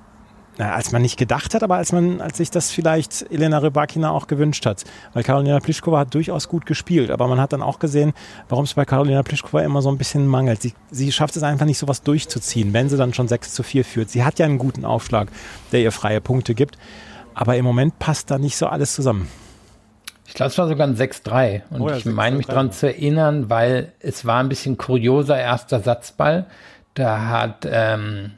na, 0.59 0.75
als 0.75 0.90
man 0.90 1.03
nicht 1.03 1.16
gedacht 1.16 1.55
hat, 1.55 1.62
aber 1.62 1.77
als 1.77 1.92
man, 1.92 2.21
als 2.21 2.37
sich 2.37 2.51
das 2.51 2.71
vielleicht 2.71 3.31
Elena 3.33 3.59
Rybakina 3.59 4.11
auch 4.11 4.27
gewünscht 4.27 4.66
hat. 4.66 4.85
Weil 5.14 5.23
Karolina 5.23 5.61
Pliskova 5.61 6.01
hat 6.01 6.14
durchaus 6.14 6.49
gut 6.49 6.66
gespielt, 6.66 7.11
aber 7.11 7.29
man 7.29 7.40
hat 7.40 7.53
dann 7.53 7.62
auch 7.62 7.79
gesehen, 7.79 8.12
warum 8.49 8.64
es 8.64 8.75
bei 8.75 8.85
Karolina 8.85 9.23
Pliskova 9.23 9.62
immer 9.62 9.83
so 9.83 9.88
ein 9.88 9.99
bisschen 9.99 10.27
mangelt. 10.27 10.61
Sie, 10.61 10.75
sie 10.90 11.12
schafft 11.12 11.37
es 11.37 11.44
einfach 11.44 11.64
nicht, 11.64 11.79
sowas 11.79 12.03
durchzuziehen, 12.03 12.73
wenn 12.73 12.88
sie 12.88 12.97
dann 12.97 13.14
schon 13.14 13.29
6 13.29 13.55
zu 13.55 13.62
4 13.62 13.85
führt. 13.85 14.11
Sie 14.11 14.25
hat 14.25 14.40
ja 14.40 14.47
einen 14.47 14.59
guten 14.59 14.85
Aufschlag, 14.85 15.29
der 15.71 15.81
ihr 15.81 15.92
freie 15.92 16.21
Punkte 16.21 16.55
gibt, 16.55 16.77
aber 17.35 17.57
im 17.57 17.64
Moment 17.64 18.01
passt 18.01 18.31
da 18.31 18.38
nicht 18.38 18.57
so 18.57 18.66
alles 18.66 18.94
zusammen. 18.94 19.29
Ich 20.27 20.35
glaube, 20.35 20.51
es 20.51 20.59
war 20.59 20.68
sogar 20.68 20.87
ein 20.87 20.97
6-3. 20.97 21.62
Und 21.71 21.81
oh 21.81 21.88
ja, 21.88 21.97
ich 21.97 22.05
meine 22.05 22.37
mich 22.37 22.47
daran 22.47 22.71
zu 22.71 22.87
erinnern, 22.87 23.49
weil 23.49 23.92
es 24.01 24.27
war 24.27 24.40
ein 24.40 24.49
bisschen 24.49 24.77
kurioser 24.77 25.38
erster 25.38 25.81
Satzball. 25.81 26.47
Da 26.94 27.29
hat 27.29 27.66
ähm, 27.71 28.33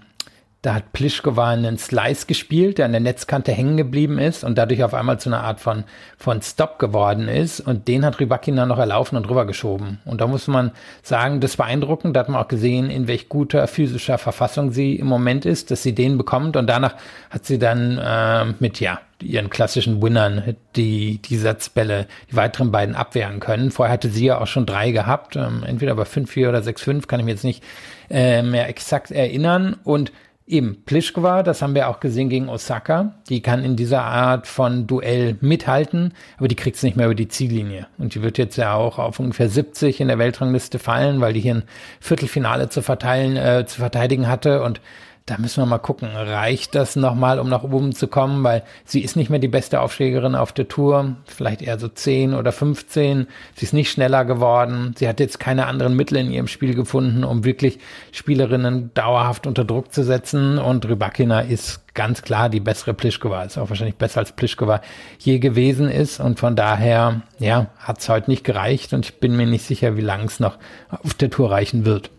da 0.62 0.74
hat 0.74 0.92
Plischkova 0.92 1.48
einen 1.48 1.78
Slice 1.78 2.26
gespielt, 2.26 2.76
der 2.76 2.84
an 2.84 2.92
der 2.92 3.00
Netzkante 3.00 3.50
hängen 3.50 3.78
geblieben 3.78 4.18
ist 4.18 4.44
und 4.44 4.58
dadurch 4.58 4.84
auf 4.84 4.92
einmal 4.92 5.18
zu 5.18 5.30
einer 5.30 5.42
Art 5.42 5.58
von, 5.58 5.84
von 6.18 6.42
Stop 6.42 6.78
geworden 6.78 7.28
ist. 7.28 7.60
Und 7.60 7.88
den 7.88 8.04
hat 8.04 8.20
Rybakina 8.20 8.66
noch 8.66 8.78
erlaufen 8.78 9.16
und 9.16 9.28
rübergeschoben. 9.30 10.00
Und 10.04 10.20
da 10.20 10.26
muss 10.26 10.48
man 10.48 10.72
sagen, 11.02 11.40
das 11.40 11.56
beeindruckend. 11.56 12.14
Da 12.14 12.20
hat 12.20 12.28
man 12.28 12.42
auch 12.42 12.48
gesehen, 12.48 12.90
in 12.90 13.08
welch 13.08 13.30
guter 13.30 13.66
physischer 13.68 14.18
Verfassung 14.18 14.70
sie 14.70 14.96
im 14.96 15.06
Moment 15.06 15.46
ist, 15.46 15.70
dass 15.70 15.82
sie 15.82 15.94
den 15.94 16.18
bekommt. 16.18 16.56
Und 16.56 16.66
danach 16.66 16.94
hat 17.30 17.46
sie 17.46 17.58
dann 17.58 17.96
äh, 17.96 18.52
mit, 18.58 18.80
ja, 18.80 19.00
ihren 19.22 19.48
klassischen 19.48 20.02
Winnern 20.02 20.56
die, 20.76 21.22
die 21.22 21.36
Satzbälle, 21.36 22.06
die 22.30 22.36
weiteren 22.36 22.70
beiden 22.70 22.94
abwehren 22.94 23.40
können. 23.40 23.70
Vorher 23.70 23.92
hatte 23.92 24.10
sie 24.10 24.26
ja 24.26 24.38
auch 24.38 24.46
schon 24.46 24.66
drei 24.66 24.90
gehabt, 24.90 25.36
ähm, 25.36 25.62
entweder 25.66 25.94
bei 25.94 26.02
5-4 26.02 26.48
oder 26.50 26.60
6-5, 26.60 27.06
kann 27.06 27.20
ich 27.20 27.26
mir 27.26 27.32
jetzt 27.32 27.44
nicht 27.44 27.62
äh, 28.10 28.42
mehr 28.42 28.68
exakt 28.68 29.10
erinnern. 29.10 29.76
Und 29.84 30.12
Eben, 30.50 30.82
Plischkova, 30.84 31.44
das 31.44 31.62
haben 31.62 31.76
wir 31.76 31.88
auch 31.88 32.00
gesehen 32.00 32.28
gegen 32.28 32.48
Osaka. 32.48 33.14
Die 33.28 33.40
kann 33.40 33.62
in 33.62 33.76
dieser 33.76 34.02
Art 34.02 34.48
von 34.48 34.88
Duell 34.88 35.36
mithalten, 35.40 36.12
aber 36.38 36.48
die 36.48 36.56
kriegt 36.56 36.74
es 36.76 36.82
nicht 36.82 36.96
mehr 36.96 37.06
über 37.06 37.14
die 37.14 37.28
Ziellinie. 37.28 37.86
Und 37.98 38.16
die 38.16 38.22
wird 38.22 38.36
jetzt 38.36 38.56
ja 38.56 38.74
auch 38.74 38.98
auf 38.98 39.20
ungefähr 39.20 39.48
70 39.48 40.00
in 40.00 40.08
der 40.08 40.18
Weltrangliste 40.18 40.80
fallen, 40.80 41.20
weil 41.20 41.34
die 41.34 41.40
hier 41.40 41.54
ein 41.54 41.62
Viertelfinale 42.00 42.68
zu 42.68 42.82
verteilen, 42.82 43.36
äh, 43.36 43.64
zu 43.64 43.78
verteidigen 43.78 44.26
hatte. 44.26 44.64
Und 44.64 44.80
da 45.26 45.38
müssen 45.38 45.62
wir 45.62 45.66
mal 45.66 45.78
gucken, 45.78 46.08
reicht 46.08 46.74
das 46.74 46.96
nochmal, 46.96 47.38
um 47.38 47.48
nach 47.48 47.62
oben 47.62 47.94
zu 47.94 48.08
kommen, 48.08 48.42
weil 48.42 48.64
sie 48.84 49.00
ist 49.00 49.16
nicht 49.16 49.30
mehr 49.30 49.38
die 49.38 49.48
beste 49.48 49.80
Aufschlägerin 49.80 50.34
auf 50.34 50.52
der 50.52 50.66
Tour, 50.66 51.16
vielleicht 51.24 51.62
eher 51.62 51.78
so 51.78 51.88
10 51.88 52.34
oder 52.34 52.52
15. 52.52 53.28
Sie 53.54 53.64
ist 53.64 53.72
nicht 53.72 53.90
schneller 53.90 54.24
geworden. 54.24 54.94
Sie 54.98 55.08
hat 55.08 55.20
jetzt 55.20 55.38
keine 55.38 55.66
anderen 55.66 55.94
Mittel 55.94 56.16
in 56.16 56.30
ihrem 56.32 56.48
Spiel 56.48 56.74
gefunden, 56.74 57.22
um 57.22 57.44
wirklich 57.44 57.78
Spielerinnen 58.12 58.90
dauerhaft 58.94 59.46
unter 59.46 59.64
Druck 59.64 59.92
zu 59.92 60.02
setzen. 60.02 60.58
Und 60.58 60.88
Rybakina 60.88 61.40
ist 61.40 61.94
ganz 61.94 62.22
klar 62.22 62.48
die 62.48 62.60
bessere 62.60 62.94
Plischkova. 62.94 63.44
Ist 63.44 63.58
auch 63.58 63.68
wahrscheinlich 63.68 63.96
besser 63.96 64.20
als 64.20 64.32
Plischkova 64.32 64.80
je 65.18 65.38
gewesen 65.38 65.88
ist. 65.88 66.18
Und 66.18 66.40
von 66.40 66.56
daher, 66.56 67.22
ja, 67.38 67.66
hat 67.78 68.00
es 68.00 68.08
heute 68.08 68.30
nicht 68.30 68.44
gereicht. 68.44 68.92
Und 68.92 69.06
ich 69.06 69.20
bin 69.20 69.36
mir 69.36 69.46
nicht 69.46 69.64
sicher, 69.64 69.96
wie 69.96 70.02
lange 70.02 70.24
es 70.24 70.40
noch 70.40 70.58
auf 70.88 71.14
der 71.14 71.30
Tour 71.30 71.50
reichen 71.50 71.84
wird. 71.84 72.10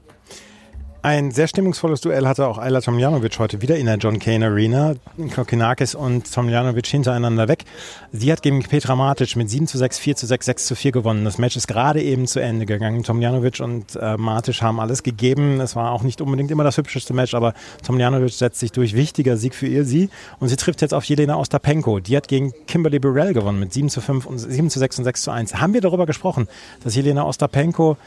Ein 1.04 1.32
sehr 1.32 1.48
stimmungsvolles 1.48 2.02
Duell 2.02 2.28
hatte 2.28 2.48
auch 2.48 2.60
Ayla 2.60 2.80
Tomljanovic 2.80 3.40
heute 3.40 3.64
wieder 3.64 3.76
in 3.76 3.88
der 3.88 3.98
John 3.98 4.20
Kane 4.20 4.46
Arena. 4.46 4.94
Kokinakis 5.34 5.96
und 5.96 6.32
Tomljanovic 6.32 6.86
hintereinander 6.86 7.48
weg. 7.48 7.66
Sie 8.12 8.32
hat 8.32 8.44
gegen 8.44 8.62
Petra 8.62 8.96
Matic 8.96 9.36
mit 9.36 9.50
7 9.50 9.66
zu 9.66 9.80
6, 9.80 9.98
4 9.98 10.16
zu 10.16 10.28
6, 10.28 10.46
6 10.46 10.66
zu 10.68 10.76
4 10.76 10.92
gewonnen. 10.92 11.26
Das 11.26 11.40
Match 11.40 11.56
ist 11.56 11.68
gerade 11.68 12.04
eben 12.04 12.28
zu 12.28 12.40
Ende 12.40 12.68
gegangen. 12.68 13.02
Tomljanovic 13.02 13.62
und 13.62 13.96
äh, 13.96 14.16
Matic 14.16 14.62
haben 14.62 14.80
alles 14.80 15.02
gegeben. 15.02 15.60
Es 15.60 15.76
war 15.76 15.92
auch 15.92 16.04
nicht 16.04 16.22
unbedingt 16.22 16.52
immer 16.52 16.64
das 16.64 16.78
hübscheste 16.78 17.16
Match, 17.16 17.34
aber 17.34 17.56
Tomljanovic 17.84 18.34
setzt 18.34 18.60
sich 18.60 18.72
durch. 18.72 18.94
Wichtiger 18.94 19.38
Sieg 19.38 19.56
für 19.56 19.66
ihr, 19.66 19.86
sie. 19.86 20.12
Und 20.40 20.50
sie 20.50 20.56
trifft 20.56 20.84
jetzt 20.84 20.94
auf 20.94 21.04
Jelena 21.06 21.36
Ostapenko. 21.36 22.00
Die 22.00 22.16
hat 22.16 22.28
gegen 22.28 22.54
Kimberly 22.68 23.00
Burrell 23.00 23.34
gewonnen 23.34 23.60
mit 23.60 23.74
7 23.74 23.90
zu 23.90 24.02
5 24.02 24.28
und 24.28 24.38
7 24.38 24.70
zu 24.70 24.78
6 24.78 25.00
und 25.00 25.06
6 25.06 25.24
zu 25.24 25.32
1. 25.32 25.56
Haben 25.56 25.74
wir 25.74 25.82
darüber 25.82 26.06
gesprochen, 26.06 26.48
dass 26.84 26.94
Jelena 26.94 27.26
Ostapenko 27.26 27.98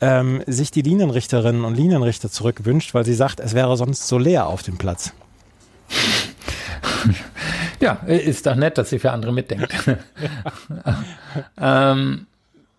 ähm, 0.00 0.42
sich 0.46 0.70
die 0.70 0.82
Linienrichterinnen 0.82 1.64
und 1.64 1.74
Linienrichter 1.74 2.30
zurückwünscht, 2.30 2.94
weil 2.94 3.04
sie 3.04 3.14
sagt, 3.14 3.40
es 3.40 3.54
wäre 3.54 3.76
sonst 3.76 4.06
so 4.08 4.18
leer 4.18 4.46
auf 4.46 4.62
dem 4.62 4.78
Platz. 4.78 5.12
Ja, 7.80 7.94
ist 8.06 8.46
doch 8.46 8.54
nett, 8.54 8.78
dass 8.78 8.88
sie 8.88 8.98
für 8.98 9.10
andere 9.10 9.32
mitdenkt. 9.32 9.70
ähm, 11.60 12.26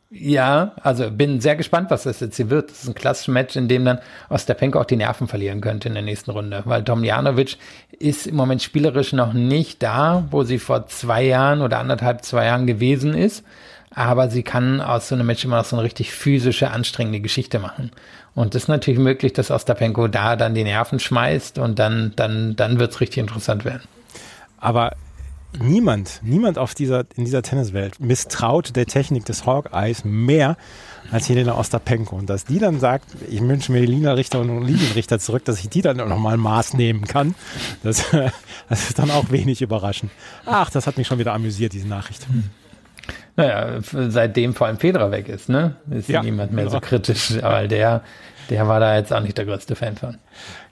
ja, 0.10 0.71
also 0.82 1.12
bin 1.12 1.41
sehr 1.41 1.56
gespannt, 1.56 1.91
was 1.91 2.04
das 2.04 2.21
jetzt 2.21 2.38
hier 2.38 2.49
wird. 2.49 2.71
Das 2.71 2.84
ist 2.84 2.88
ein 2.88 2.95
klassisches 2.95 3.34
Match, 3.34 3.56
in 3.56 3.67
dem 3.67 3.86
dann 3.86 3.99
Ostapenko 4.30 4.80
auch 4.80 4.86
die 4.86 4.95
Nerven 4.95 5.28
verlieren 5.28 5.62
könnte 5.62 5.89
in 5.89 5.93
der 5.93 6.04
nächsten 6.04 6.32
Runde, 6.32 6.63
weil 6.65 6.84
Tomljanovic 6.84 7.58
ist 7.91 8.25
im 8.25 8.36
Moment 8.36 8.63
spielerisch 8.63 9.13
noch 9.13 9.34
nicht 9.34 9.84
da, 9.84 10.25
wo 10.32 10.43
sie 10.43 10.58
vor 10.58 10.88
zwei 10.88 11.23
Jahren 11.23 11.62
oder 11.62 11.80
anderthalb, 11.80 12.23
zwei 12.23 12.45
Jahren 12.45 12.65
gewesen 12.65 13.13
ist 13.13 13.43
aber 13.95 14.29
sie 14.29 14.43
kann 14.43 14.81
aus 14.81 15.08
so 15.08 15.15
einem 15.15 15.25
Match 15.25 15.45
immer 15.45 15.58
noch 15.58 15.65
so 15.65 15.77
eine 15.77 15.84
richtig 15.84 16.12
physische, 16.12 16.69
anstrengende 16.69 17.21
Geschichte 17.21 17.60
machen. 17.60 17.91
Und 18.36 18.53
es 18.53 18.63
ist 18.63 18.67
natürlich 18.67 18.99
möglich, 18.99 19.31
dass 19.31 19.49
Ostapenko 19.49 20.10
da 20.10 20.36
dann 20.36 20.53
die 20.53 20.65
Nerven 20.65 20.99
schmeißt 20.99 21.58
und 21.58 21.79
dann, 21.79 22.12
dann, 22.17 22.58
dann 22.58 22.77
wird 22.77 22.91
es 22.91 22.99
richtig 22.99 23.19
interessant 23.19 23.63
werden. 23.63 23.84
Aber 24.60 24.97
niemand, 25.62 26.19
niemand 26.23 26.58
auf 26.58 26.75
dieser, 26.75 27.05
in 27.15 27.23
dieser 27.23 27.41
Tenniswelt 27.41 28.01
misstraut 28.01 28.75
der 28.75 28.86
Technik 28.86 29.23
des 29.23 29.45
Hawkeyes 29.45 30.03
mehr 30.03 30.58
als 31.12 31.29
Helena 31.29 31.58
Ostapenko. 31.58 32.17
Und 32.17 32.29
dass 32.29 32.43
die 32.43 32.60
dann 32.60 32.81
sagt, 32.81 33.05
ich 33.29 33.39
wünsche 33.39 33.71
mir 33.71 33.79
die 33.79 33.88
Linienrichter 33.88 34.41
und 34.41 34.65
Linienrichter 34.65 35.19
zurück, 35.19 35.45
dass 35.45 35.60
ich 35.60 35.69
die 35.69 35.81
dann 35.81 35.95
nochmal 35.95 36.36
Maß 36.36 36.73
nehmen 36.73 37.05
kann, 37.05 37.34
das, 37.81 38.03
das 38.69 38.89
ist 38.89 38.99
dann 38.99 39.10
auch 39.10 39.31
wenig 39.31 39.62
überraschend. 39.62 40.12
Ach, 40.45 40.69
das 40.69 40.86
hat 40.86 40.97
mich 40.97 41.08
schon 41.08 41.19
wieder 41.19 41.34
amüsiert, 41.34 41.71
diese 41.71 41.88
Nachricht. 41.88 42.27
Hm. 42.27 42.49
Naja, 43.35 43.79
seitdem 43.81 44.53
vor 44.53 44.67
allem 44.67 44.77
Federer 44.77 45.11
weg 45.11 45.27
ist, 45.27 45.49
ne? 45.49 45.75
Ist 45.89 46.09
ja, 46.09 46.23
niemand 46.23 46.53
mehr 46.53 46.65
genau. 46.65 46.77
so 46.77 46.81
kritisch, 46.81 47.41
weil 47.41 47.67
der, 47.67 48.01
der 48.49 48.67
war 48.67 48.79
da 48.79 48.95
jetzt 48.95 49.11
auch 49.11 49.19
nicht 49.19 49.37
der 49.37 49.45
größte 49.45 49.75
Fan 49.75 49.97
von. 49.97 50.17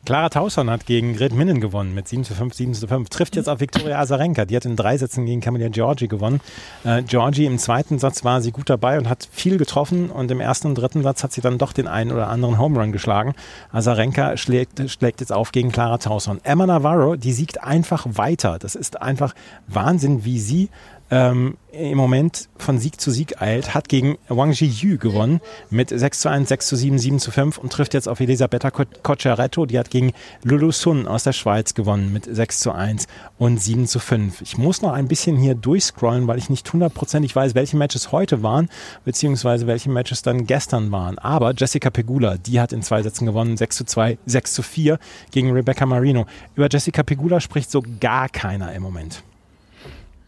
Clara 0.06 0.28
Tausson 0.28 0.70
hat 0.70 0.86
gegen 0.86 1.16
Gret 1.16 1.32
Minnen 1.32 1.62
gewonnen 1.62 1.94
mit 1.94 2.10
7 2.10 2.26
zu 2.26 2.34
5, 2.34 2.54
7 2.54 2.74
zu 2.74 2.88
5. 2.88 3.08
Trifft 3.08 3.38
jetzt 3.38 3.48
auf 3.48 3.62
Viktoria 3.62 4.00
Azarenka. 4.00 4.44
Die 4.44 4.58
hat 4.58 4.66
in 4.66 4.76
drei 4.76 4.98
Sätzen 4.98 5.26
gegen 5.26 5.40
Camilla 5.40 5.70
Giorgi 5.70 6.10
gewonnen. 6.10 6.42
Äh, 6.84 7.04
Giorgi 7.04 7.46
im 7.46 7.58
zweiten 7.58 8.00
Satz 8.00 8.26
war 8.26 8.42
sie 8.42 8.52
gut 8.52 8.70
dabei 8.70 8.98
und 8.98 9.08
hat 9.08 9.30
viel 9.32 9.58
getroffen. 9.58 10.10
Und 10.10 10.30
im 10.30 10.42
ersten 10.42 10.68
und 10.68 10.76
dritten 10.76 11.04
Satz 11.04 11.24
hat 11.24 11.32
sie 11.32 11.40
dann 11.40 11.58
doch 11.58 11.72
den 11.72 11.88
einen 11.88 12.12
oder 12.12 12.28
anderen 12.28 12.60
Home 12.60 12.82
Run 12.82 12.92
geschlagen. 12.92 13.34
Azarenka 13.72 14.36
schlägt, 14.36 14.92
schlägt 14.92 15.22
jetzt 15.22 15.32
auf 15.32 15.54
gegen 15.54 15.72
Clara 15.72 16.00
Tausson. 16.00 16.42
Emma 16.44 16.66
Navarro, 16.66 17.16
die 17.16 17.32
siegt 17.32 17.64
einfach 17.64 18.06
weiter. 18.06 18.60
Das 18.60 18.76
ist 18.76 19.02
einfach 19.02 19.34
Wahnsinn, 19.68 20.26
wie 20.26 20.40
sie 20.40 20.70
ähm, 21.12 21.58
im 21.72 21.98
Moment 21.98 22.50
von 22.58 22.78
Sieg 22.78 23.02
zu 23.02 23.12
Sieg 23.12 23.42
eilt, 23.42 23.74
hat 23.74 23.90
gegen 23.90 24.18
Wang 24.30 24.52
Jiyu 24.52 24.98
gewonnen 24.98 25.42
mit 25.70 25.90
6 25.90 26.22
zu 26.22 26.30
1, 26.30 26.50
6 26.50 26.68
zu 26.68 26.76
7, 26.76 27.00
7 27.00 27.20
zu 27.20 27.32
5 27.32 27.58
und 27.58 27.72
trifft 27.74 27.94
jetzt 27.94 28.08
auf 28.08 28.20
Elisabetta 28.20 28.72
Cocciaretto. 28.72 29.66
Die 29.66 29.80
hat 29.80 29.90
gegen 29.90 30.14
Lulu 30.44 30.72
Sun 30.72 31.08
aus 31.08 31.24
der 31.24 31.34
Schweiz 31.34 31.74
gewonnen 31.74 32.14
mit 32.14 32.26
6 32.26 32.60
zu 32.60 32.72
1 32.72 33.08
und 33.38 33.60
7 33.60 33.88
zu 33.88 34.00
5. 34.00 34.42
Ich 34.42 34.58
muss 34.58 34.82
noch 34.82 34.94
ein 34.94 35.08
bisschen 35.08 35.38
hier 35.38 35.56
durchscrollen, 35.56 36.28
weil 36.28 36.38
ich 36.38 36.50
nicht 36.50 36.72
hundertprozentig 36.72 37.36
weiß, 37.36 37.56
welche 37.56 37.78
Matches 37.78 38.12
heute 38.12 38.44
waren, 38.44 38.70
beziehungsweise 39.04 39.68
welche 39.68 39.90
Matches 39.90 40.22
dann 40.22 40.46
gestern 40.46 40.92
waren. 40.92 41.18
Aber 41.18 41.54
Jessica 41.54 41.90
Pegula, 41.90 42.38
die 42.38 42.60
hat 42.60 42.72
in 42.72 42.84
zwei 42.84 43.02
Sätzen 43.02 43.26
gewonnen, 43.26 43.58
6 43.58 43.78
zu 43.78 43.86
2, 43.86 44.18
6 44.26 44.54
zu 44.54 44.62
4 44.62 45.00
gegen 45.32 45.52
Rebecca 45.52 45.86
Marino. 45.86 46.26
Über 46.56 46.70
Jessica 46.70 47.04
Pegula 47.04 47.40
spricht 47.40 47.72
so 47.72 47.84
gar 48.00 48.30
keiner 48.30 48.74
im 48.74 48.84
Moment. 48.84 49.24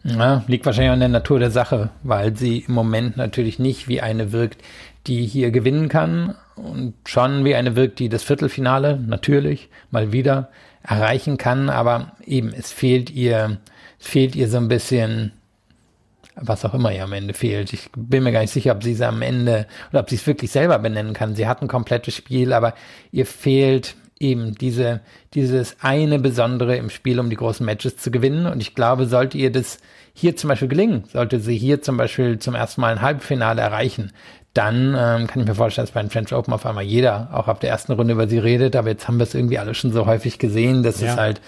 Ja, 0.08 0.44
liegt 0.46 0.64
wahrscheinlich 0.66 0.92
an 0.92 1.00
der 1.00 1.08
Natur 1.08 1.40
der 1.40 1.50
Sache, 1.50 1.90
weil 2.04 2.36
sie 2.36 2.60
im 2.60 2.74
Moment 2.74 3.16
natürlich 3.16 3.58
nicht 3.58 3.88
wie 3.88 4.00
eine 4.00 4.30
wirkt, 4.30 4.62
die 5.08 5.26
hier 5.26 5.50
gewinnen 5.50 5.88
kann 5.88 6.36
und 6.54 6.94
schon 7.06 7.44
wie 7.44 7.56
eine 7.56 7.74
wirkt, 7.74 7.98
die 7.98 8.08
das 8.08 8.22
Viertelfinale 8.22 9.00
natürlich 9.04 9.68
mal 9.90 10.12
wieder 10.12 10.48
erreichen 10.82 11.38
kann, 11.38 11.68
aber 11.70 12.12
eben 12.24 12.52
es 12.52 12.70
fehlt 12.70 13.10
ihr, 13.10 13.58
es 13.98 14.06
fehlt 14.06 14.36
ihr 14.36 14.48
so 14.48 14.58
ein 14.58 14.68
bisschen, 14.68 15.32
was 16.36 16.64
auch 16.64 16.74
immer 16.74 16.92
ihr 16.92 17.02
am 17.02 17.12
Ende 17.12 17.34
fehlt. 17.34 17.72
Ich 17.72 17.90
bin 17.96 18.22
mir 18.22 18.32
gar 18.32 18.40
nicht 18.40 18.52
sicher, 18.52 18.72
ob 18.72 18.84
sie 18.84 18.92
es 18.92 19.00
am 19.00 19.22
Ende 19.22 19.66
oder 19.90 20.00
ob 20.00 20.10
sie 20.10 20.16
es 20.16 20.26
wirklich 20.26 20.52
selber 20.52 20.78
benennen 20.78 21.14
kann. 21.14 21.34
Sie 21.34 21.48
hat 21.48 21.62
ein 21.62 21.68
komplettes 21.68 22.14
Spiel, 22.14 22.52
aber 22.52 22.74
ihr 23.10 23.26
fehlt 23.26 23.96
eben 24.18 24.54
diese, 24.54 25.00
dieses 25.34 25.76
eine 25.80 26.18
Besondere 26.18 26.76
im 26.76 26.90
Spiel, 26.90 27.20
um 27.20 27.30
die 27.30 27.36
großen 27.36 27.64
Matches 27.64 27.96
zu 27.96 28.10
gewinnen. 28.10 28.46
Und 28.46 28.60
ich 28.60 28.74
glaube, 28.74 29.06
sollte 29.06 29.36
ihr 29.38 29.52
das 29.52 29.78
hier 30.14 30.36
zum 30.36 30.48
Beispiel 30.48 30.68
gelingen, 30.68 31.04
sollte 31.12 31.40
sie 31.40 31.58
hier 31.58 31.82
zum 31.82 31.96
Beispiel 31.98 32.38
zum 32.38 32.54
ersten 32.54 32.80
Mal 32.80 32.92
ein 32.92 33.02
Halbfinale 33.02 33.60
erreichen, 33.60 34.12
dann 34.54 34.96
ähm, 34.98 35.26
kann 35.26 35.42
ich 35.42 35.46
mir 35.46 35.54
vorstellen, 35.54 35.86
dass 35.86 35.92
bei 35.92 36.00
den 36.00 36.10
French 36.10 36.32
Open 36.32 36.54
auf 36.54 36.64
einmal 36.64 36.84
jeder 36.84 37.28
auch 37.34 37.46
ab 37.46 37.60
der 37.60 37.68
ersten 37.68 37.92
Runde 37.92 38.14
über 38.14 38.26
sie 38.26 38.38
redet. 38.38 38.74
Aber 38.74 38.88
jetzt 38.88 39.06
haben 39.06 39.18
wir 39.18 39.24
es 39.24 39.34
irgendwie 39.34 39.58
alle 39.58 39.74
schon 39.74 39.92
so 39.92 40.06
häufig 40.06 40.38
gesehen, 40.38 40.82
dass 40.82 41.00
ja. 41.00 41.12
es 41.12 41.16
halt, 41.18 41.42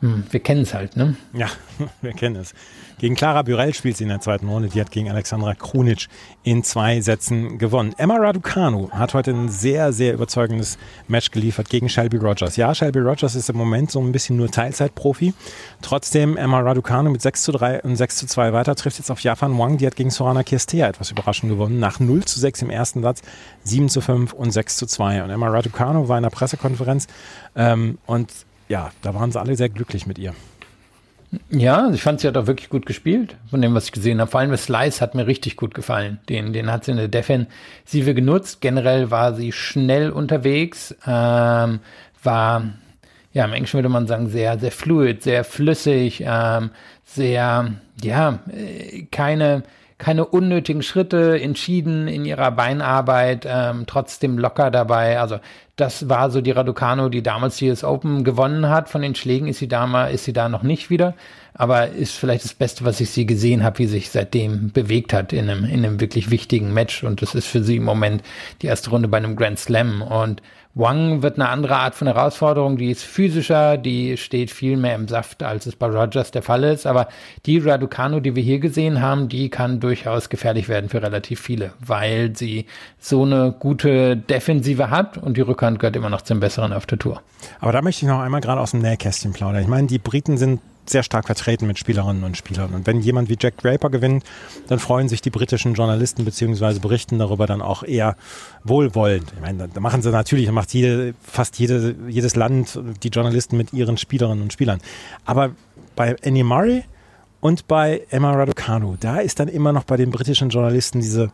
hm, 0.00 0.24
wir 0.30 0.40
kennen 0.40 0.62
es 0.62 0.74
halt, 0.74 0.96
ne? 0.96 1.16
Ja, 1.32 1.48
wir 2.02 2.12
kennen 2.12 2.36
es. 2.36 2.52
Gegen 2.98 3.16
Clara 3.16 3.42
Burell 3.42 3.74
spielt 3.74 3.96
sie 3.96 4.04
in 4.04 4.10
der 4.10 4.20
zweiten 4.20 4.48
Runde. 4.48 4.68
Die 4.68 4.80
hat 4.80 4.90
gegen 4.90 5.10
Alexandra 5.10 5.54
Krunic 5.54 6.08
in 6.42 6.62
zwei 6.62 7.00
Sätzen 7.00 7.58
gewonnen. 7.58 7.94
Emma 7.98 8.16
Raducanu 8.16 8.90
hat 8.90 9.14
heute 9.14 9.32
ein 9.32 9.48
sehr, 9.48 9.92
sehr 9.92 10.14
überzeugendes 10.14 10.78
Match 11.08 11.30
geliefert 11.30 11.68
gegen 11.68 11.88
Shelby 11.88 12.18
Rogers. 12.18 12.56
Ja, 12.56 12.74
Shelby 12.74 13.00
Rogers 13.00 13.34
ist 13.34 13.50
im 13.50 13.56
Moment 13.56 13.90
so 13.90 14.00
ein 14.00 14.12
bisschen 14.12 14.36
nur 14.36 14.50
Teilzeitprofi. 14.50 15.34
Trotzdem 15.82 16.36
Emma 16.36 16.60
Raducanu 16.60 17.10
mit 17.10 17.22
6 17.22 17.42
zu 17.42 17.52
3 17.52 17.82
und 17.82 17.96
6 17.96 18.16
zu 18.16 18.26
2 18.26 18.52
weiter 18.52 18.74
trifft 18.76 18.98
jetzt 18.98 19.10
auf 19.10 19.20
Japan 19.20 19.58
Wang. 19.58 19.78
Die 19.78 19.86
hat 19.86 19.96
gegen 19.96 20.10
Sorana 20.10 20.42
Kirstea 20.44 20.88
etwas 20.88 21.10
überraschend 21.10 21.50
gewonnen. 21.50 21.80
Nach 21.80 21.98
0 21.98 22.24
zu 22.24 22.38
6 22.38 22.62
im 22.62 22.70
ersten 22.70 23.02
Satz, 23.02 23.22
7 23.64 23.88
zu 23.88 24.00
5 24.00 24.32
und 24.32 24.52
6 24.52 24.76
zu 24.76 24.86
2. 24.86 25.24
Und 25.24 25.30
Emma 25.30 25.48
Raducanu 25.48 26.08
war 26.08 26.18
in 26.18 26.22
der 26.22 26.30
Pressekonferenz 26.30 27.06
ähm, 27.56 27.98
und 28.06 28.30
ja, 28.68 28.90
da 29.02 29.14
waren 29.14 29.30
sie 29.30 29.40
alle 29.40 29.56
sehr 29.56 29.68
glücklich 29.68 30.06
mit 30.06 30.18
ihr. 30.18 30.34
Ja, 31.50 31.90
ich 31.92 32.02
fand, 32.02 32.20
sie 32.20 32.28
hat 32.28 32.36
auch 32.36 32.46
wirklich 32.46 32.68
gut 32.68 32.86
gespielt, 32.86 33.36
von 33.50 33.60
dem, 33.60 33.74
was 33.74 33.86
ich 33.86 33.92
gesehen 33.92 34.20
habe. 34.20 34.30
Vor 34.30 34.40
allem 34.40 34.56
Slice 34.56 35.00
hat 35.00 35.14
mir 35.14 35.26
richtig 35.26 35.56
gut 35.56 35.74
gefallen. 35.74 36.20
Den, 36.28 36.52
den 36.52 36.70
hat 36.70 36.84
sie 36.84 36.92
in 36.92 36.96
der 36.96 37.08
Defensive 37.08 38.14
genutzt. 38.14 38.60
Generell 38.60 39.10
war 39.10 39.34
sie 39.34 39.52
schnell 39.52 40.10
unterwegs, 40.10 40.94
ähm, 41.06 41.80
war, 42.22 42.64
ja, 43.32 43.44
im 43.44 43.52
Englischen 43.52 43.78
würde 43.78 43.88
man 43.88 44.06
sagen, 44.06 44.28
sehr, 44.28 44.58
sehr 44.58 44.72
fluid, 44.72 45.22
sehr 45.22 45.44
flüssig, 45.44 46.22
ähm, 46.26 46.70
sehr, 47.04 47.72
ja, 48.02 48.38
äh, 48.52 49.06
keine, 49.10 49.64
keine 50.04 50.26
unnötigen 50.26 50.82
Schritte, 50.82 51.40
entschieden 51.40 52.08
in 52.08 52.26
ihrer 52.26 52.50
Beinarbeit, 52.50 53.46
ähm, 53.48 53.84
trotzdem 53.86 54.36
locker 54.36 54.70
dabei. 54.70 55.18
Also 55.18 55.38
das 55.76 56.10
war 56.10 56.30
so 56.30 56.42
die 56.42 56.50
Raducano, 56.50 57.08
die 57.08 57.22
damals 57.22 57.56
die 57.56 57.70
US 57.70 57.84
Open 57.84 58.22
gewonnen 58.22 58.68
hat. 58.68 58.90
Von 58.90 59.00
den 59.00 59.14
Schlägen 59.14 59.48
ist 59.48 59.60
sie 59.60 59.66
da 59.66 59.86
mal, 59.86 60.08
ist 60.08 60.24
sie 60.24 60.34
da 60.34 60.50
noch 60.50 60.62
nicht 60.62 60.90
wieder. 60.90 61.14
Aber 61.54 61.88
ist 61.88 62.12
vielleicht 62.12 62.44
das 62.44 62.52
Beste, 62.52 62.84
was 62.84 63.00
ich 63.00 63.12
sie 63.12 63.24
gesehen 63.24 63.64
habe, 63.64 63.78
wie 63.78 63.86
sich 63.86 64.10
seitdem 64.10 64.72
bewegt 64.72 65.14
hat 65.14 65.32
in 65.32 65.48
einem, 65.48 65.64
in 65.64 65.86
einem 65.86 66.00
wirklich 66.00 66.30
wichtigen 66.30 66.74
Match. 66.74 67.02
Und 67.02 67.22
das 67.22 67.34
ist 67.34 67.46
für 67.46 67.64
sie 67.64 67.76
im 67.76 67.84
Moment 67.84 68.22
die 68.60 68.66
erste 68.66 68.90
Runde 68.90 69.08
bei 69.08 69.16
einem 69.16 69.36
Grand 69.36 69.58
Slam. 69.58 70.02
Und 70.02 70.42
Wang 70.76 71.22
wird 71.22 71.36
eine 71.36 71.48
andere 71.50 71.76
Art 71.76 71.94
von 71.94 72.08
Herausforderung, 72.08 72.76
die 72.76 72.90
ist 72.90 73.04
physischer, 73.04 73.76
die 73.76 74.16
steht 74.16 74.50
viel 74.50 74.76
mehr 74.76 74.96
im 74.96 75.06
Saft, 75.06 75.44
als 75.44 75.66
es 75.66 75.76
bei 75.76 75.86
Rogers 75.86 76.32
der 76.32 76.42
Fall 76.42 76.64
ist. 76.64 76.84
Aber 76.84 77.08
die 77.46 77.58
Raducano, 77.58 78.18
die 78.18 78.34
wir 78.34 78.42
hier 78.42 78.58
gesehen 78.58 79.00
haben, 79.00 79.28
die 79.28 79.50
kann 79.50 79.78
durchaus 79.78 80.28
gefährlich 80.30 80.68
werden 80.68 80.90
für 80.90 81.00
relativ 81.00 81.40
viele, 81.40 81.72
weil 81.78 82.36
sie 82.36 82.66
so 82.98 83.22
eine 83.22 83.54
gute 83.56 84.16
Defensive 84.16 84.90
hat 84.90 85.16
und 85.16 85.36
die 85.36 85.42
Rückhand 85.42 85.78
gehört 85.78 85.94
immer 85.94 86.10
noch 86.10 86.22
zum 86.22 86.40
Besseren 86.40 86.72
auf 86.72 86.86
der 86.86 86.98
Tour. 86.98 87.22
Aber 87.60 87.70
da 87.70 87.80
möchte 87.80 88.04
ich 88.04 88.10
noch 88.10 88.20
einmal 88.20 88.40
gerade 88.40 88.60
aus 88.60 88.72
dem 88.72 88.80
Nähkästchen 88.80 89.32
plaudern. 89.32 89.62
Ich 89.62 89.68
meine, 89.68 89.86
die 89.86 89.98
Briten 89.98 90.38
sind 90.38 90.60
sehr 90.86 91.02
stark 91.02 91.26
vertreten 91.26 91.66
mit 91.66 91.78
Spielerinnen 91.78 92.24
und 92.24 92.36
Spielern. 92.36 92.74
Und 92.74 92.86
wenn 92.86 93.00
jemand 93.00 93.28
wie 93.28 93.36
Jack 93.40 93.58
Draper 93.58 93.90
gewinnt, 93.90 94.24
dann 94.68 94.78
freuen 94.78 95.08
sich 95.08 95.22
die 95.22 95.30
britischen 95.30 95.74
Journalisten 95.74 96.24
beziehungsweise 96.24 96.80
berichten 96.80 97.18
darüber 97.18 97.46
dann 97.46 97.62
auch 97.62 97.82
eher 97.82 98.16
wohlwollend. 98.64 99.32
Ich 99.34 99.40
meine, 99.40 99.68
da 99.68 99.80
machen 99.80 100.02
sie 100.02 100.10
natürlich, 100.10 100.50
macht 100.50 100.74
jede, 100.74 101.14
fast 101.22 101.58
jede, 101.58 101.94
jedes 102.08 102.36
Land 102.36 102.78
die 103.02 103.08
Journalisten 103.08 103.56
mit 103.56 103.72
ihren 103.72 103.96
Spielerinnen 103.96 104.42
und 104.42 104.52
Spielern. 104.52 104.80
Aber 105.24 105.52
bei 105.96 106.16
Annie 106.24 106.44
Murray 106.44 106.84
und 107.40 107.66
bei 107.68 108.06
Emma 108.10 108.32
Raducanu, 108.32 108.96
da 108.98 109.18
ist 109.18 109.40
dann 109.40 109.48
immer 109.48 109.72
noch 109.72 109.84
bei 109.84 109.96
den 109.96 110.10
britischen 110.10 110.48
Journalisten 110.48 111.00
diese 111.00 111.30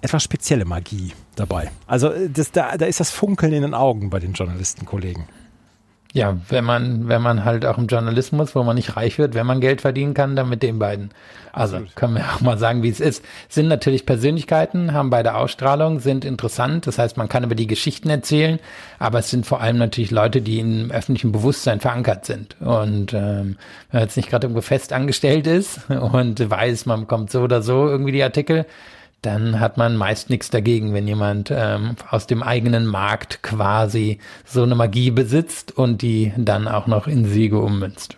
etwas 0.00 0.22
spezielle 0.22 0.64
Magie 0.64 1.12
dabei. 1.34 1.70
Also 1.86 2.12
das, 2.28 2.52
da, 2.52 2.76
da 2.76 2.86
ist 2.86 3.00
das 3.00 3.10
Funkeln 3.10 3.52
in 3.52 3.62
den 3.62 3.74
Augen 3.74 4.10
bei 4.10 4.20
den 4.20 4.32
Journalistenkollegen. 4.32 5.24
Ja, 6.14 6.38
wenn 6.48 6.64
man, 6.64 7.06
wenn 7.08 7.20
man 7.20 7.44
halt 7.44 7.66
auch 7.66 7.76
im 7.76 7.86
Journalismus, 7.86 8.54
wo 8.54 8.62
man 8.62 8.76
nicht 8.76 8.96
reich 8.96 9.18
wird, 9.18 9.34
wenn 9.34 9.46
man 9.46 9.60
Geld 9.60 9.82
verdienen 9.82 10.14
kann, 10.14 10.36
dann 10.36 10.48
mit 10.48 10.62
den 10.62 10.78
beiden. 10.78 11.10
Also 11.52 11.76
Absolut. 11.76 11.96
können 11.96 12.14
wir 12.14 12.24
auch 12.24 12.40
mal 12.40 12.56
sagen, 12.56 12.82
wie 12.82 12.88
es 12.88 13.00
ist. 13.00 13.22
Sind 13.48 13.68
natürlich 13.68 14.06
Persönlichkeiten, 14.06 14.94
haben 14.94 15.10
beide 15.10 15.34
Ausstrahlung, 15.34 16.00
sind 16.00 16.24
interessant. 16.24 16.86
Das 16.86 16.98
heißt, 16.98 17.18
man 17.18 17.28
kann 17.28 17.44
über 17.44 17.54
die 17.54 17.66
Geschichten 17.66 18.08
erzählen, 18.08 18.58
aber 18.98 19.18
es 19.18 19.28
sind 19.28 19.44
vor 19.44 19.60
allem 19.60 19.76
natürlich 19.76 20.10
Leute, 20.10 20.40
die 20.40 20.60
im 20.60 20.90
öffentlichen 20.90 21.30
Bewusstsein 21.30 21.80
verankert 21.80 22.24
sind. 22.24 22.56
Und 22.60 23.12
ähm, 23.12 23.56
wenn 23.90 24.00
man 24.00 24.02
jetzt 24.02 24.16
nicht 24.16 24.30
gerade 24.30 24.46
irgendwo 24.46 24.62
fest 24.62 24.94
angestellt 24.94 25.46
ist 25.46 25.90
und 25.90 26.48
weiß, 26.48 26.86
man 26.86 27.00
bekommt 27.00 27.30
so 27.30 27.42
oder 27.42 27.60
so 27.60 27.86
irgendwie 27.86 28.12
die 28.12 28.22
Artikel, 28.22 28.64
dann 29.22 29.58
hat 29.58 29.76
man 29.76 29.96
meist 29.96 30.30
nichts 30.30 30.50
dagegen, 30.50 30.92
wenn 30.94 31.08
jemand 31.08 31.50
ähm, 31.50 31.96
aus 32.10 32.26
dem 32.26 32.42
eigenen 32.42 32.86
Markt 32.86 33.42
quasi 33.42 34.18
so 34.44 34.62
eine 34.62 34.74
Magie 34.74 35.10
besitzt 35.10 35.76
und 35.76 36.02
die 36.02 36.32
dann 36.36 36.68
auch 36.68 36.86
noch 36.86 37.06
in 37.06 37.24
Siege 37.24 37.58
ummünzt. 37.58 38.17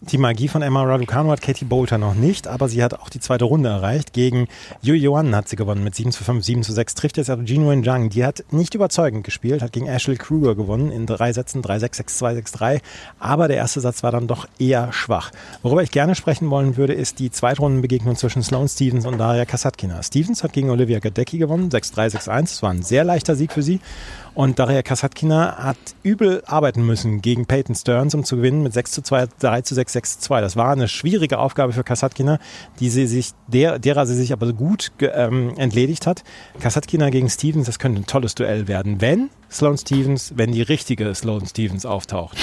Die 0.00 0.16
Magie 0.16 0.46
von 0.46 0.62
Emma 0.62 0.84
Raducanu 0.84 1.32
hat 1.32 1.42
Katie 1.42 1.64
Bolter 1.64 1.98
noch 1.98 2.14
nicht, 2.14 2.46
aber 2.46 2.68
sie 2.68 2.84
hat 2.84 2.94
auch 2.94 3.08
die 3.08 3.18
zweite 3.18 3.44
Runde 3.44 3.68
erreicht. 3.68 4.12
Gegen 4.12 4.46
Yu 4.80 4.94
Yuan 4.94 5.34
hat 5.34 5.48
sie 5.48 5.56
gewonnen 5.56 5.82
mit 5.82 5.96
7 5.96 6.12
zu 6.12 6.22
5, 6.22 6.44
7 6.44 6.62
zu 6.62 6.72
6. 6.72 6.94
Trifft 6.94 7.16
jetzt 7.16 7.28
also 7.28 7.42
Jinwen 7.42 7.82
Zhang. 7.82 8.08
Die 8.08 8.24
hat 8.24 8.44
nicht 8.52 8.76
überzeugend 8.76 9.24
gespielt, 9.24 9.60
hat 9.60 9.72
gegen 9.72 9.88
Ashley 9.88 10.14
Kruger 10.14 10.54
gewonnen 10.54 10.92
in 10.92 11.06
drei 11.06 11.32
Sätzen, 11.32 11.62
3-6, 11.62 12.04
6-2, 12.20 12.44
6-3. 12.44 12.80
Aber 13.18 13.48
der 13.48 13.56
erste 13.56 13.80
Satz 13.80 14.04
war 14.04 14.12
dann 14.12 14.28
doch 14.28 14.46
eher 14.60 14.92
schwach. 14.92 15.32
Worüber 15.62 15.82
ich 15.82 15.90
gerne 15.90 16.14
sprechen 16.14 16.48
wollen 16.48 16.76
würde, 16.76 16.92
ist 16.92 17.18
die 17.18 17.32
Zweitrundenbegegnung 17.32 18.14
zwischen 18.14 18.44
Sloane 18.44 18.68
Stevens 18.68 19.04
und 19.04 19.18
Daria 19.18 19.46
Kasatkina. 19.46 20.00
Stevens 20.04 20.44
hat 20.44 20.52
gegen 20.52 20.70
Olivia 20.70 21.00
Gadecki 21.00 21.38
gewonnen, 21.38 21.70
6-3, 21.70 22.18
6-1. 22.18 22.40
Das 22.42 22.62
war 22.62 22.70
ein 22.70 22.84
sehr 22.84 23.02
leichter 23.02 23.34
Sieg 23.34 23.52
für 23.52 23.64
sie. 23.64 23.80
Und 24.38 24.60
Daria 24.60 24.82
Kasatkina 24.82 25.56
hat 25.56 25.78
übel 26.04 26.44
arbeiten 26.46 26.86
müssen 26.86 27.22
gegen 27.22 27.46
Peyton 27.46 27.74
Stearns, 27.74 28.14
um 28.14 28.22
zu 28.22 28.36
gewinnen 28.36 28.62
mit 28.62 28.72
6 28.72 28.92
zu 28.92 29.02
2, 29.02 29.26
3 29.40 29.62
zu 29.62 29.74
6, 29.74 29.92
6 29.94 30.12
zu 30.12 30.20
2. 30.26 30.40
Das 30.42 30.54
war 30.54 30.70
eine 30.70 30.86
schwierige 30.86 31.40
Aufgabe 31.40 31.72
für 31.72 31.82
Kasatkina, 31.82 32.38
die 32.78 32.88
sie 32.88 33.08
sich, 33.08 33.32
der, 33.48 33.80
derer 33.80 34.06
sie 34.06 34.14
sich 34.14 34.32
aber 34.32 34.52
gut 34.52 34.92
ähm, 35.00 35.54
entledigt 35.56 36.06
hat. 36.06 36.22
Kasatkina 36.60 37.10
gegen 37.10 37.28
Stevens, 37.28 37.66
das 37.66 37.80
könnte 37.80 38.00
ein 38.00 38.06
tolles 38.06 38.36
Duell 38.36 38.68
werden, 38.68 39.00
wenn 39.00 39.30
Sloane 39.50 39.76
Stevens, 39.76 40.34
wenn 40.36 40.52
die 40.52 40.62
richtige 40.62 41.12
Sloane 41.16 41.46
Stevens 41.46 41.84
auftaucht. 41.84 42.36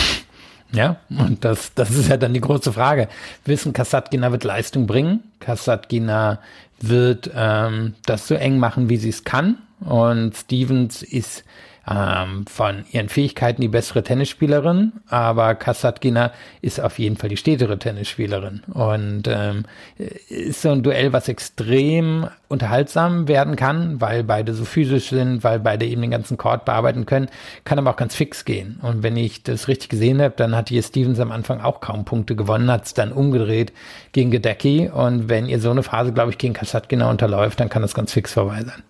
Ja, 0.73 0.97
und 1.09 1.45
das, 1.45 1.73
das 1.75 1.91
ist 1.91 2.09
ja 2.09 2.17
dann 2.17 2.33
die 2.33 2.41
große 2.41 2.73
Frage. 2.73 3.07
Wissen, 3.45 3.71
Kasatkina 3.71 4.33
wird 4.33 4.43
Leistung 4.43 4.85
bringen. 4.85 5.23
Kasatkina 5.39 6.39
wird 6.81 7.31
ähm, 7.33 7.93
das 8.05 8.27
so 8.27 8.35
eng 8.35 8.59
machen, 8.59 8.89
wie 8.89 8.97
sie 8.97 9.07
es 9.07 9.23
kann. 9.23 9.59
Und 9.79 10.35
Stevens 10.35 11.01
ist 11.01 11.45
ähm, 11.87 12.45
von 12.47 12.85
ihren 12.91 13.09
Fähigkeiten 13.09 13.61
die 13.61 13.67
bessere 13.67 14.03
Tennisspielerin, 14.03 14.93
aber 15.07 15.55
Kasatkina 15.55 16.31
ist 16.61 16.79
auf 16.79 16.97
jeden 16.97 17.17
Fall 17.17 17.29
die 17.29 17.37
stetere 17.37 17.77
Tennisspielerin. 17.77 18.63
Und 18.73 19.23
ähm, 19.27 19.65
ist 19.97 20.61
so 20.61 20.71
ein 20.71 20.83
Duell, 20.83 21.13
was 21.13 21.27
extrem 21.27 22.27
unterhaltsam 22.47 23.27
werden 23.27 23.55
kann, 23.55 24.01
weil 24.01 24.23
beide 24.23 24.53
so 24.53 24.65
physisch 24.65 25.09
sind, 25.09 25.43
weil 25.43 25.59
beide 25.59 25.85
eben 25.85 26.01
den 26.01 26.11
ganzen 26.11 26.37
Court 26.37 26.65
bearbeiten 26.65 27.05
können, 27.05 27.27
kann 27.63 27.77
aber 27.77 27.91
auch 27.91 27.97
ganz 27.97 28.15
fix 28.15 28.45
gehen. 28.45 28.79
Und 28.81 29.03
wenn 29.03 29.17
ich 29.17 29.43
das 29.43 29.67
richtig 29.67 29.89
gesehen 29.89 30.21
habe, 30.21 30.33
dann 30.35 30.55
hat 30.55 30.69
hier 30.69 30.81
Stevens 30.81 31.19
am 31.19 31.31
Anfang 31.31 31.61
auch 31.61 31.81
kaum 31.81 32.05
Punkte 32.05 32.35
gewonnen, 32.35 32.71
hat 32.71 32.85
es 32.85 32.93
dann 32.93 33.11
umgedreht 33.11 33.73
gegen 34.11 34.31
Gedecki. 34.31 34.89
Und 34.89 35.29
wenn 35.29 35.47
ihr 35.47 35.59
so 35.59 35.71
eine 35.71 35.83
Phase, 35.83 36.13
glaube 36.13 36.31
ich, 36.31 36.37
gegen 36.37 36.53
Kasatkina 36.53 37.09
unterläuft, 37.09 37.59
dann 37.59 37.69
kann 37.69 37.81
das 37.81 37.93
ganz 37.93 38.11
fix 38.11 38.33
vorbei 38.33 38.63
sein. 38.63 38.83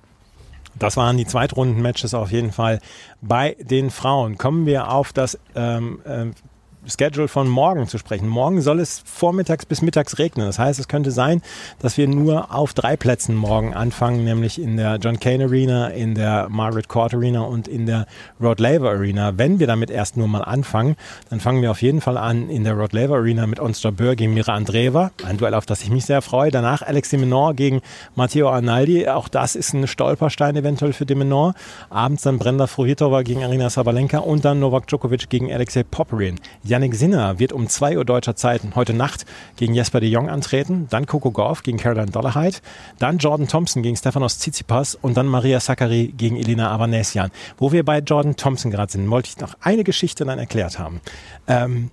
Das 0.77 0.97
waren 0.97 1.17
die 1.17 1.25
Zweitrunden-Matches 1.25 2.13
auf 2.13 2.31
jeden 2.31 2.51
Fall 2.51 2.79
bei 3.21 3.55
den 3.59 3.89
Frauen. 3.89 4.37
Kommen 4.37 4.65
wir 4.65 4.91
auf 4.91 5.13
das 5.13 5.39
ähm, 5.55 6.01
äh, 6.05 6.25
Schedule 6.87 7.27
von 7.27 7.47
morgen 7.47 7.87
zu 7.87 7.97
sprechen. 7.97 8.27
Morgen 8.27 8.61
soll 8.61 8.79
es 8.79 9.01
vormittags 9.05 9.65
bis 9.65 9.81
mittags 9.81 10.17
regnen. 10.19 10.45
Das 10.45 10.59
heißt, 10.59 10.79
es 10.79 10.87
könnte 10.87 11.11
sein, 11.11 11.41
dass 11.79 11.97
wir 11.97 12.07
nur 12.07 12.53
auf 12.53 12.73
drei 12.73 12.95
Plätzen 12.95 13.35
morgen 13.35 13.73
anfangen, 13.73 14.23
nämlich 14.23 14.61
in 14.61 14.77
der 14.77 14.97
John 14.97 15.19
Kane 15.19 15.45
Arena, 15.45 15.87
in 15.87 16.15
der 16.15 16.47
Margaret 16.49 16.87
Court 16.87 17.13
Arena 17.13 17.41
und 17.41 17.67
in 17.67 17.85
der 17.85 18.05
Rod 18.41 18.59
Laver 18.59 18.89
Arena. 18.89 19.37
Wenn 19.37 19.59
wir 19.59 19.67
damit 19.67 19.89
erst 19.89 20.17
nur 20.17 20.27
mal 20.27 20.41
anfangen, 20.41 20.95
dann 21.29 21.39
fangen 21.39 21.61
wir 21.61 21.71
auf 21.71 21.81
jeden 21.81 22.01
Fall 22.01 22.17
an 22.17 22.49
in 22.49 22.63
der 22.63 22.73
Rod 22.73 22.93
Laver 22.93 23.15
Arena 23.15 23.47
mit 23.47 23.59
Onstra 23.59 23.91
Böhr 23.91 24.15
gegen 24.15 24.33
Mira 24.33 24.53
Andreeva. 24.53 25.11
Ein 25.25 25.37
Duell, 25.37 25.53
auf 25.53 25.65
das 25.65 25.81
ich 25.83 25.89
mich 25.89 26.05
sehr 26.05 26.21
freue. 26.21 26.51
Danach 26.51 26.81
Alex 26.81 27.09
de 27.09 27.19
Menor 27.19 27.53
gegen 27.53 27.81
Matteo 28.15 28.49
Arnaldi. 28.49 29.07
Auch 29.07 29.27
das 29.27 29.55
ist 29.55 29.73
ein 29.73 29.87
Stolperstein 29.87 30.55
eventuell 30.55 30.93
für 30.93 31.05
de 31.05 31.15
Menor. 31.15 31.53
Abends 31.89 32.23
dann 32.23 32.39
Brenda 32.39 32.67
Fruhitova 32.67 33.21
gegen 33.23 33.43
Arina 33.43 33.69
Sabalenka 33.69 34.19
und 34.19 34.45
dann 34.45 34.59
Novak 34.59 34.87
Djokovic 34.87 35.29
gegen 35.29 35.51
Alexei 35.51 35.83
Popperin. 35.83 36.39
Yannick 36.75 36.95
Sinner 36.95 37.39
wird 37.39 37.53
um 37.53 37.69
2 37.69 37.97
Uhr 37.97 38.03
deutscher 38.03 38.35
Zeit 38.35 38.61
heute 38.75 38.93
Nacht 38.93 39.25
gegen 39.55 39.73
Jesper 39.73 40.01
de 40.01 40.09
Jong 40.09 40.29
antreten, 40.29 40.87
dann 40.89 41.05
Coco 41.05 41.31
Gauff 41.31 41.63
gegen 41.63 41.77
Caroline 41.77 42.11
Dollarhide, 42.11 42.57
dann 42.99 43.17
Jordan 43.17 43.47
Thompson 43.47 43.81
gegen 43.81 43.95
Stefanos 43.95 44.39
Tsitsipas 44.39 44.95
und 44.95 45.15
dann 45.15 45.25
Maria 45.25 45.61
Sakkari 45.61 46.13
gegen 46.17 46.35
Elina 46.35 46.71
Avanesian. 46.71 47.31
Wo 47.57 47.71
wir 47.71 47.85
bei 47.85 47.99
Jordan 47.99 48.35
Thompson 48.35 48.71
gerade 48.71 48.91
sind, 48.91 49.09
wollte 49.09 49.29
ich 49.29 49.37
noch 49.37 49.55
eine 49.61 49.85
Geschichte 49.85 50.25
dann 50.25 50.37
erklärt 50.37 50.77
haben. 50.77 50.99
Ähm, 51.47 51.91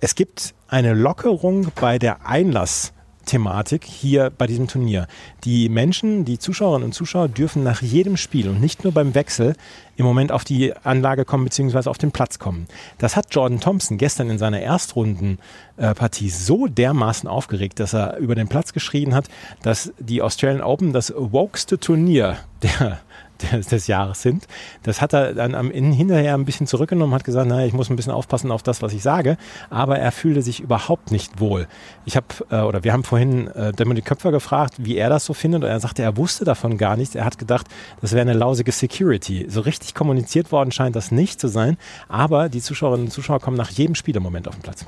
es 0.00 0.16
gibt 0.16 0.52
eine 0.66 0.94
Lockerung 0.94 1.68
bei 1.80 2.00
der 2.00 2.26
Einlass 2.26 2.92
Thematik 3.24 3.84
hier 3.84 4.30
bei 4.30 4.46
diesem 4.46 4.68
Turnier. 4.68 5.06
Die 5.44 5.68
Menschen, 5.68 6.24
die 6.24 6.38
Zuschauerinnen 6.38 6.86
und 6.86 6.92
Zuschauer 6.92 7.28
dürfen 7.28 7.62
nach 7.62 7.82
jedem 7.82 8.16
Spiel 8.16 8.48
und 8.48 8.60
nicht 8.60 8.84
nur 8.84 8.92
beim 8.92 9.14
Wechsel 9.14 9.54
im 9.96 10.04
Moment 10.04 10.32
auf 10.32 10.44
die 10.44 10.74
Anlage 10.84 11.24
kommen 11.24 11.44
bzw. 11.44 11.88
auf 11.88 11.98
den 11.98 12.10
Platz 12.10 12.38
kommen. 12.38 12.66
Das 12.98 13.16
hat 13.16 13.34
Jordan 13.34 13.60
Thompson 13.60 13.98
gestern 13.98 14.30
in 14.30 14.38
seiner 14.38 14.60
Erstrundenpartie 14.60 16.30
so 16.30 16.66
dermaßen 16.66 17.28
aufgeregt, 17.28 17.80
dass 17.80 17.94
er 17.94 18.16
über 18.18 18.34
den 18.34 18.48
Platz 18.48 18.72
geschrien 18.72 19.14
hat, 19.14 19.28
dass 19.62 19.92
die 19.98 20.22
Australian 20.22 20.62
Open 20.62 20.92
das 20.92 21.12
wokeste 21.16 21.78
Turnier 21.78 22.38
der 22.62 23.00
des, 23.42 23.66
des 23.66 23.86
Jahres 23.86 24.22
sind. 24.22 24.46
Das 24.82 25.00
hat 25.00 25.12
er 25.12 25.34
dann 25.34 25.54
am 25.54 25.70
Ende 25.70 25.96
hinterher 25.96 26.34
ein 26.34 26.44
bisschen 26.44 26.66
zurückgenommen, 26.66 27.14
hat 27.14 27.24
gesagt, 27.24 27.48
naja, 27.48 27.66
ich 27.66 27.72
muss 27.72 27.90
ein 27.90 27.96
bisschen 27.96 28.12
aufpassen 28.12 28.50
auf 28.50 28.62
das, 28.62 28.82
was 28.82 28.92
ich 28.92 29.02
sage, 29.02 29.36
aber 29.70 29.98
er 29.98 30.12
fühlte 30.12 30.42
sich 30.42 30.60
überhaupt 30.60 31.10
nicht 31.10 31.40
wohl. 31.40 31.66
Ich 32.04 32.16
habe, 32.16 32.26
äh, 32.50 32.60
oder 32.60 32.84
wir 32.84 32.92
haben 32.92 33.04
vorhin 33.04 33.48
äh, 33.48 33.72
Dominik 33.72 34.04
Köpfer 34.04 34.30
gefragt, 34.30 34.74
wie 34.78 34.96
er 34.96 35.08
das 35.08 35.24
so 35.24 35.34
findet 35.34 35.62
und 35.62 35.68
er 35.68 35.80
sagte, 35.80 36.02
er 36.02 36.16
wusste 36.16 36.44
davon 36.44 36.78
gar 36.78 36.96
nichts. 36.96 37.14
Er 37.14 37.24
hat 37.24 37.38
gedacht, 37.38 37.66
das 38.00 38.12
wäre 38.12 38.22
eine 38.22 38.34
lausige 38.34 38.72
Security. 38.72 39.46
So 39.48 39.60
richtig 39.60 39.94
kommuniziert 39.94 40.52
worden 40.52 40.72
scheint 40.72 40.96
das 40.96 41.10
nicht 41.10 41.40
zu 41.40 41.48
sein, 41.48 41.76
aber 42.08 42.48
die 42.48 42.60
Zuschauerinnen 42.60 43.06
und 43.06 43.12
Zuschauer 43.12 43.40
kommen 43.40 43.56
nach 43.56 43.70
jedem 43.70 43.94
Spiel 43.94 44.16
im 44.16 44.22
Moment 44.22 44.48
auf 44.48 44.54
den 44.54 44.62
Platz. 44.62 44.86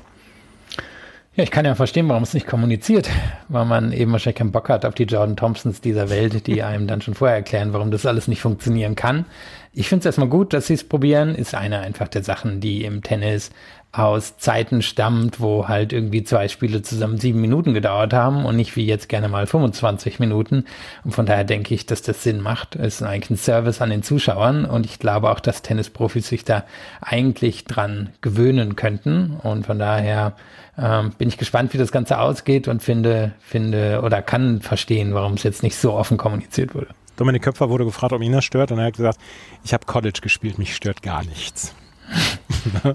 Ja, 1.37 1.43
ich 1.43 1.51
kann 1.51 1.65
ja 1.65 1.75
verstehen, 1.75 2.09
warum 2.09 2.23
es 2.23 2.33
nicht 2.33 2.47
kommuniziert, 2.47 3.11
weil 3.47 3.63
man 3.63 3.91
eben 3.93 4.11
wahrscheinlich 4.11 4.37
keinen 4.37 4.51
Bock 4.51 4.69
hat 4.69 4.85
auf 4.85 4.95
die 4.95 5.03
Jordan 5.03 5.37
Thompsons 5.37 5.81
dieser 5.81 6.09
Welt, 6.09 6.47
die 6.47 6.63
einem 6.63 6.87
dann 6.87 6.99
schon 6.99 7.13
vorher 7.13 7.37
erklären, 7.37 7.73
warum 7.73 7.91
das 7.91 8.07
alles 8.07 8.27
nicht 8.27 8.41
funktionieren 8.41 8.95
kann. 8.95 9.25
Ich 9.71 9.87
finde 9.87 9.99
es 9.99 10.05
erstmal 10.07 10.29
gut, 10.29 10.51
dass 10.53 10.65
sie 10.65 10.73
es 10.73 10.83
probieren. 10.83 11.35
Ist 11.35 11.53
eine 11.53 11.81
einfach 11.81 12.07
der 12.07 12.23
Sachen, 12.23 12.59
die 12.59 12.83
im 12.85 13.03
Tennis 13.03 13.51
aus 13.91 14.37
Zeiten 14.37 14.81
stammt, 14.81 15.39
wo 15.39 15.67
halt 15.67 15.93
irgendwie 15.93 16.23
zwei 16.23 16.47
Spiele 16.49 16.81
zusammen 16.81 17.17
sieben 17.17 17.41
Minuten 17.41 17.73
gedauert 17.73 18.13
haben 18.13 18.45
und 18.45 18.55
nicht 18.55 18.75
wie 18.75 18.85
jetzt 18.85 19.09
gerne 19.09 19.27
mal 19.27 19.47
25 19.47 20.19
Minuten. 20.19 20.65
Und 21.03 21.11
von 21.11 21.25
daher 21.25 21.43
denke 21.43 21.73
ich, 21.73 21.85
dass 21.85 22.01
das 22.01 22.21
Sinn 22.21 22.41
macht. 22.41 22.75
Es 22.75 22.95
ist 22.95 23.03
eigentlich 23.03 23.31
ein 23.31 23.37
Service 23.37 23.81
an 23.81 23.89
den 23.89 24.03
Zuschauern 24.03 24.65
und 24.65 24.85
ich 24.85 24.99
glaube 24.99 25.31
auch, 25.31 25.39
dass 25.39 25.61
Tennisprofis 25.61 26.27
sich 26.27 26.43
da 26.43 26.63
eigentlich 27.01 27.65
dran 27.65 28.09
gewöhnen 28.21 28.75
könnten. 28.75 29.37
Und 29.41 29.65
von 29.65 29.79
daher 29.79 30.33
ähm, 30.77 31.11
bin 31.17 31.29
ich 31.29 31.37
gespannt, 31.37 31.73
wie 31.73 31.77
das 31.77 31.91
Ganze 31.91 32.19
ausgeht 32.19 32.67
und 32.67 32.83
finde, 32.83 33.33
finde 33.39 34.01
oder 34.03 34.21
kann 34.21 34.61
verstehen, 34.61 35.13
warum 35.13 35.33
es 35.33 35.43
jetzt 35.43 35.63
nicht 35.63 35.75
so 35.75 35.93
offen 35.93 36.17
kommuniziert 36.17 36.75
wurde. 36.75 36.89
Dominik 37.15 37.41
Köpfer 37.41 37.69
wurde 37.69 37.85
gefragt, 37.85 38.13
ob 38.13 38.21
ihn 38.21 38.31
das 38.31 38.45
stört 38.45 38.71
und 38.71 38.77
er 38.77 38.85
hat 38.85 38.97
gesagt, 38.97 39.17
ich 39.63 39.73
habe 39.73 39.85
College 39.85 40.19
gespielt, 40.21 40.59
mich 40.59 40.75
stört 40.75 41.01
gar 41.01 41.23
nichts. 41.23 41.73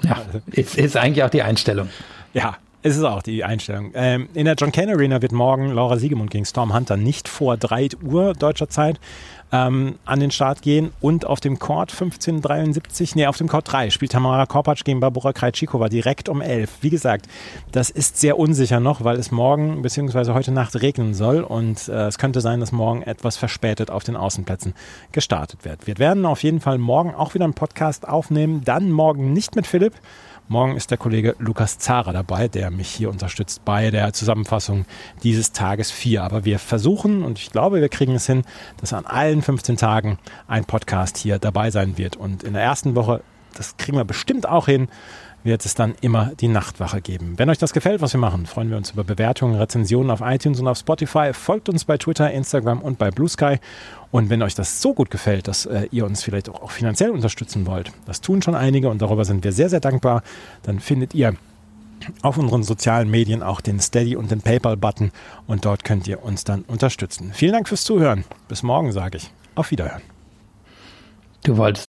Ja, 0.02 0.22
ist, 0.46 0.76
ist 0.76 0.96
eigentlich 0.96 1.24
auch 1.24 1.30
die 1.30 1.42
Einstellung. 1.42 1.88
Ja, 2.34 2.56
ist 2.83 2.97
es 2.97 3.05
auch 3.05 3.22
die 3.22 3.45
Einstellung. 3.45 3.93
Ähm, 3.95 4.28
in 4.35 4.45
der 4.45 4.55
John 4.55 4.72
Kane 4.72 4.93
Arena 4.93 5.22
wird 5.22 5.33
morgen 5.33 5.70
Laura 5.70 5.99
Siegemund 5.99 6.30
gegen 6.30 6.45
Storm 6.45 6.74
Hunter 6.74 6.97
nicht 6.97 7.28
vor 7.28 7.57
3 7.57 7.91
Uhr 8.05 8.35
deutscher 8.35 8.68
Zeit 8.68 8.99
ähm, 9.53 9.99
an 10.05 10.18
den 10.18 10.30
Start 10.30 10.62
gehen 10.62 10.93
und 11.01 11.26
auf 11.26 11.39
dem 11.39 11.59
Court 11.59 11.93
1573, 11.93 13.14
nee, 13.14 13.26
auf 13.26 13.37
dem 13.37 13.49
Court 13.49 13.70
3 13.70 13.91
spielt 13.91 14.12
Tamara 14.12 14.47
Korpatsch 14.47 14.83
gegen 14.83 15.01
Barbara 15.01 15.33
Krajcikova 15.33 15.89
direkt 15.89 16.28
um 16.28 16.41
11. 16.41 16.78
Wie 16.80 16.91
gesagt, 16.91 17.26
das 17.70 17.91
ist 17.91 18.18
sehr 18.18 18.39
unsicher 18.39 18.80
noch, 18.80 19.05
weil 19.05 19.16
es 19.16 19.30
morgen 19.30 19.83
bzw. 19.83 20.33
heute 20.33 20.53
Nacht 20.53 20.80
regnen 20.80 21.14
soll 21.14 21.43
und 21.43 21.89
äh, 21.89 22.07
es 22.07 22.18
könnte 22.18 22.41
sein, 22.41 22.61
dass 22.61 22.72
morgen 22.72 23.03
etwas 23.03 23.37
verspätet 23.37 23.91
auf 23.91 24.05
den 24.05 24.16
Außenplätzen 24.16 24.74
gestartet 25.12 25.64
wird. 25.64 25.87
Wir 25.87 25.99
werden 25.99 26.24
auf 26.24 26.43
jeden 26.43 26.61
Fall 26.61 26.78
morgen 26.78 27.14
auch 27.14 27.35
wieder 27.35 27.45
einen 27.45 27.55
Podcast 27.55 28.09
aufnehmen, 28.09 28.62
dann 28.64 28.91
morgen 28.91 29.35
nicht 29.35 29.55
mit 29.55 29.66
Philipp, 29.66 29.95
Morgen 30.53 30.76
ist 30.76 30.90
der 30.90 30.98
Kollege 30.98 31.34
Lukas 31.38 31.78
Zara 31.78 32.12
dabei, 32.12 32.46
der 32.46 32.70
mich 32.70 32.90
hier 32.90 33.09
unterstützt 33.09 33.64
bei 33.64 33.90
der 33.90 34.12
Zusammenfassung 34.12 34.84
dieses 35.22 35.53
Tages 35.53 35.90
4. 35.90 36.22
Aber 36.22 36.44
wir 36.44 36.59
versuchen 36.59 37.24
und 37.24 37.38
ich 37.38 37.50
glaube, 37.50 37.80
wir 37.80 37.88
kriegen 37.88 38.14
es 38.14 38.26
hin, 38.26 38.42
dass 38.76 38.92
an 38.92 39.07
allen 39.07 39.40
15 39.40 39.78
Tagen 39.78 40.18
ein 40.48 40.66
Podcast 40.66 41.16
hier 41.16 41.38
dabei 41.38 41.70
sein 41.70 41.96
wird. 41.96 42.16
Und 42.16 42.42
in 42.42 42.53
der 42.53 42.61
ersten 42.61 42.94
Woche, 42.94 43.22
das 43.55 43.78
kriegen 43.78 43.96
wir 43.96 44.05
bestimmt 44.05 44.46
auch 44.46 44.66
hin, 44.66 44.88
wird 45.45 45.64
es 45.64 45.74
dann 45.74 45.95
immer 46.01 46.32
die 46.40 46.49
Nachtwache 46.49 47.01
geben. 47.01 47.34
Wenn 47.36 47.51
euch 47.51 47.59
das 47.59 47.72
gefällt, 47.72 48.01
was 48.01 48.12
wir 48.12 48.20
machen, 48.20 48.47
freuen 48.47 48.70
wir 48.70 48.76
uns 48.76 48.90
über 48.90 49.05
Bewertungen, 49.05 49.57
Rezensionen 49.57 50.11
auf 50.11 50.20
iTunes 50.22 50.61
und 50.61 50.68
auf 50.68 50.78
Spotify. 50.78 51.32
Folgt 51.32 51.68
uns 51.68 51.84
bei 51.84 51.99
Twitter, 51.99 52.30
Instagram 52.30 52.80
und 52.80 52.99
bei 52.99 53.11
Blue 53.11 53.28
Sky. 53.28 53.57
Und 54.11 54.30
wenn 54.30 54.43
euch 54.43 54.55
das 54.55 54.82
so 54.82 54.95
gut 54.95 55.11
gefällt, 55.11 55.49
dass 55.49 55.66
äh, 55.66 55.88
ihr 55.90 56.05
uns 56.05 56.22
vielleicht 56.22 56.49
auch, 56.49 56.62
auch 56.62 56.70
finanziell 56.70 57.11
unterstützen 57.11 57.66
wollt, 57.66 57.93
das 58.07 58.20
tun 58.20 58.43
schon 58.43 58.55
einige 58.55 58.88
und 58.88 59.01
darüber 59.03 59.24
sind 59.24 59.43
wir 59.45 59.53
sehr, 59.53 59.68
sehr 59.68 59.80
dankbar, 59.80 60.22
dann 60.62 60.80
findet 60.80 61.14
ihr 61.14 61.34
auf 62.22 62.36
unseren 62.36 62.62
sozialen 62.62 63.11
Medien 63.11 63.43
auch 63.43 63.61
den 63.61 63.80
Steady 63.80 64.16
und 64.16 64.30
den 64.30 64.40
PayPal-Button 64.40 65.12
und 65.47 65.64
dort 65.64 65.84
könnt 65.84 66.07
ihr 66.09 66.22
uns 66.24 66.45
dann 66.45 66.62
unterstützen. 66.62 67.32
Vielen 67.32 67.53
Dank 67.53 67.68
fürs 67.68 67.84
Zuhören. 67.84 68.24
Bis 68.49 68.62
morgen, 68.62 68.93
sage 68.93 69.18
ich. 69.18 69.30
Auf 69.55 69.70
Wiederhören. 69.70 70.03
Du 71.45 71.57
wolltest. 71.57 71.91